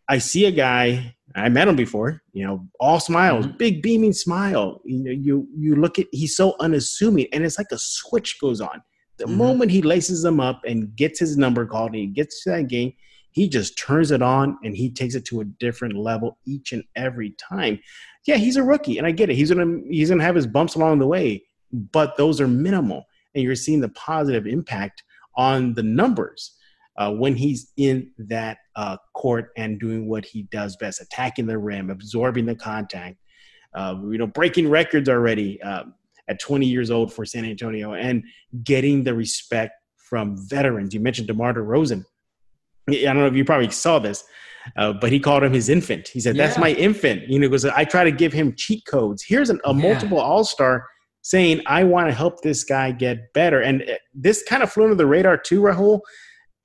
I 0.10 0.18
see 0.18 0.46
a 0.46 0.52
guy, 0.52 1.16
I 1.36 1.48
met 1.48 1.70
him 1.70 1.78
before, 1.78 2.22
you 2.34 2.46
know, 2.46 2.68
all 2.80 3.00
smiles, 3.00 3.48
mm-hmm. 3.48 3.58
big 3.58 3.82
beaming 3.82 4.12
smile. 4.12 4.82
You 4.84 5.04
know, 5.04 5.12
you 5.12 5.48
you 5.56 5.76
look 5.78 5.98
at 5.98 6.08
he's 6.12 6.36
so 6.36 6.56
unassuming, 6.60 7.28
and 7.32 7.46
it's 7.46 7.58
like 7.58 7.72
a 7.72 7.78
switch 7.78 8.40
goes 8.42 8.60
on. 8.60 8.84
The 9.18 9.26
mm-hmm. 9.26 9.38
moment 9.38 9.72
he 9.72 9.82
laces 9.82 10.22
them 10.22 10.42
up 10.42 10.62
and 10.68 10.94
gets 10.96 11.20
his 11.20 11.38
number 11.38 11.66
called 11.66 11.92
and 11.92 12.02
he 12.02 12.08
gets 12.08 12.44
to 12.44 12.50
that 12.50 12.68
game, 12.68 12.92
he 13.32 13.48
just 13.48 13.78
turns 13.78 14.12
it 14.12 14.22
on 14.22 14.58
and 14.64 14.76
he 14.76 14.92
takes 14.92 15.16
it 15.16 15.24
to 15.26 15.40
a 15.40 15.46
different 15.46 15.96
level 15.96 16.38
each 16.46 16.74
and 16.74 16.84
every 16.98 17.32
time. 17.32 17.80
Yeah, 18.26 18.36
he's 18.36 18.58
a 18.58 18.64
rookie, 18.64 18.98
and 18.98 19.08
I 19.08 19.12
get 19.12 19.30
it. 19.30 19.36
He's 19.36 19.52
gonna 19.54 19.80
he's 19.90 20.10
gonna 20.10 20.24
have 20.24 20.36
his 20.36 20.48
bumps 20.48 20.76
along 20.76 21.00
the 21.00 21.08
way, 21.08 21.46
but 21.72 22.18
those 22.18 22.42
are 22.42 22.48
minimal, 22.50 23.06
and 23.34 23.44
you're 23.46 23.56
seeing 23.56 23.80
the 23.80 23.90
positive 23.90 24.46
impact 24.46 25.04
on 25.36 25.74
the 25.74 25.84
numbers 25.84 26.58
uh, 26.98 27.12
when 27.12 27.36
he's 27.36 27.72
in 27.78 28.12
that 28.17 28.58
uh, 28.76 28.98
court 29.13 29.52
and 29.58 29.80
doing 29.80 30.08
what 30.08 30.26
he 30.26 30.44
does 30.44 30.76
best, 30.78 31.02
attacking 31.02 31.48
the 31.48 31.58
rim, 31.58 31.89
absorbing 31.89 32.46
the 32.46 32.56
contact, 32.56 33.17
uh, 33.74 33.96
you 34.04 34.17
know, 34.17 34.28
breaking 34.28 34.70
records 34.70 35.08
already 35.08 35.62
um, 35.62 35.94
at 36.28 36.39
20 36.39 36.65
years 36.65 36.91
old 36.91 37.13
for 37.13 37.26
San 37.26 37.46
Antonio, 37.46 37.94
and 37.94 38.24
getting 38.63 39.04
the 39.04 39.13
respect 39.13 39.74
from 39.98 40.36
veterans. 40.48 40.94
You 40.94 41.00
mentioned 41.00 41.28
DeMar 41.28 41.54
DeRozan. 41.54 42.04
I 42.89 43.04
don't 43.04 43.17
know 43.17 43.28
if 43.28 43.36
you 43.36 43.46
probably 43.46 43.70
saw 43.72 44.00
this, 44.00 44.26
uh, 44.76 44.94
but 44.94 45.12
he 45.12 45.20
called 45.20 45.44
him 45.44 45.54
his 45.54 45.70
infant. 45.70 46.10
He 46.10 46.20
said, 46.20 46.36
"That's 46.36 46.58
my 46.58 46.72
infant." 46.72 47.30
You 47.30 47.39
know, 47.39 47.48
because 47.48 47.65
I 47.65 47.86
try 47.86 48.04
to 48.04 48.12
give 48.12 48.34
him 48.34 48.54
cheat 48.56 48.86
codes. 48.86 49.24
Here's 49.24 49.50
an, 49.50 49.62
a 49.63 49.74
yeah. 49.74 49.82
multiple 49.82 50.20
All 50.20 50.44
Star 50.44 50.86
saying, 51.22 51.62
I 51.66 51.84
want 51.84 52.08
to 52.08 52.14
help 52.14 52.42
this 52.42 52.64
guy 52.64 52.92
get 52.92 53.34
better. 53.34 53.62
And 53.62 53.84
uh, 53.84 53.96
this 54.14 54.44
kind 54.44 54.64
of 54.64 54.72
flew 54.72 54.84
under 54.84 54.96
the 54.96 55.06
radar 55.06 55.38
too, 55.38 55.62
Rahul. 55.62 56.02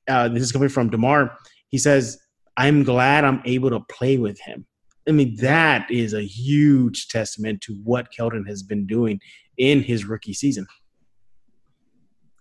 Uh, 0.09 0.29
this 0.29 0.42
is 0.42 0.53
coming 0.53 0.69
from 0.69 0.90
DeMar. 0.90 1.37
He 1.69 1.79
says, 1.79 2.19
I'm 2.57 2.85
glad 2.85 3.25
I'm 3.25 3.42
able 3.45 3.71
to 3.71 3.81
play 3.90 4.16
with 4.16 4.40
him. 4.40 4.66
I 5.09 5.12
mean, 5.12 5.37
that 5.37 5.90
is 5.90 6.14
a 6.14 6.23
huge 6.23 7.09
testament 7.09 7.61
to 7.62 7.75
what 7.85 8.09
Keldon 8.16 8.47
has 8.49 8.62
been 8.62 8.87
doing 8.87 9.21
in 9.57 9.83
his 9.83 10.05
rookie 10.05 10.33
season. 10.33 10.66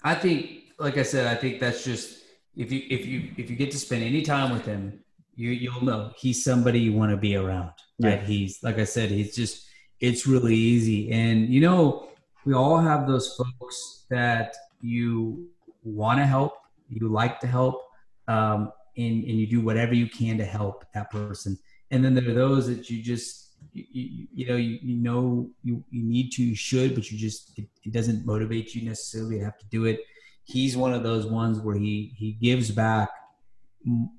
I 0.04 0.16
think, 0.16 0.64
like 0.80 0.98
I 0.98 1.04
said, 1.04 1.28
I 1.28 1.40
think 1.40 1.60
that's 1.60 1.84
just 1.84 2.24
if 2.56 2.72
you 2.72 2.84
if 2.90 3.06
you 3.06 3.32
if 3.38 3.50
you 3.50 3.56
get 3.56 3.72
to 3.72 3.78
spend 3.78 4.04
any 4.04 4.22
time 4.22 4.52
with 4.52 4.66
him, 4.66 5.04
you 5.36 5.52
you'll 5.52 5.84
know 5.84 6.12
he's 6.18 6.44
somebody 6.44 6.80
you 6.80 6.94
want 6.94 7.12
to 7.12 7.18
be 7.18 7.36
around. 7.36 7.72
Right? 8.02 8.20
Yeah. 8.20 8.26
He's 8.26 8.64
like 8.64 8.80
I 8.80 8.84
said, 8.84 9.10
he's 9.10 9.36
just 9.36 9.68
it's 10.00 10.28
really 10.28 10.56
easy. 10.56 11.12
And 11.12 11.50
you 11.50 11.62
know, 11.62 12.10
we 12.46 12.54
all 12.54 12.78
have 12.78 13.08
those 13.08 13.36
folks 13.36 14.06
that 14.10 14.56
you 14.82 15.48
want 15.84 16.20
to 16.20 16.26
help, 16.26 16.58
you 16.90 17.08
like 17.08 17.40
to 17.40 17.48
help, 17.48 17.84
um, 18.28 18.72
and, 18.98 19.24
and 19.24 19.40
you 19.40 19.48
do 19.48 19.62
whatever 19.62 19.94
you 19.94 20.08
can 20.08 20.38
to 20.38 20.46
help 20.46 20.86
that 20.94 21.12
person. 21.12 21.58
And 21.92 22.04
then 22.04 22.14
there 22.14 22.30
are 22.30 22.34
those 22.34 22.68
that 22.68 22.90
you 22.90 23.02
just, 23.02 23.56
you, 23.74 24.28
you, 24.34 24.48
know, 24.48 24.56
you, 24.56 24.80
you 24.82 24.96
know, 24.96 25.50
you, 25.64 25.84
you 25.90 26.04
need 26.04 26.32
to, 26.34 26.44
you 26.44 26.56
should, 26.56 26.96
but 26.96 27.12
you 27.12 27.18
just, 27.18 27.58
it, 27.58 27.68
it 27.84 27.94
doesn't 27.94 28.26
motivate 28.26 28.74
you 28.74 28.88
necessarily 28.88 29.40
to 29.40 29.46
have 29.46 29.58
to 29.58 29.66
do 29.68 29.86
it. 29.86 30.02
He's 30.44 30.78
one 30.78 30.94
of 30.94 31.04
those 31.04 31.26
ones 31.26 31.60
where 31.60 31.76
he, 31.76 32.14
he 32.16 32.34
gives 32.34 32.72
back 32.72 33.10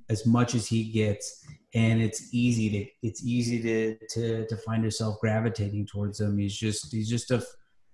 as 0.08 0.26
much 0.26 0.54
as 0.54 0.66
he 0.66 0.84
gets 0.84 1.44
and 1.76 2.00
it's 2.06 2.20
easy 2.32 2.66
to 2.70 3.06
it's 3.06 3.22
easy 3.24 3.58
to 3.62 3.96
to 4.14 4.46
to 4.46 4.56
find 4.66 4.82
yourself 4.84 5.12
gravitating 5.20 5.86
towards 5.86 6.20
him 6.20 6.38
he's 6.38 6.56
just 6.56 6.92
he's 6.92 7.08
just 7.08 7.30
a 7.30 7.40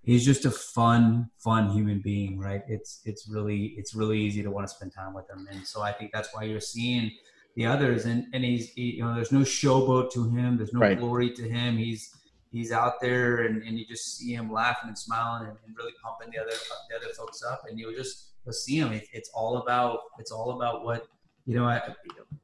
he's 0.03 0.25
just 0.25 0.45
a 0.45 0.51
fun 0.51 1.29
fun 1.47 1.69
human 1.69 1.99
being 2.01 2.39
right 2.39 2.61
it's 2.67 3.01
it's 3.05 3.23
really 3.35 3.73
it's 3.77 3.93
really 3.93 4.19
easy 4.19 4.41
to 4.43 4.51
want 4.51 4.67
to 4.67 4.73
spend 4.73 4.91
time 4.93 5.13
with 5.13 5.27
him 5.29 5.47
and 5.51 5.65
so 5.67 5.81
i 5.81 5.91
think 5.91 6.11
that's 6.13 6.29
why 6.33 6.43
you're 6.43 6.59
seeing 6.75 7.11
the 7.55 7.65
others. 7.65 8.05
And 8.05 8.25
and 8.33 8.43
he's 8.43 8.69
he, 8.71 8.95
you 8.97 9.03
know 9.03 9.13
there's 9.15 9.31
no 9.31 9.41
showboat 9.41 10.11
to 10.13 10.29
him. 10.29 10.57
There's 10.57 10.73
no 10.73 10.79
Right. 10.79 10.99
glory 10.99 11.31
to 11.33 11.43
him. 11.47 11.77
He's 11.77 12.09
he's 12.51 12.71
out 12.71 13.01
there 13.01 13.45
and, 13.45 13.63
and 13.63 13.77
you 13.79 13.85
just 13.85 14.17
see 14.17 14.33
him 14.33 14.51
laughing 14.51 14.89
and 14.89 14.97
smiling 14.97 15.49
and, 15.49 15.57
and 15.65 15.75
really 15.77 15.93
pumping 16.03 16.31
the 16.31 16.39
other 16.41 16.55
the 16.89 16.95
other 16.95 17.13
folks 17.13 17.43
up. 17.43 17.63
And 17.67 17.79
you'll 17.79 17.93
just 17.93 18.29
you'll 18.45 18.53
see 18.53 18.77
him. 18.77 18.91
It, 18.91 19.05
it's 19.13 19.29
all 19.33 19.57
about 19.57 19.99
it's 20.19 20.31
all 20.31 20.51
about 20.57 20.83
what 20.83 21.07
you 21.45 21.55
know. 21.55 21.67
A 21.67 21.95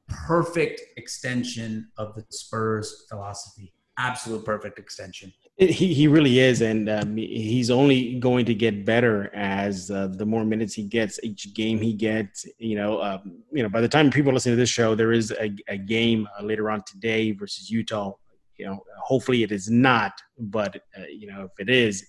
perfect 0.08 0.80
extension 0.96 1.88
of 1.96 2.14
the 2.14 2.24
Spurs 2.30 3.06
philosophy. 3.08 3.72
Absolute 3.98 4.44
perfect 4.44 4.78
extension. 4.78 5.32
He 5.58 5.92
he 5.92 6.08
really 6.08 6.38
is, 6.38 6.62
and 6.62 6.88
um, 6.88 7.16
he's 7.16 7.70
only 7.70 8.18
going 8.18 8.46
to 8.46 8.54
get 8.54 8.86
better 8.86 9.30
as 9.34 9.90
uh, 9.90 10.08
the 10.08 10.24
more 10.24 10.44
minutes 10.44 10.72
he 10.72 10.84
gets, 10.84 11.20
each 11.22 11.52
game 11.54 11.78
he 11.78 11.92
gets. 11.92 12.46
You 12.58 12.76
know, 12.76 13.02
um, 13.02 13.42
you 13.52 13.62
know. 13.62 13.68
By 13.68 13.82
the 13.82 13.88
time 13.88 14.10
people 14.10 14.32
listen 14.32 14.52
to 14.52 14.56
this 14.56 14.70
show, 14.70 14.94
there 14.94 15.12
is 15.12 15.32
a, 15.32 15.54
a 15.68 15.76
game 15.76 16.26
uh, 16.38 16.44
later 16.44 16.70
on 16.70 16.82
today 16.86 17.32
versus 17.32 17.70
Utah. 17.70 18.12
You 18.56 18.66
know, 18.66 18.80
hopefully 19.02 19.42
it 19.42 19.52
is 19.52 19.70
not, 19.70 20.12
but 20.38 20.76
uh, 20.96 21.04
you 21.12 21.26
know, 21.30 21.44
if 21.44 21.52
it 21.58 21.68
is, 21.68 22.06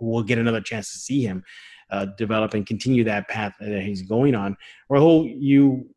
we'll 0.00 0.22
get 0.22 0.38
another 0.38 0.60
chance 0.60 0.92
to 0.92 0.98
see 0.98 1.22
him 1.22 1.42
uh, 1.90 2.06
develop 2.16 2.54
and 2.54 2.66
continue 2.66 3.04
that 3.04 3.28
path 3.28 3.54
that 3.60 3.82
he's 3.82 4.02
going 4.02 4.34
on. 4.34 4.56
Rahul, 4.90 5.34
you 5.38 5.88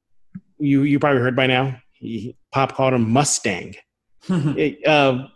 you 0.61 0.83
you 0.83 0.99
probably 0.99 1.21
heard 1.21 1.35
by 1.35 1.47
now. 1.47 1.75
He, 1.93 2.35
Pop 2.51 2.73
called 2.75 2.93
him 2.93 3.09
Mustang. 3.11 3.75
It, 4.29 4.85
uh, 4.87 5.27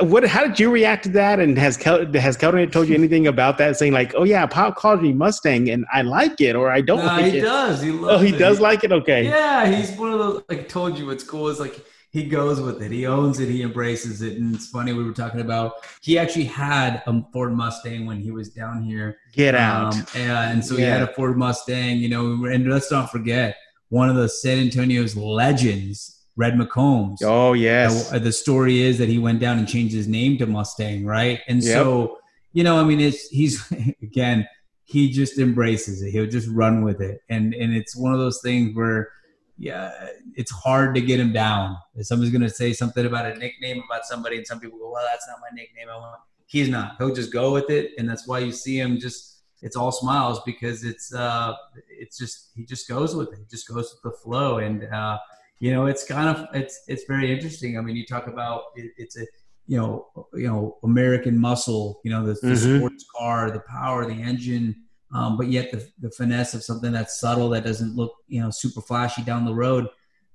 what? 0.00 0.24
How 0.26 0.46
did 0.46 0.58
you 0.58 0.70
react 0.70 1.04
to 1.04 1.08
that? 1.10 1.40
And 1.40 1.56
has 1.58 1.76
Kel, 1.76 2.04
has 2.14 2.36
Keldon 2.36 2.70
told 2.72 2.88
you 2.88 2.94
anything 2.94 3.26
about 3.26 3.58
that? 3.58 3.76
Saying 3.76 3.92
like, 3.92 4.14
"Oh 4.16 4.24
yeah, 4.24 4.44
Pop 4.46 4.76
called 4.76 5.02
me 5.02 5.12
Mustang, 5.12 5.68
and 5.70 5.84
I 5.92 6.02
like 6.02 6.40
it, 6.40 6.56
or 6.56 6.70
I 6.70 6.80
don't 6.80 7.04
Nah, 7.04 7.16
like 7.16 7.32
he 7.32 7.38
it." 7.38 7.42
does. 7.42 7.82
He 7.82 7.90
Oh, 7.90 8.18
he 8.18 8.34
it. 8.34 8.38
does 8.38 8.60
like 8.60 8.82
it. 8.84 8.92
Okay. 8.92 9.24
Yeah, 9.24 9.66
he's 9.70 9.92
one 9.92 10.12
of 10.12 10.18
those. 10.18 10.42
Like 10.48 10.68
told 10.68 10.98
you, 10.98 11.06
what's 11.06 11.22
cool 11.24 11.48
is 11.48 11.60
like 11.60 11.84
he 12.10 12.24
goes 12.24 12.60
with 12.60 12.82
it. 12.82 12.90
He 12.90 13.06
owns 13.06 13.38
it. 13.38 13.48
He 13.50 13.62
embraces 13.62 14.22
it. 14.22 14.38
And 14.38 14.54
it's 14.54 14.68
funny 14.68 14.94
we 14.94 15.04
were 15.04 15.12
talking 15.12 15.40
about. 15.40 15.72
He 16.00 16.18
actually 16.18 16.46
had 16.46 17.02
a 17.06 17.22
Ford 17.32 17.54
Mustang 17.54 18.06
when 18.06 18.18
he 18.18 18.30
was 18.30 18.48
down 18.48 18.82
here. 18.82 19.18
Get 19.34 19.54
out. 19.54 19.94
Um, 19.94 20.06
and, 20.16 20.30
and 20.52 20.64
so 20.64 20.76
he 20.76 20.82
had 20.82 21.02
a 21.02 21.12
Ford 21.14 21.36
Mustang. 21.36 21.98
You 21.98 22.08
know, 22.08 22.44
and 22.46 22.68
let's 22.68 22.90
not 22.90 23.12
forget 23.12 23.56
one 23.90 24.08
of 24.10 24.16
the 24.16 24.28
San 24.28 24.58
Antonio's 24.58 25.16
legends, 25.16 26.24
Red 26.36 26.54
McCombs. 26.54 27.18
oh 27.22 27.52
yes. 27.54 28.12
Uh, 28.12 28.18
the 28.18 28.32
story 28.32 28.80
is 28.82 28.98
that 28.98 29.08
he 29.08 29.18
went 29.18 29.40
down 29.40 29.58
and 29.58 29.66
changed 29.68 29.94
his 29.94 30.06
name 30.08 30.38
to 30.38 30.46
Mustang, 30.46 31.04
right? 31.04 31.40
And 31.48 31.62
Yep. 31.62 31.72
so, 31.72 32.18
you 32.52 32.64
know, 32.64 32.78
I 32.80 32.84
mean, 32.84 33.00
it's 33.00 33.28
he's 33.28 33.70
again, 34.02 34.46
he 34.84 35.10
just 35.10 35.38
embraces 35.38 36.02
it. 36.02 36.10
He'll 36.10 36.26
just 36.30 36.48
run 36.48 36.82
with 36.82 37.00
it, 37.00 37.20
and 37.28 37.54
and 37.54 37.74
it's 37.74 37.96
one 37.96 38.12
of 38.12 38.18
those 38.18 38.40
things 38.42 38.74
where, 38.76 39.10
yeah, 39.58 39.90
it's 40.36 40.50
hard 40.50 40.94
to 40.94 41.00
get 41.00 41.18
him 41.20 41.32
down. 41.32 41.76
If 41.94 42.06
somebody's 42.06 42.32
gonna 42.32 42.48
say 42.48 42.72
something 42.72 43.04
about 43.04 43.26
a 43.26 43.34
nickname 43.36 43.82
about 43.84 44.04
somebody, 44.06 44.36
and 44.38 44.46
some 44.46 44.60
people 44.60 44.78
go, 44.78 44.90
"Well, 44.92 45.04
that's 45.10 45.26
not 45.28 45.38
my 45.40 45.54
nickname." 45.54 45.88
I 45.92 45.96
want. 45.96 46.20
He's 46.46 46.68
not. 46.70 46.94
He'll 46.98 47.14
just 47.14 47.32
go 47.32 47.52
with 47.52 47.68
it, 47.68 47.90
and 47.98 48.08
that's 48.08 48.26
why 48.26 48.38
you 48.40 48.52
see 48.52 48.78
him 48.78 48.98
just. 48.98 49.37
It's 49.62 49.76
all 49.76 49.92
smiles 49.92 50.40
because 50.46 50.84
it's 50.84 51.12
uh, 51.12 51.54
it's 51.88 52.16
just 52.18 52.50
he 52.56 52.64
just 52.64 52.88
goes 52.88 53.14
with 53.14 53.32
it. 53.32 53.38
He 53.38 53.44
just 53.50 53.68
goes 53.68 53.92
with 53.94 54.02
the 54.02 54.18
flow, 54.18 54.58
and 54.58 54.84
uh, 54.84 55.18
you 55.60 55.72
know 55.72 55.86
it's 55.86 56.04
kind 56.04 56.28
of 56.28 56.46
it's 56.54 56.82
it's 56.88 57.04
very 57.04 57.32
interesting. 57.32 57.76
I 57.78 57.80
mean 57.80 57.96
you 57.96 58.06
talk 58.06 58.26
about 58.26 58.62
it, 58.76 58.92
it's 58.96 59.16
a 59.18 59.26
you 59.66 59.76
know 59.76 60.06
you 60.32 60.46
know 60.48 60.78
american 60.82 61.38
muscle 61.38 62.00
you 62.02 62.10
know 62.10 62.24
the, 62.24 62.32
the 62.40 62.54
Mhm. 62.54 62.78
sports 62.78 63.04
car 63.14 63.50
the 63.50 63.60
power 63.68 64.06
the 64.06 64.14
engine 64.32 64.74
um, 65.12 65.36
but 65.36 65.48
yet 65.48 65.70
the, 65.70 65.86
the 66.00 66.10
finesse 66.10 66.54
of 66.54 66.62
something 66.62 66.90
that's 66.90 67.20
subtle 67.20 67.50
that 67.50 67.64
doesn't 67.64 67.94
look 67.94 68.12
you 68.28 68.40
know 68.40 68.48
super 68.50 68.80
flashy 68.80 69.22
down 69.22 69.44
the 69.44 69.54
road. 69.54 69.88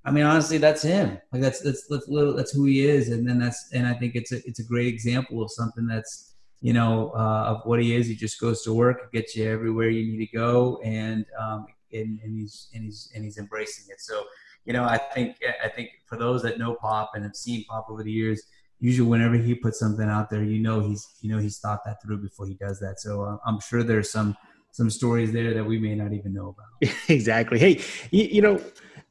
I 0.06 0.12
mean 0.12 0.24
honestly 0.26 0.58
that's 0.60 0.82
him. 0.84 1.18
Like 1.32 1.42
that's 1.42 1.62
that's 1.62 1.88
that's, 1.88 2.08
little, 2.08 2.36
that's 2.36 2.52
who 2.52 2.66
he 2.66 2.86
is. 2.86 3.10
And 3.10 3.28
then 3.28 3.40
that's 3.40 3.70
and 3.74 3.88
i 3.88 3.94
think 3.94 4.16
it's 4.16 4.32
a 4.32 4.38
it's 4.48 4.60
a 4.60 4.64
great 4.64 4.88
example 4.88 5.42
of 5.42 5.52
something 5.52 5.88
that's 5.88 6.33
you 6.64 6.74
know 6.74 7.12
uh, 7.16 7.52
of 7.52 7.62
what 7.66 7.80
he 7.80 7.96
is 7.96 8.08
he 8.08 8.16
just 8.16 8.40
goes 8.40 8.64
to 8.64 8.74
work 8.74 9.12
gets 9.12 9.36
you 9.36 9.48
everywhere 9.48 9.90
you 9.90 10.04
need 10.12 10.26
to 10.26 10.32
go 10.36 10.80
and 10.84 11.26
um 11.40 11.68
and, 11.92 12.20
and 12.24 12.40
he's 12.40 12.70
and 12.74 12.84
he's 12.84 13.12
and 13.14 13.24
he's 13.24 13.38
embracing 13.38 13.86
it 13.90 14.02
so 14.02 14.24
you 14.66 14.74
know, 14.74 14.84
I 14.84 14.98
think 14.98 15.38
I 15.64 15.68
think 15.68 15.90
for 16.06 16.18
those 16.18 16.42
that 16.44 16.58
know 16.58 16.76
Pop 16.76 17.12
and 17.16 17.24
have 17.24 17.36
seen 17.36 17.66
Pop 17.66 17.88
over 17.90 18.04
the 18.04 18.12
years, 18.12 18.44
usually 18.80 19.08
whenever 19.08 19.36
he 19.36 19.56
puts 19.56 19.80
something 19.80 20.08
out 20.08 20.30
there, 20.30 20.44
you 20.44 20.60
know 20.60 20.80
he's 20.80 21.08
you 21.22 21.30
know 21.30 21.38
he's 21.38 21.60
thought 21.60 21.84
that 21.86 22.02
through 22.02 22.20
before 22.20 22.48
he 22.48 22.54
does 22.54 22.80
that. 22.80 23.00
So 23.00 23.24
uh, 23.24 23.38
I'm 23.46 23.60
sure 23.60 23.84
there's 23.84 24.10
some 24.10 24.38
some 24.72 24.90
stories 24.90 25.32
there 25.32 25.54
that 25.54 25.66
we 25.66 25.78
may 25.80 25.96
not 25.96 26.14
even 26.14 26.34
know 26.34 26.56
about. 26.56 26.96
exactly. 27.10 27.60
Hey, 27.60 27.82
you, 28.10 28.24
you 28.24 28.42
know, 28.42 28.56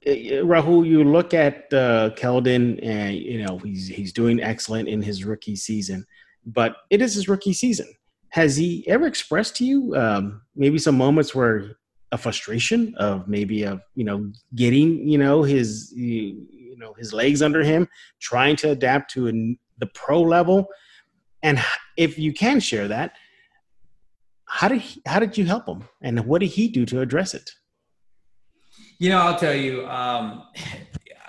uh, 0.07 0.42
Rahul, 0.44 0.86
you 0.86 1.05
look 1.05 1.34
at 1.34 1.72
uh, 1.72 2.11
Keldon, 2.16 2.80
and 2.82 3.14
you 3.14 3.44
know 3.44 3.59
he's 3.59 3.88
he's 3.88 4.12
doing 4.12 4.42
excellent 4.42 4.88
in 4.88 5.03
his 5.03 5.24
rookie 5.24 5.57
season, 5.57 6.07
but 6.45 6.76
it 6.90 7.01
is 7.03 7.14
his 7.14 7.28
rookie 7.28 7.53
season. 7.53 7.86
Has 8.30 8.57
he 8.57 8.84
ever 8.88 9.07
expressed 9.07 9.57
to 9.57 9.64
you 9.64 9.95
um, 9.95 10.43
maybe 10.57 10.78
some 10.78 10.97
moments 10.97 11.34
where 11.34 11.76
a 12.12 12.18
frustration 12.18 12.95
of 12.99 13.26
maybe 13.26 13.64
of 13.64 13.80
you 13.95 14.05
know 14.05 14.30
getting 14.55 15.09
you 15.09 15.18
know 15.18 15.43
his 15.43 15.93
you, 15.95 16.47
know 16.76 16.95
his 16.95 17.12
legs 17.12 17.43
under 17.43 17.62
him, 17.62 17.88
trying 18.20 18.57
to 18.57 18.70
adapt 18.70 19.11
to 19.12 19.28
an, 19.28 19.57
the 19.78 19.86
pro 19.86 20.20
level, 20.20 20.66
and 21.43 21.62
if 21.97 22.18
you 22.18 22.32
can 22.32 22.59
share 22.59 22.88
that, 22.88 23.12
how 24.47 24.68
did 24.68 24.80
he, 24.80 25.01
how 25.07 25.20
did 25.20 25.38
you 25.38 25.45
help 25.45 25.68
him, 25.68 25.88
and 26.03 26.26
what 26.26 26.40
did 26.40 26.51
he 26.51 26.68
do 26.68 26.84
to 26.86 27.01
address 27.01 27.34
it? 27.34 27.51
You 28.99 29.11
know, 29.11 29.18
I'll 29.18 29.38
tell 29.38 29.55
you, 29.55 29.86
um, 29.86 30.45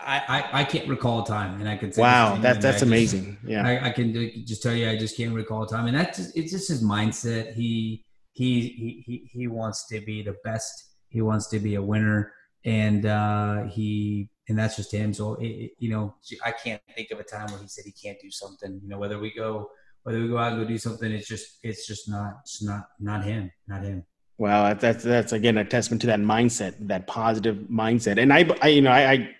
I, 0.05 0.21
I 0.27 0.61
I 0.61 0.63
can't 0.63 0.87
recall 0.87 1.23
a 1.23 1.25
time, 1.27 1.59
and 1.59 1.67
I 1.69 1.77
can 1.77 1.91
say 1.91 2.01
Wow, 2.01 2.29
this 2.31 2.35
to 2.37 2.41
that's 2.41 2.55
you, 2.57 2.61
that's 2.61 2.75
just- 2.75 2.83
amazing. 2.83 3.37
Yeah. 3.45 3.65
I, 3.67 3.87
I 3.87 3.89
can 3.91 4.13
just 4.45 4.61
tell 4.63 4.73
you, 4.73 4.89
I 4.89 4.97
just 4.97 5.15
can't 5.17 5.33
recall 5.33 5.63
a 5.63 5.67
time, 5.67 5.87
and 5.87 5.95
that's 5.95 6.17
just, 6.17 6.37
it's 6.37 6.51
just 6.51 6.67
his 6.69 6.83
mindset. 6.83 7.53
He, 7.53 8.05
he 8.33 8.61
he 8.69 9.03
he 9.05 9.29
he 9.31 9.47
wants 9.47 9.87
to 9.87 10.01
be 10.01 10.21
the 10.23 10.35
best. 10.43 10.73
He 11.09 11.21
wants 11.21 11.47
to 11.49 11.59
be 11.59 11.75
a 11.75 11.81
winner, 11.81 12.33
and 12.65 13.05
uh, 13.05 13.63
he 13.65 14.29
and 14.49 14.57
that's 14.57 14.75
just 14.75 14.91
him. 14.93 15.13
So 15.13 15.35
it, 15.35 15.45
it- 15.47 15.71
you 15.79 15.89
know, 15.89 16.15
I 16.45 16.51
can't 16.51 16.81
think 16.95 17.11
of 17.11 17.19
a 17.19 17.23
time 17.23 17.47
where 17.51 17.61
he 17.61 17.67
said 17.67 17.85
he 17.85 17.91
can't 17.93 18.17
do 18.21 18.31
something. 18.31 18.79
You 18.83 18.89
know, 18.89 18.97
whether 18.97 19.19
we 19.19 19.33
go 19.33 19.69
whether 20.03 20.19
we 20.19 20.27
go 20.27 20.37
out 20.37 20.53
and 20.53 20.61
go 20.61 20.67
do 20.67 20.77
something, 20.77 21.11
it's 21.11 21.27
just 21.27 21.59
it's 21.63 21.87
just 21.87 22.09
not 22.09 22.39
it's 22.41 22.61
not 22.63 22.87
not 22.99 23.23
him, 23.23 23.51
not 23.67 23.83
him. 23.83 24.03
Wow, 24.39 24.73
that's 24.73 25.03
that's 25.03 25.31
again 25.31 25.57
a 25.57 25.63
testament 25.63 26.01
to 26.01 26.07
that 26.07 26.19
mindset, 26.19 26.75
that 26.87 27.05
positive 27.07 27.57
mindset. 27.71 28.17
And 28.21 28.33
I, 28.33 28.49
I 28.61 28.67
you 28.69 28.81
know, 28.81 28.91
I, 28.91 29.11
I 29.11 29.35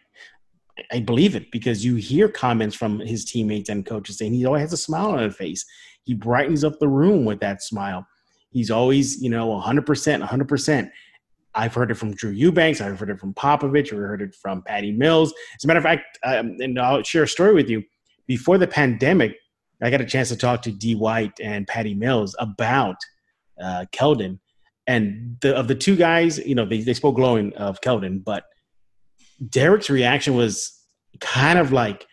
I 0.92 1.00
believe 1.00 1.36
it 1.36 1.52
because 1.52 1.86
you 1.86 1.96
hear 1.96 2.28
comments 2.28 2.76
from 2.76 3.00
his 3.00 3.26
teammates 3.26 3.70
and 3.70 3.86
coaches 3.86 4.18
saying 4.18 4.34
he 4.34 4.46
always 4.46 4.62
has 4.62 4.74
a 4.74 4.78
smile 4.78 5.12
on 5.12 5.24
his 5.24 5.36
face. 5.36 5.66
He 6.04 6.14
brightens 6.14 6.64
up 6.64 6.80
the 6.80 6.88
room 6.88 7.26
with 7.26 7.40
that 7.42 7.62
smile. 7.62 8.08
He's 8.50 8.72
always, 8.72 9.22
you 9.22 9.30
know, 9.30 9.50
100%, 9.50 9.84
100%. 10.28 10.92
I've 11.56 11.74
heard 11.74 11.92
it 11.92 11.96
from 11.96 12.16
Drew 12.16 12.32
Eubanks. 12.32 12.82
I've 12.82 13.00
heard 13.00 13.12
it 13.12 13.20
from 13.20 13.34
Popovich. 13.34 13.94
I've 13.94 14.00
heard 14.00 14.22
it 14.22 14.36
from 14.36 14.64
Patty 14.64 14.92
Mills. 14.92 15.34
As 15.56 15.64
a 15.64 15.68
matter 15.68 15.78
of 15.78 15.84
fact, 15.84 16.18
um, 16.24 16.58
and 16.60 16.80
I'll 16.80 17.04
share 17.04 17.24
a 17.24 17.28
story 17.28 17.54
with 17.54 17.70
you. 17.70 17.84
Before 18.26 18.58
the 18.58 18.68
pandemic, 18.68 19.36
I 19.82 19.90
got 19.90 20.02
a 20.02 20.06
chance 20.06 20.30
to 20.30 20.36
talk 20.36 20.62
to 20.64 20.72
D. 20.72 20.96
White 20.96 21.40
and 21.42 21.68
Patty 21.68 21.94
Mills 21.94 22.36
about 22.40 22.96
uh, 23.62 23.86
Keldon. 23.92 24.40
And 24.88 25.38
the, 25.42 25.56
of 25.56 25.68
the 25.68 25.76
two 25.76 25.96
guys, 25.96 26.40
you 26.40 26.56
know, 26.56 26.66
they, 26.66 26.82
they 26.82 26.94
spoke 26.94 27.16
glowing 27.16 27.54
of 27.56 27.82
Keldon, 27.82 28.24
but 28.24 28.46
Derrick's 29.50 29.89
reaction 29.89 30.36
was 30.36 30.72
kind 31.20 31.60
of 31.60 31.72
like, 31.72 32.06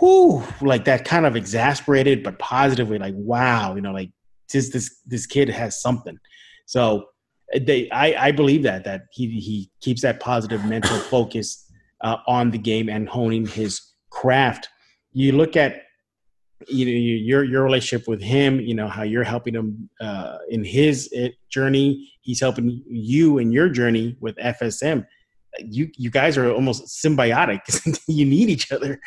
whoo, 0.00 0.42
like 0.60 0.84
that 0.84 1.04
kind 1.04 1.26
of 1.26 1.36
exasperated 1.36 2.22
but 2.22 2.38
positively, 2.38 2.98
like, 2.98 3.14
wow, 3.16 3.74
you 3.74 3.80
know, 3.80 3.92
like 3.92 4.10
just 4.50 4.72
this 4.72 5.00
this 5.06 5.26
kid 5.26 5.48
has 5.48 5.80
something. 5.80 6.18
So 6.66 7.06
they, 7.58 7.90
I, 7.90 8.28
I 8.28 8.32
believe 8.32 8.62
that 8.64 8.84
that 8.84 9.02
he 9.12 9.28
he 9.40 9.70
keeps 9.80 10.02
that 10.02 10.20
positive 10.20 10.64
mental 10.64 10.98
focus 11.10 11.70
uh, 12.02 12.16
on 12.26 12.50
the 12.50 12.58
game 12.58 12.88
and 12.88 13.08
honing 13.08 13.46
his 13.46 13.80
craft. 14.10 14.68
You 15.12 15.32
look 15.32 15.56
at 15.56 15.82
you 16.68 16.86
know 16.86 16.92
your 16.92 17.44
your 17.44 17.62
relationship 17.62 18.08
with 18.08 18.22
him 18.22 18.60
you 18.60 18.74
know 18.74 18.88
how 18.88 19.02
you're 19.02 19.24
helping 19.24 19.54
him 19.54 19.88
uh, 20.00 20.38
in 20.48 20.64
his 20.64 21.12
uh, 21.18 21.28
journey 21.50 22.10
he's 22.22 22.40
helping 22.40 22.82
you 22.88 23.38
in 23.38 23.52
your 23.52 23.68
journey 23.68 24.16
with 24.20 24.34
fsm 24.36 25.06
you 25.64 25.90
you 25.96 26.10
guys 26.10 26.36
are 26.36 26.50
almost 26.52 26.86
symbiotic 27.04 27.60
you 28.08 28.24
need 28.24 28.48
each 28.50 28.70
other 28.72 29.00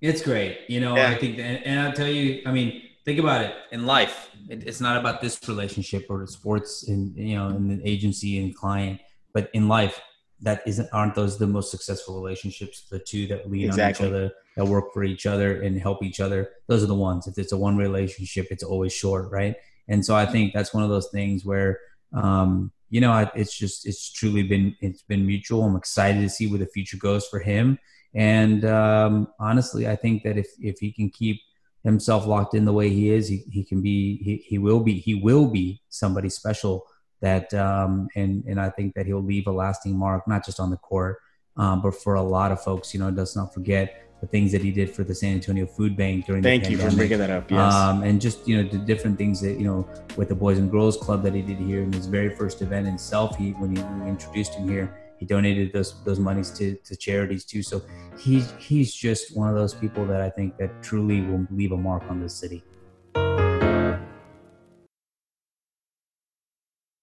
It's 0.00 0.22
great. 0.22 0.60
You 0.68 0.80
know, 0.80 0.96
Yeah. 0.96 1.10
I 1.10 1.14
think, 1.14 1.38
and, 1.38 1.58
and 1.66 1.80
I'll 1.80 1.92
tell 1.92 2.08
you, 2.08 2.40
I 2.46 2.52
mean, 2.52 2.82
think 3.04 3.18
about 3.18 3.42
it 3.44 3.52
in 3.70 3.84
life. 3.84 4.30
It, 4.48 4.64
it's 4.66 4.80
not 4.80 4.96
about 4.96 5.20
this 5.20 5.38
relationship 5.46 6.06
or 6.08 6.20
the 6.20 6.26
sports 6.26 6.88
and, 6.88 7.14
you 7.16 7.36
know, 7.36 7.48
and 7.48 7.70
the 7.70 7.86
agency 7.86 8.42
and 8.42 8.54
client, 8.56 8.98
but 9.34 9.50
in 9.52 9.68
life, 9.68 10.00
that 10.40 10.62
isn't, 10.66 10.88
aren't 10.94 11.14
those 11.14 11.36
the 11.36 11.46
most 11.46 11.70
successful 11.70 12.14
relationships? 12.22 12.86
The 12.90 12.98
two 12.98 13.26
that 13.26 13.50
lean 13.50 13.66
Exactly. 13.66 14.06
on 14.06 14.10
each 14.10 14.16
other, 14.16 14.32
that 14.56 14.64
work 14.64 14.86
for 14.94 15.04
each 15.04 15.26
other 15.26 15.60
and 15.60 15.78
help 15.78 16.02
each 16.02 16.18
other. 16.18 16.48
Those 16.66 16.82
are 16.82 16.86
the 16.94 16.94
ones. 17.10 17.26
If 17.26 17.36
it's 17.36 17.52
a 17.52 17.58
one 17.58 17.76
relationship, 17.76 18.46
it's 18.50 18.64
always 18.64 18.94
short, 18.94 19.30
right? 19.30 19.54
And 19.86 20.02
so 20.02 20.16
I 20.16 20.24
think 20.24 20.54
that's 20.54 20.72
one 20.72 20.82
of 20.82 20.88
those 20.88 21.10
things 21.10 21.44
where, 21.44 21.78
um, 22.14 22.72
you 22.90 23.00
know, 23.00 23.30
it's 23.34 23.56
just 23.56 23.86
it's 23.86 24.12
truly 24.12 24.42
been 24.42 24.76
it's 24.80 25.02
been 25.02 25.26
mutual. 25.26 25.64
I'm 25.64 25.76
excited 25.76 26.20
to 26.20 26.28
see 26.28 26.46
where 26.46 26.58
the 26.58 26.66
future 26.66 26.96
goes 26.96 27.26
for 27.26 27.38
him. 27.38 27.78
And 28.14 28.64
um, 28.64 29.28
honestly, 29.38 29.88
I 29.88 29.96
think 29.96 30.24
that 30.24 30.36
if 30.36 30.48
if 30.60 30.78
he 30.80 30.92
can 30.92 31.08
keep 31.10 31.40
himself 31.84 32.26
locked 32.26 32.54
in 32.54 32.64
the 32.64 32.72
way 32.72 32.90
he 32.90 33.10
is, 33.10 33.28
he, 33.28 33.38
he 33.50 33.64
can 33.64 33.80
be 33.80 34.18
he, 34.18 34.36
he 34.46 34.58
will 34.58 34.80
be 34.80 34.94
he 34.94 35.14
will 35.14 35.46
be 35.46 35.80
somebody 35.88 36.28
special 36.28 36.84
that 37.20 37.52
um, 37.54 38.08
and 38.16 38.44
and 38.46 38.60
I 38.60 38.70
think 38.70 38.94
that 38.94 39.06
he'll 39.06 39.22
leave 39.22 39.46
a 39.46 39.52
lasting 39.52 39.96
mark 39.96 40.26
not 40.26 40.44
just 40.44 40.58
on 40.58 40.70
the 40.70 40.76
court 40.76 41.18
um, 41.56 41.82
but 41.82 41.94
for 41.94 42.14
a 42.14 42.22
lot 42.22 42.52
of 42.52 42.62
folks 42.62 42.92
you 42.92 43.00
know 43.00 43.10
let's 43.10 43.36
not 43.36 43.54
forget 43.54 44.09
the 44.20 44.26
things 44.26 44.52
that 44.52 44.60
he 44.60 44.70
did 44.70 44.90
for 44.90 45.02
the 45.02 45.14
San 45.14 45.34
Antonio 45.34 45.66
Food 45.66 45.96
Bank 45.96 46.26
during 46.26 46.42
thank 46.42 46.64
the 46.64 46.72
you 46.72 46.78
for 46.78 46.90
bringing 46.94 47.18
that 47.18 47.30
up 47.30 47.50
yes. 47.50 47.74
Um, 47.74 48.02
and 48.02 48.20
just 48.20 48.46
you 48.46 48.62
know 48.62 48.68
the 48.68 48.78
different 48.78 49.16
things 49.16 49.40
that 49.40 49.58
you 49.58 49.64
know 49.64 49.88
with 50.16 50.28
the 50.28 50.34
Boys 50.34 50.58
and 50.58 50.70
Girls 50.70 50.96
Club 50.96 51.22
that 51.22 51.34
he 51.34 51.42
did 51.42 51.58
here 51.58 51.82
in 51.82 51.92
his 51.92 52.06
very 52.06 52.34
first 52.34 52.62
event 52.62 52.86
himself 52.86 53.36
he 53.36 53.52
when 53.52 53.74
he, 53.74 53.82
when 53.82 54.02
he 54.02 54.08
introduced 54.08 54.54
him 54.54 54.68
here 54.68 54.94
he 55.20 55.26
donated 55.26 55.72
those 55.74 56.02
those 56.04 56.18
monies 56.18 56.50
to, 56.52 56.74
to 56.76 56.96
charities 56.96 57.44
too. 57.44 57.62
So 57.62 57.82
he's 58.18 58.52
he's 58.58 58.92
just 58.92 59.36
one 59.36 59.50
of 59.50 59.54
those 59.54 59.74
people 59.74 60.06
that 60.06 60.22
I 60.22 60.30
think 60.30 60.56
that 60.56 60.82
truly 60.82 61.20
will 61.20 61.46
leave 61.50 61.72
a 61.72 61.76
mark 61.76 62.02
on 62.08 62.20
this 62.20 62.34
city. 62.34 62.64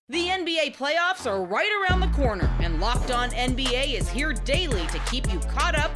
The 0.09 0.29
NBA 0.29 0.75
playoffs 0.75 1.29
are 1.29 1.43
right 1.43 1.69
around 1.81 1.99
the 1.99 2.07
corner, 2.07 2.49
and 2.59 2.79
Locked 2.79 3.11
On 3.11 3.29
NBA 3.29 3.93
is 3.93 4.09
here 4.09 4.33
daily 4.33 4.87
to 4.87 4.99
keep 4.99 5.31
you 5.31 5.39
caught 5.39 5.77
up 5.77 5.95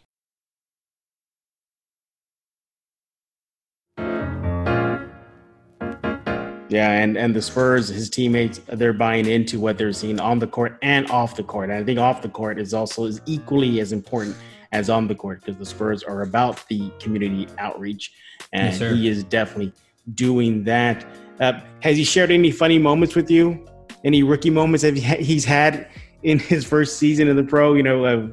Yeah, 6.71 6.91
and 6.91 7.17
and 7.17 7.35
the 7.35 7.41
Spurs, 7.41 7.89
his 7.89 8.09
teammates, 8.09 8.61
they're 8.67 8.93
buying 8.93 9.25
into 9.25 9.59
what 9.59 9.77
they're 9.77 9.91
seeing 9.91 10.21
on 10.21 10.39
the 10.39 10.47
court 10.47 10.77
and 10.81 11.09
off 11.11 11.35
the 11.35 11.43
court. 11.43 11.69
And 11.69 11.77
I 11.77 11.83
think 11.83 11.99
off 11.99 12.21
the 12.21 12.29
court 12.29 12.57
is 12.57 12.73
also 12.73 13.03
is 13.03 13.19
equally 13.25 13.81
as 13.81 13.91
important 13.91 14.37
as 14.71 14.89
on 14.89 15.05
the 15.05 15.13
court 15.13 15.41
because 15.41 15.57
the 15.57 15.65
Spurs 15.65 16.01
are 16.01 16.21
about 16.21 16.65
the 16.69 16.89
community 16.97 17.45
outreach, 17.57 18.13
and 18.53 18.73
Yes, 18.73 18.93
he 18.93 19.09
is 19.09 19.25
definitely 19.25 19.73
doing 20.15 20.63
that. 20.63 21.05
Uh, 21.41 21.59
has 21.81 21.97
he 21.97 22.05
shared 22.05 22.31
any 22.31 22.51
funny 22.51 22.79
moments 22.79 23.15
with 23.15 23.29
you? 23.29 23.67
Any 24.05 24.23
rookie 24.23 24.49
moments 24.49 24.83
that 24.83 24.95
he's 24.95 25.43
had 25.43 25.89
in 26.23 26.39
his 26.39 26.63
first 26.63 26.97
season 26.97 27.27
in 27.27 27.35
the 27.35 27.43
pro? 27.43 27.73
You 27.73 27.83
know, 27.83 28.05
uh, 28.05 28.27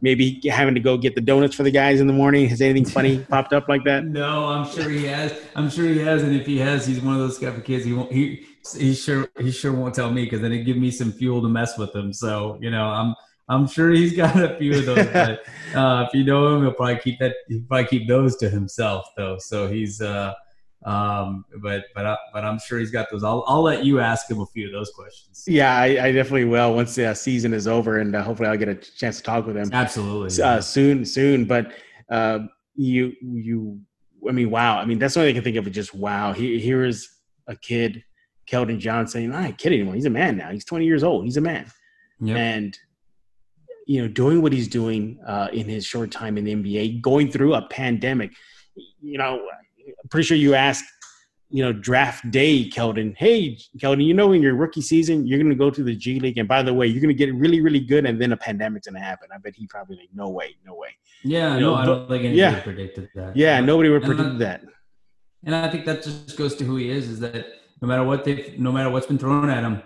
maybe 0.00 0.40
having 0.48 0.74
to 0.74 0.80
go 0.80 0.96
get 0.96 1.14
the 1.14 1.20
donuts 1.20 1.54
for 1.54 1.62
the 1.62 1.70
guys 1.70 2.00
in 2.00 2.06
the 2.06 2.12
morning. 2.12 2.48
Has 2.48 2.60
anything 2.60 2.84
funny 2.96 3.18
popped 3.24 3.52
up 3.52 3.68
like 3.68 3.84
that? 3.84 4.04
No, 4.04 4.46
I'm 4.46 4.68
sure 4.68 4.88
he 4.88 5.06
has. 5.06 5.34
I'm 5.54 5.70
sure 5.70 5.86
he 5.86 5.98
has, 5.98 6.22
and 6.22 6.34
if 6.34 6.46
he 6.46 6.58
has, 6.58 6.86
he's 6.86 7.00
one 7.00 7.14
of 7.14 7.20
those 7.20 7.38
type 7.38 7.56
of 7.56 7.64
kids. 7.64 7.84
He 7.84 7.92
won't. 7.92 8.12
He 8.12 8.46
he 8.76 8.94
sure 8.94 9.28
he 9.38 9.50
sure 9.50 9.72
won't 9.72 9.94
tell 9.94 10.10
me 10.10 10.24
because 10.24 10.40
then 10.40 10.52
it 10.52 10.64
give 10.64 10.76
me 10.76 10.90
some 10.90 11.12
fuel 11.12 11.42
to 11.42 11.48
mess 11.48 11.78
with 11.78 11.94
him. 11.94 12.12
So 12.12 12.58
you 12.60 12.70
know, 12.70 12.84
I'm 12.84 13.14
I'm 13.48 13.66
sure 13.66 13.90
he's 13.90 14.16
got 14.16 14.36
a 14.40 14.56
few 14.58 14.78
of 14.78 14.86
those. 14.86 15.06
but 15.06 15.42
uh, 15.74 16.06
if 16.06 16.14
you 16.14 16.24
know 16.24 16.56
him, 16.56 16.62
he'll 16.62 16.72
probably 16.72 16.98
keep 16.98 17.18
that. 17.18 17.36
He'll 17.48 17.62
probably 17.62 17.86
keep 17.86 18.08
those 18.08 18.36
to 18.36 18.50
himself 18.50 19.06
though. 19.16 19.38
So 19.38 19.68
he's. 19.68 20.00
uh 20.00 20.34
um 20.86 21.44
but 21.58 21.84
but 21.94 22.06
I, 22.06 22.16
but 22.32 22.42
i'm 22.42 22.58
sure 22.58 22.78
he's 22.78 22.90
got 22.90 23.10
those 23.10 23.22
i'll 23.22 23.44
i'll 23.46 23.60
let 23.62 23.84
you 23.84 24.00
ask 24.00 24.30
him 24.30 24.40
a 24.40 24.46
few 24.46 24.66
of 24.66 24.72
those 24.72 24.90
questions 24.90 25.44
Yeah, 25.46 25.76
I, 25.76 26.06
I 26.06 26.12
definitely 26.12 26.46
will 26.46 26.74
once 26.74 26.94
the 26.94 27.06
uh, 27.10 27.14
season 27.14 27.52
is 27.52 27.68
over, 27.68 27.98
and 27.98 28.16
uh, 28.16 28.22
hopefully 28.22 28.48
I'll 28.48 28.56
get 28.56 28.68
a 28.68 28.74
chance 28.74 29.18
to 29.18 29.22
talk 29.22 29.46
with 29.46 29.56
him. 29.58 29.68
absolutely 29.74 30.42
uh, 30.42 30.60
soon, 30.62 31.04
soon. 31.04 31.44
But 31.44 31.72
uh, 32.10 32.40
you, 32.76 33.12
you, 33.22 33.80
I 34.28 34.32
mean, 34.32 34.50
wow. 34.50 34.78
I 34.78 34.84
mean, 34.84 34.98
that's 34.98 35.14
the 35.14 35.20
only 35.20 35.30
I 35.30 35.34
can 35.34 35.42
think 35.44 35.56
of. 35.56 35.66
It 35.66 35.70
just 35.70 35.94
wow. 35.94 36.32
He, 36.32 36.58
here 36.60 36.84
is 36.84 37.08
a 37.46 37.56
kid, 37.56 38.02
Keldon 38.50 38.78
Johnson. 38.78 39.32
I'm 39.34 39.42
not 39.44 39.58
kidding 39.58 39.80
anymore. 39.80 39.94
He's 39.96 40.04
a 40.06 40.10
man 40.10 40.36
now. 40.36 40.50
He's 40.50 40.64
20 40.64 40.84
years 40.86 41.02
old. 41.02 41.24
He's 41.24 41.36
a 41.36 41.40
man, 41.42 41.66
Yep. 42.20 42.36
and 42.36 42.78
you 43.86 44.02
know, 44.02 44.08
doing 44.08 44.40
what 44.42 44.52
he's 44.52 44.68
doing 44.68 45.18
uh, 45.26 45.48
in 45.52 45.68
his 45.68 45.84
short 45.84 46.10
time 46.10 46.36
in 46.38 46.44
the 46.44 46.54
NBA, 46.54 47.00
going 47.02 47.30
through 47.30 47.54
a 47.54 47.62
pandemic. 47.62 48.32
You 49.00 49.18
know, 49.18 49.40
I'm 50.02 50.08
pretty 50.08 50.26
sure 50.26 50.36
you 50.36 50.54
asked. 50.54 50.84
You 51.52 51.64
know, 51.64 51.72
draft 51.72 52.30
day, 52.30 52.70
Keldon. 52.70 53.16
Hey, 53.16 53.58
Keldon, 53.78 54.04
you 54.04 54.14
know, 54.14 54.30
in 54.30 54.40
your 54.40 54.54
rookie 54.54 54.80
season, 54.80 55.26
you're 55.26 55.40
going 55.40 55.50
to 55.50 55.56
go 55.56 55.68
to 55.68 55.82
the 55.82 55.96
G 55.96 56.20
League, 56.20 56.38
and 56.38 56.46
by 56.46 56.62
the 56.62 56.72
way, 56.72 56.86
you're 56.86 57.00
going 57.00 57.08
to 57.08 57.26
get 57.26 57.34
really, 57.34 57.60
really 57.60 57.80
good, 57.80 58.06
and 58.06 58.22
then 58.22 58.30
a 58.30 58.36
pandemic's 58.36 58.86
going 58.86 58.94
to 58.94 59.04
happen. 59.04 59.28
I 59.34 59.38
bet 59.38 59.56
he 59.56 59.66
probably 59.66 59.96
like, 59.96 60.10
no 60.14 60.28
way, 60.28 60.54
no 60.64 60.74
way. 60.74 60.90
yeah 61.24 61.54
you 61.54 61.62
know, 61.62 61.74
no 61.74 61.74
i 61.74 61.84
don't 61.84 62.08
think 62.08 62.24
anybody 62.24 62.38
yeah. 62.38 62.60
predicted 62.60 63.08
that 63.16 63.36
Yeah, 63.36 63.60
nobody 63.60 63.88
would 63.88 64.04
predict 64.04 64.38
that. 64.38 64.62
And 65.44 65.54
I 65.54 65.68
think 65.68 65.86
that 65.86 66.04
just 66.04 66.36
goes 66.36 66.54
to 66.56 66.64
who 66.64 66.76
he 66.76 66.88
is, 66.88 67.08
is 67.08 67.18
that 67.20 67.46
no 67.82 67.88
matter 67.88 68.04
what 68.04 68.24
they 68.24 68.54
no 68.58 68.70
matter 68.70 68.90
what's 68.90 69.06
been 69.06 69.18
thrown 69.18 69.50
at 69.50 69.64
him, 69.64 69.82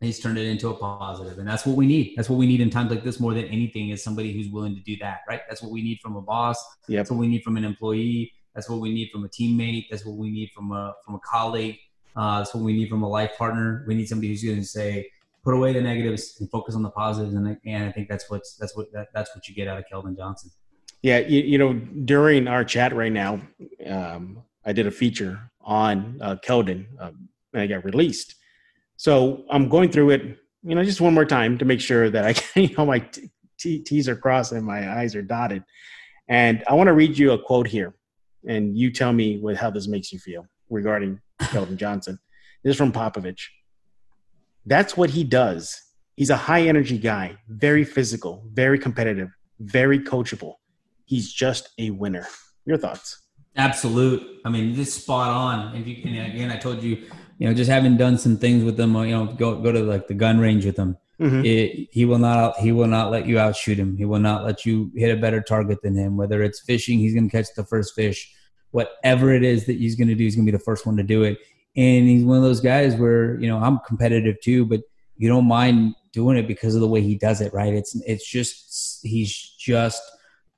he's 0.00 0.20
turned 0.20 0.38
it 0.38 0.46
into 0.46 0.68
a 0.68 0.74
positive. 0.74 1.38
And 1.38 1.46
that's 1.46 1.66
what 1.66 1.76
we 1.76 1.86
need. 1.86 2.14
That's 2.16 2.30
what 2.30 2.36
we 2.36 2.46
need 2.46 2.60
in 2.60 2.70
times 2.70 2.90
like 2.90 3.04
this 3.04 3.20
more 3.20 3.34
than 3.34 3.44
anything 3.46 3.90
is 3.90 4.02
somebody 4.02 4.32
who's 4.32 4.48
willing 4.48 4.74
to 4.74 4.80
do 4.82 4.96
that, 5.00 5.20
right? 5.28 5.40
That's 5.48 5.62
what 5.62 5.72
we 5.72 5.82
need 5.82 5.98
from 6.00 6.16
a 6.16 6.22
boss. 6.22 6.62
Yep. 6.88 6.98
That's 6.98 7.10
what 7.10 7.18
we 7.18 7.28
need 7.28 7.42
from 7.42 7.56
an 7.56 7.64
employee. 7.64 8.32
That's 8.58 8.68
what 8.68 8.80
we 8.80 8.92
need 8.92 9.10
from 9.12 9.24
a 9.24 9.28
teammate. 9.28 9.86
That's 9.88 10.04
what 10.04 10.16
we 10.16 10.32
need 10.32 10.50
from 10.50 10.72
a 10.72 10.92
from 11.04 11.14
a 11.14 11.20
colleague. 11.20 11.78
Uh, 12.16 12.38
that's 12.38 12.52
what 12.52 12.64
we 12.64 12.72
need 12.72 12.88
from 12.88 13.04
a 13.04 13.08
life 13.08 13.30
partner. 13.38 13.84
We 13.86 13.94
need 13.94 14.08
somebody 14.08 14.26
who's 14.30 14.42
going 14.42 14.56
to 14.56 14.64
say, 14.64 15.08
put 15.44 15.54
away 15.54 15.72
the 15.72 15.80
negatives 15.80 16.36
and 16.40 16.50
focus 16.50 16.74
on 16.74 16.82
the 16.82 16.90
positives. 16.90 17.34
And, 17.36 17.46
I- 17.46 17.58
and 17.64 17.84
I 17.84 17.92
think 17.92 18.08
that's 18.08 18.28
what's 18.28 18.56
that's 18.56 18.76
what 18.76 18.90
that, 18.92 19.10
that's 19.14 19.32
what 19.36 19.46
you 19.46 19.54
get 19.54 19.68
out 19.68 19.78
of 19.78 19.84
Keldon 19.92 20.16
Johnson. 20.16 20.50
Yeah, 21.02 21.18
you, 21.20 21.40
you 21.42 21.56
know, 21.56 21.74
during 21.74 22.48
our 22.48 22.64
chat 22.64 22.92
right 22.92 23.12
now, 23.12 23.40
um, 23.86 24.42
I 24.66 24.72
did 24.72 24.88
a 24.88 24.90
feature 24.90 25.38
on 25.60 26.18
uh, 26.20 26.34
Keldon, 26.44 26.86
um, 26.98 27.28
and 27.52 27.62
I 27.62 27.68
got 27.68 27.84
released. 27.84 28.34
So 28.96 29.44
I'm 29.48 29.68
going 29.68 29.92
through 29.92 30.10
it, 30.10 30.22
you 30.64 30.74
know, 30.74 30.82
just 30.82 31.00
one 31.00 31.14
more 31.14 31.24
time 31.24 31.56
to 31.58 31.64
make 31.64 31.80
sure 31.80 32.10
that 32.10 32.24
I, 32.24 32.32
can, 32.32 32.62
you 32.70 32.74
know, 32.76 32.84
my 32.84 32.98
t- 32.98 33.30
t- 33.56 33.78
T's 33.78 34.08
are 34.08 34.16
crossed 34.16 34.50
and 34.50 34.66
my 34.66 34.98
I's 35.00 35.14
are 35.14 35.22
dotted. 35.22 35.62
And 36.28 36.64
I 36.68 36.74
want 36.74 36.88
to 36.88 36.92
read 36.94 37.16
you 37.16 37.30
a 37.30 37.38
quote 37.40 37.68
here, 37.68 37.94
and 38.46 38.76
you 38.76 38.90
tell 38.90 39.12
me 39.12 39.38
what, 39.38 39.56
how 39.56 39.70
this 39.70 39.88
makes 39.88 40.12
you 40.12 40.18
feel 40.18 40.46
regarding 40.70 41.20
Keldon 41.40 41.76
Johnson. 41.76 42.18
This 42.62 42.72
is 42.72 42.76
from 42.76 42.92
Popovich. 42.92 43.46
That's 44.66 44.96
what 44.96 45.10
he 45.10 45.24
does. 45.24 45.80
He's 46.16 46.30
a 46.30 46.36
high 46.36 46.62
energy 46.62 46.98
guy, 46.98 47.36
very 47.48 47.84
physical, 47.84 48.44
very 48.52 48.78
competitive, 48.78 49.30
very 49.60 50.00
coachable. 50.00 50.54
He's 51.04 51.32
just 51.32 51.70
a 51.78 51.90
winner. 51.90 52.26
Your 52.66 52.76
thoughts? 52.76 53.22
Absolute. 53.56 54.40
I 54.44 54.50
mean, 54.50 54.74
this 54.74 54.94
spot 54.94 55.30
on. 55.30 55.76
If 55.76 55.86
you 55.86 55.96
and 56.04 56.32
again, 56.32 56.50
I 56.50 56.56
told 56.56 56.82
you, 56.82 57.06
you 57.38 57.48
know, 57.48 57.54
just 57.54 57.70
having 57.70 57.96
done 57.96 58.18
some 58.18 58.36
things 58.36 58.62
with 58.62 58.76
them, 58.76 58.94
you 58.96 59.10
know, 59.10 59.26
go 59.26 59.60
go 59.60 59.72
to 59.72 59.80
like 59.80 60.06
the 60.06 60.14
gun 60.14 60.38
range 60.38 60.66
with 60.66 60.76
them. 60.76 60.96
Mhm. 61.20 61.44
It, 61.44 61.88
he 61.90 62.04
will 62.04 62.18
not 62.18 62.56
he 62.58 62.70
will 62.70 62.86
not 62.86 63.10
let 63.10 63.26
you 63.26 63.38
outshoot 63.38 63.78
him. 63.78 63.96
He 63.96 64.04
will 64.04 64.20
not 64.20 64.44
let 64.44 64.64
you 64.64 64.92
hit 64.94 65.16
a 65.16 65.20
better 65.20 65.40
target 65.40 65.82
than 65.82 65.96
him. 65.96 66.16
Whether 66.16 66.42
it's 66.42 66.60
fishing, 66.60 66.98
he's 66.98 67.12
going 67.12 67.28
to 67.28 67.36
catch 67.36 67.48
the 67.56 67.64
first 67.64 67.94
fish. 67.94 68.32
Whatever 68.70 69.32
it 69.32 69.42
is 69.42 69.66
that 69.66 69.78
he's 69.78 69.96
going 69.96 70.08
to 70.08 70.14
do, 70.14 70.24
he's 70.24 70.36
going 70.36 70.46
to 70.46 70.52
be 70.52 70.56
the 70.56 70.62
first 70.62 70.86
one 70.86 70.96
to 70.96 71.02
do 71.02 71.24
it. 71.24 71.38
And 71.76 72.06
he's 72.06 72.24
one 72.24 72.36
of 72.36 72.42
those 72.44 72.60
guys 72.60 72.94
where 72.94 73.38
you 73.40 73.48
know 73.48 73.58
I'm 73.58 73.80
competitive 73.86 74.36
too, 74.40 74.64
but 74.64 74.82
you 75.16 75.28
don't 75.28 75.48
mind 75.48 75.94
doing 76.12 76.36
it 76.36 76.46
because 76.46 76.74
of 76.74 76.80
the 76.80 76.88
way 76.88 77.02
he 77.02 77.16
does 77.16 77.40
it. 77.40 77.52
Right? 77.52 77.74
It's 77.74 78.00
it's 78.06 78.28
just 78.28 79.00
he's 79.04 79.34
just 79.58 80.02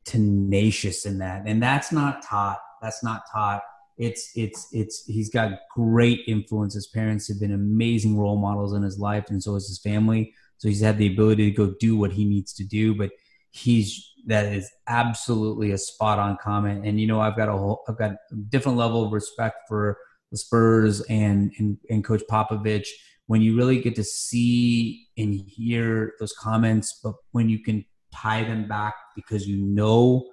tenacious 0.05 1.07
in 1.07 1.19
that, 1.19 1.45
and 1.47 1.63
that's 1.63 1.91
not 1.91 2.23
taught. 2.23 2.59
That's 2.83 3.03
not 3.03 3.23
taught. 3.33 3.63
It's 3.97 4.31
it's 4.35 4.69
it's 4.73 5.05
he's 5.07 5.31
got 5.31 5.53
great 5.75 6.21
influence. 6.27 6.75
His 6.75 6.87
parents 6.87 7.29
have 7.29 7.41
been 7.41 7.53
amazing 7.53 8.19
role 8.19 8.37
models 8.37 8.73
in 8.73 8.83
his 8.83 8.99
life, 8.99 9.27
and 9.31 9.43
so 9.43 9.55
is 9.57 9.69
his 9.69 9.79
family. 9.79 10.35
So 10.61 10.69
he's 10.69 10.83
had 10.83 10.99
the 10.99 11.07
ability 11.07 11.51
to 11.51 11.57
go 11.57 11.75
do 11.81 11.97
what 11.97 12.13
he 12.13 12.27
needs 12.27 12.53
to 12.53 12.65
do, 12.65 12.95
but 12.95 13.11
he's 13.51 14.07
that 14.27 14.53
is 14.53 14.71
absolutely 14.87 15.71
a 15.71 15.79
spot 15.79 16.19
on 16.19 16.37
comment. 16.37 16.85
And 16.85 17.01
you 17.01 17.07
know, 17.07 17.19
I've 17.19 17.37
got 17.37 17.49
a 17.49 17.53
whole, 17.53 17.83
I've 17.89 17.97
got 17.97 18.11
a 18.11 18.37
different 18.51 18.77
level 18.77 19.03
of 19.03 19.13
respect 19.13 19.63
for 19.67 19.97
the 20.31 20.37
Spurs 20.37 21.01
and 21.09 21.51
and, 21.59 21.79
and 21.89 22.05
Coach 22.05 22.23
Popovich 22.31 22.87
when 23.27 23.41
you 23.41 23.57
really 23.57 23.81
get 23.81 23.95
to 23.95 24.05
see 24.05 25.07
and 25.17 25.33
hear 25.47 26.13
those 26.21 26.35
comments, 26.35 27.01
but 27.03 27.15
when 27.33 27.49
you 27.49 27.61
can 27.61 27.83
tie 28.13 28.45
them 28.45 28.69
back 28.69 28.95
because 29.17 29.49
you 29.49 29.57
know 29.57 30.29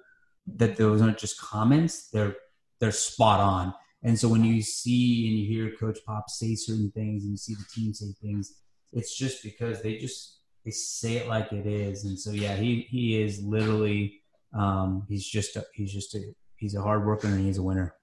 that 0.58 0.76
those 0.76 1.00
aren't 1.00 1.16
just 1.16 1.40
comments; 1.40 2.10
they're 2.10 2.36
they're 2.80 2.92
spot 2.92 3.40
on. 3.40 3.72
And 4.02 4.18
so 4.18 4.28
when 4.28 4.44
you 4.44 4.60
see 4.60 5.26
and 5.26 5.38
you 5.38 5.46
hear 5.46 5.76
Coach 5.76 6.00
Pop 6.06 6.28
say 6.28 6.54
certain 6.54 6.90
things 6.90 7.24
and 7.24 7.30
you 7.30 7.38
see 7.38 7.54
the 7.54 7.64
team 7.74 7.94
say 7.94 8.12
things, 8.20 8.52
it's 8.92 9.16
just 9.16 9.42
because 9.42 9.82
they 9.82 9.96
just 9.96 10.40
they 10.64 10.70
say 10.70 11.16
it 11.16 11.28
like 11.28 11.52
it 11.52 11.66
is. 11.66 12.04
And 12.04 12.18
so 12.18 12.30
yeah, 12.30 12.56
he 12.56 12.86
he 12.88 13.20
is 13.20 13.42
literally 13.42 14.20
um, 14.54 15.04
he's 15.08 15.26
just 15.26 15.56
a, 15.56 15.64
he's 15.74 15.92
just 15.92 16.14
a 16.14 16.20
he's 16.56 16.74
a 16.74 16.82
hard 16.82 17.06
worker 17.06 17.28
and 17.28 17.44
he's 17.44 17.58
a 17.58 17.62
winner. 17.62 17.94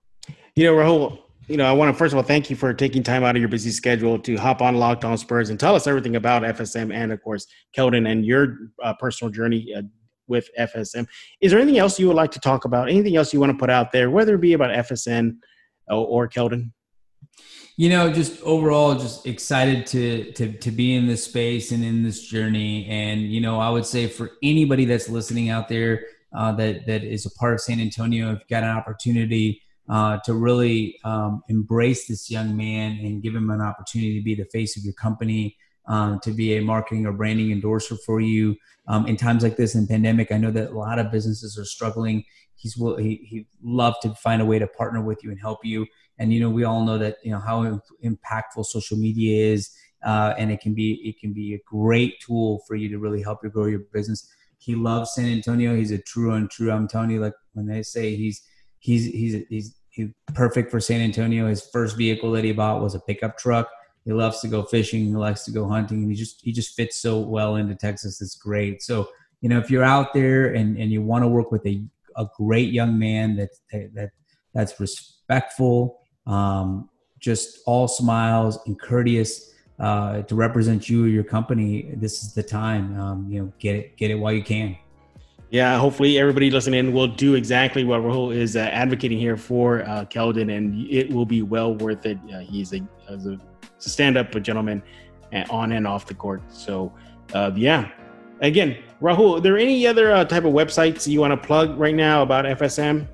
You 0.55 0.65
know, 0.65 0.73
Rahul, 0.73 1.19
you 1.47 1.57
know, 1.57 1.65
I 1.65 1.71
want 1.73 1.93
to 1.93 1.97
first 1.97 2.13
of 2.13 2.17
all 2.17 2.23
thank 2.23 2.49
you 2.49 2.55
for 2.55 2.73
taking 2.73 3.03
time 3.03 3.23
out 3.23 3.35
of 3.35 3.39
your 3.39 3.49
busy 3.49 3.71
schedule 3.71 4.17
to 4.19 4.35
hop 4.35 4.61
on 4.61 4.75
Locked 4.75 5.05
On 5.05 5.17
Spurs 5.17 5.49
and 5.49 5.59
tell 5.59 5.75
us 5.75 5.87
everything 5.87 6.15
about 6.15 6.43
FSM 6.43 6.93
and, 6.93 7.11
of 7.11 7.21
course, 7.21 7.45
Keldon 7.77 8.09
and 8.09 8.25
your 8.25 8.57
uh, 8.83 8.93
personal 8.95 9.31
journey 9.31 9.73
uh, 9.75 9.83
with 10.27 10.49
FSM. 10.59 11.07
Is 11.41 11.51
there 11.51 11.59
anything 11.59 11.79
else 11.79 11.99
you 11.99 12.07
would 12.07 12.15
like 12.15 12.31
to 12.31 12.39
talk 12.39 12.65
about? 12.65 12.89
Anything 12.89 13.15
else 13.15 13.33
you 13.33 13.39
want 13.39 13.51
to 13.51 13.57
put 13.57 13.69
out 13.69 13.91
there, 13.91 14.09
whether 14.09 14.35
it 14.35 14.41
be 14.41 14.53
about 14.53 14.71
FSM 14.71 15.37
or, 15.87 16.25
or 16.25 16.27
Keldon? 16.27 16.71
You 17.77 17.89
know, 17.89 18.11
just 18.11 18.41
overall, 18.41 18.95
just 18.95 19.27
excited 19.27 19.85
to 19.87 20.31
to 20.33 20.53
to 20.53 20.71
be 20.71 20.95
in 20.95 21.07
this 21.07 21.25
space 21.25 21.71
and 21.71 21.83
in 21.83 22.03
this 22.03 22.25
journey. 22.25 22.87
And 22.87 23.23
you 23.23 23.41
know, 23.41 23.59
I 23.59 23.69
would 23.69 23.85
say 23.85 24.07
for 24.07 24.31
anybody 24.41 24.85
that's 24.85 25.09
listening 25.09 25.49
out 25.49 25.67
there 25.67 26.05
uh, 26.33 26.53
that 26.53 26.85
that 26.85 27.03
is 27.03 27.25
a 27.25 27.31
part 27.31 27.53
of 27.53 27.59
San 27.59 27.81
Antonio, 27.81 28.31
if 28.31 28.39
you 28.39 28.45
got 28.49 28.63
an 28.63 28.69
opportunity 28.69 29.61
uh, 29.89 30.19
to 30.23 30.33
really 30.33 30.97
um, 31.03 31.43
embrace 31.49 32.07
this 32.07 32.31
young 32.31 32.55
man 32.55 32.97
and 32.99 33.21
give 33.21 33.35
him 33.35 33.49
an 33.49 33.61
opportunity 33.61 34.17
to 34.19 34.23
be 34.23 34.35
the 34.35 34.45
face 34.45 34.77
of 34.77 34.83
your 34.83 34.93
company, 34.93 35.57
um, 35.87 36.19
to 36.21 36.31
be 36.31 36.55
a 36.55 36.61
marketing 36.61 37.05
or 37.05 37.11
branding 37.11 37.51
endorser 37.51 37.95
for 38.05 38.19
you 38.19 38.55
um, 38.87 39.05
in 39.07 39.17
times 39.17 39.43
like 39.43 39.57
this 39.57 39.75
in 39.75 39.85
pandemic. 39.85 40.31
I 40.31 40.37
know 40.37 40.51
that 40.51 40.71
a 40.71 40.77
lot 40.77 40.99
of 40.99 41.11
businesses 41.11 41.57
are 41.57 41.65
struggling. 41.65 42.23
He's 42.55 42.77
will 42.77 42.97
he 42.97 43.15
he'd 43.29 43.47
love 43.61 43.95
to 44.01 44.15
find 44.15 44.41
a 44.41 44.45
way 44.45 44.59
to 44.59 44.67
partner 44.67 45.01
with 45.01 45.23
you 45.23 45.31
and 45.31 45.39
help 45.39 45.59
you. 45.63 45.85
And 46.17 46.33
you 46.33 46.39
know 46.39 46.49
we 46.49 46.63
all 46.63 46.85
know 46.85 46.97
that 46.97 47.17
you 47.23 47.31
know 47.31 47.39
how 47.39 47.81
impactful 48.03 48.65
social 48.65 48.97
media 48.97 49.53
is, 49.53 49.69
uh, 50.05 50.33
and 50.37 50.51
it 50.51 50.61
can 50.61 50.73
be 50.73 51.01
it 51.03 51.19
can 51.19 51.33
be 51.33 51.53
a 51.55 51.59
great 51.65 52.19
tool 52.21 52.63
for 52.67 52.75
you 52.75 52.89
to 52.89 52.99
really 52.99 53.21
help 53.21 53.39
you 53.43 53.49
grow 53.49 53.65
your 53.65 53.81
business. 53.91 54.29
He 54.57 54.75
loves 54.75 55.13
San 55.13 55.25
Antonio. 55.25 55.75
He's 55.75 55.91
a 55.91 55.97
true 55.97 56.33
and 56.33 56.49
true. 56.49 56.71
I'm 56.71 56.87
telling 56.87 57.11
you, 57.11 57.19
like 57.19 57.33
when 57.53 57.65
they 57.67 57.83
say 57.83 58.15
he's 58.15 58.41
he's 58.79 59.05
he's 59.05 59.43
he's 59.49 59.75
he's 59.89 60.09
perfect 60.33 60.71
for 60.71 60.79
San 60.79 61.01
Antonio. 61.01 61.47
His 61.47 61.67
first 61.67 61.97
vehicle 61.97 62.31
that 62.31 62.43
he 62.43 62.51
bought 62.51 62.81
was 62.81 62.95
a 62.95 62.99
pickup 62.99 63.37
truck. 63.37 63.69
He 64.05 64.13
loves 64.13 64.39
to 64.41 64.47
go 64.47 64.63
fishing. 64.63 65.05
He 65.05 65.15
likes 65.15 65.43
to 65.45 65.51
go 65.51 65.67
hunting, 65.67 66.03
and 66.03 66.11
he 66.11 66.15
just 66.15 66.41
he 66.43 66.51
just 66.51 66.75
fits 66.75 67.01
so 67.01 67.19
well 67.19 67.55
into 67.55 67.75
Texas. 67.75 68.21
It's 68.21 68.35
great. 68.35 68.81
So 68.83 69.09
you 69.41 69.49
know, 69.49 69.57
if 69.57 69.69
you're 69.69 69.83
out 69.83 70.13
there 70.13 70.53
and 70.53 70.77
and 70.77 70.91
you 70.91 71.01
want 71.01 71.23
to 71.23 71.27
work 71.27 71.51
with 71.51 71.65
a 71.65 71.83
a 72.17 72.27
great 72.37 72.71
young 72.71 72.97
man 72.97 73.35
that 73.35 73.49
that 73.71 74.11
that's 74.53 74.79
respectful, 74.79 75.99
um, 76.27 76.89
just 77.19 77.59
all 77.65 77.87
smiles 77.87 78.59
and 78.65 78.79
courteous 78.79 79.53
uh, 79.79 80.21
to 80.23 80.35
represent 80.35 80.89
you 80.89 81.05
or 81.05 81.07
your 81.07 81.23
company, 81.23 81.89
this 81.95 82.23
is 82.23 82.33
the 82.33 82.43
time. 82.43 82.97
Um, 82.99 83.27
you 83.29 83.41
know, 83.41 83.53
get 83.59 83.75
it 83.75 83.97
get 83.97 84.11
it 84.11 84.15
while 84.15 84.33
you 84.33 84.43
can. 84.43 84.77
Yeah, 85.51 85.77
hopefully 85.77 86.17
everybody 86.17 86.49
listening 86.49 86.91
will 86.91 87.07
do 87.07 87.35
exactly 87.35 87.83
what 87.83 88.01
Rahul 88.01 88.35
is 88.35 88.55
uh, 88.55 88.61
advocating 88.71 89.19
here 89.19 89.37
for 89.37 89.83
uh, 89.83 90.05
Keldon, 90.05 90.55
and 90.55 90.87
it 90.89 91.09
will 91.11 91.25
be 91.25 91.43
well 91.43 91.75
worth 91.75 92.05
it. 92.05 92.17
Uh, 92.33 92.39
he's 92.39 92.73
a, 92.73 92.81
a, 93.07 93.37
stand-up 93.77 94.31
gentleman, 94.41 94.81
and 95.31 95.49
on 95.49 95.71
and 95.73 95.85
off 95.85 96.07
the 96.07 96.13
court. 96.13 96.41
So, 96.49 96.91
uh, 97.33 97.51
yeah. 97.55 97.89
Again, 98.41 98.77
Rahul, 99.01 99.37
are 99.37 99.39
there 99.39 99.57
any 99.57 99.85
other 99.87 100.11
uh, 100.11 100.25
type 100.25 100.45
of 100.45 100.53
websites 100.53 101.07
you 101.07 101.21
want 101.21 101.31
to 101.31 101.47
plug 101.47 101.77
right 101.77 101.95
now 101.95 102.21
about 102.21 102.45
FSM? 102.45 103.07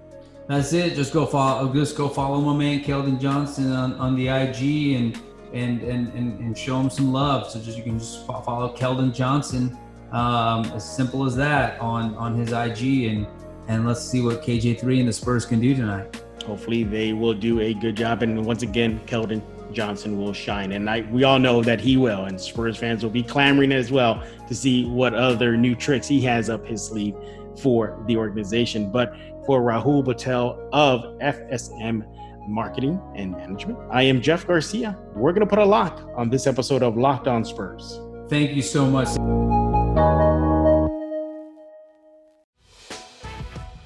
That's 0.48 0.74
it. 0.74 0.96
Just 0.96 1.14
go 1.14 1.26
follow. 1.26 1.74
Just 1.74 1.96
go 1.96 2.10
follow 2.10 2.42
my 2.42 2.54
man 2.58 2.84
Keldon 2.84 3.20
Johnson 3.20 3.72
on, 3.72 3.94
on 3.94 4.16
the 4.16 4.28
IG 4.28 4.96
and, 4.96 5.22
and 5.54 5.82
and 5.82 6.14
and 6.14 6.40
and 6.40 6.58
show 6.58 6.80
him 6.80 6.90
some 6.90 7.14
love. 7.14 7.50
So 7.50 7.60
just 7.60 7.78
you 7.78 7.84
can 7.84 8.00
just 8.00 8.26
follow 8.26 8.76
Keldon 8.76 9.14
Johnson 9.14 9.78
um, 10.12 10.66
as 10.66 10.90
simple 10.90 11.26
as 11.26 11.36
that 11.38 11.80
on 11.80 12.16
on 12.16 12.36
his 12.36 12.52
IG, 12.52 13.06
and 13.06 13.28
and 13.68 13.88
let's 13.88 14.02
see 14.02 14.22
what 14.22 14.42
KJ3 14.42 15.00
and 15.00 15.08
the 15.08 15.14
Spurs 15.14 15.46
can 15.46 15.62
do 15.62 15.76
tonight. 15.76 16.24
Hopefully, 16.46 16.84
they 16.84 17.14
will 17.14 17.34
do 17.34 17.60
a 17.62 17.74
good 17.74 17.96
job. 17.96 18.24
And 18.24 18.46
once 18.46 18.64
again, 18.64 19.00
Keldon 19.06 19.42
Johnson 19.72 20.18
will 20.18 20.34
shine, 20.34 20.74
and 20.74 20.90
I, 20.90 21.02
we 21.12 21.24
all 21.24 21.40
know 21.40 21.62
that 21.64 21.80
he 21.80 21.98
will. 21.98 22.26
And 22.26 22.40
Spurs 22.40 22.78
fans 22.78 23.04
will 23.04 23.12
be 23.12 23.24
clamoring 23.24 23.72
as 23.72 23.92
well 23.92 24.22
to 24.48 24.56
see 24.56 24.86
what 24.86 25.14
other 25.14 25.56
new 25.56 25.76
tricks 25.76 26.08
he 26.08 26.20
has 26.22 26.50
up 26.50 26.66
his 26.66 26.84
sleeve 26.84 27.16
for 27.58 28.04
the 28.08 28.18
organization. 28.18 28.92
But 28.92 29.16
for 29.46 29.62
Rahul 29.62 30.04
Patel 30.04 30.70
of 30.72 31.02
FSM 31.20 32.06
Marketing 32.48 33.00
and 33.16 33.32
Management, 33.32 33.78
I 33.92 34.04
am 34.04 34.22
Jeff 34.22 34.48
Garcia. 34.48 34.98
We're 35.16 35.32
going 35.32 35.48
to 35.48 35.50
put 35.50 35.60
a 35.60 35.66
lock 35.66 36.02
on 36.16 36.30
this 36.30 36.48
episode 36.48 36.84
of 36.84 36.98
Locked 36.98 37.28
On 37.28 37.46
Spurs. 37.46 38.00
Thank 38.30 38.52
you 38.52 38.62
so 38.62 38.86
much. 38.86 39.10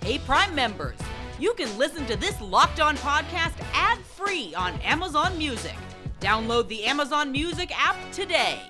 Hey, 0.03 0.20
Prime 0.20 0.53
members, 0.53 0.97
you 1.39 1.53
can 1.53 1.76
listen 1.78 2.06
to 2.06 2.16
this 2.16 2.39
Locked 2.41 2.80
On 2.80 2.95
podcast 2.97 3.53
ad 3.74 3.99
free 3.99 4.53
on 4.56 4.74
Amazon 4.82 5.38
Music. 5.38 5.76
Download 6.20 6.68
the 6.68 6.86
Amazon 6.86 7.32
Music 7.32 7.72
app 7.78 7.97
today. 8.12 8.62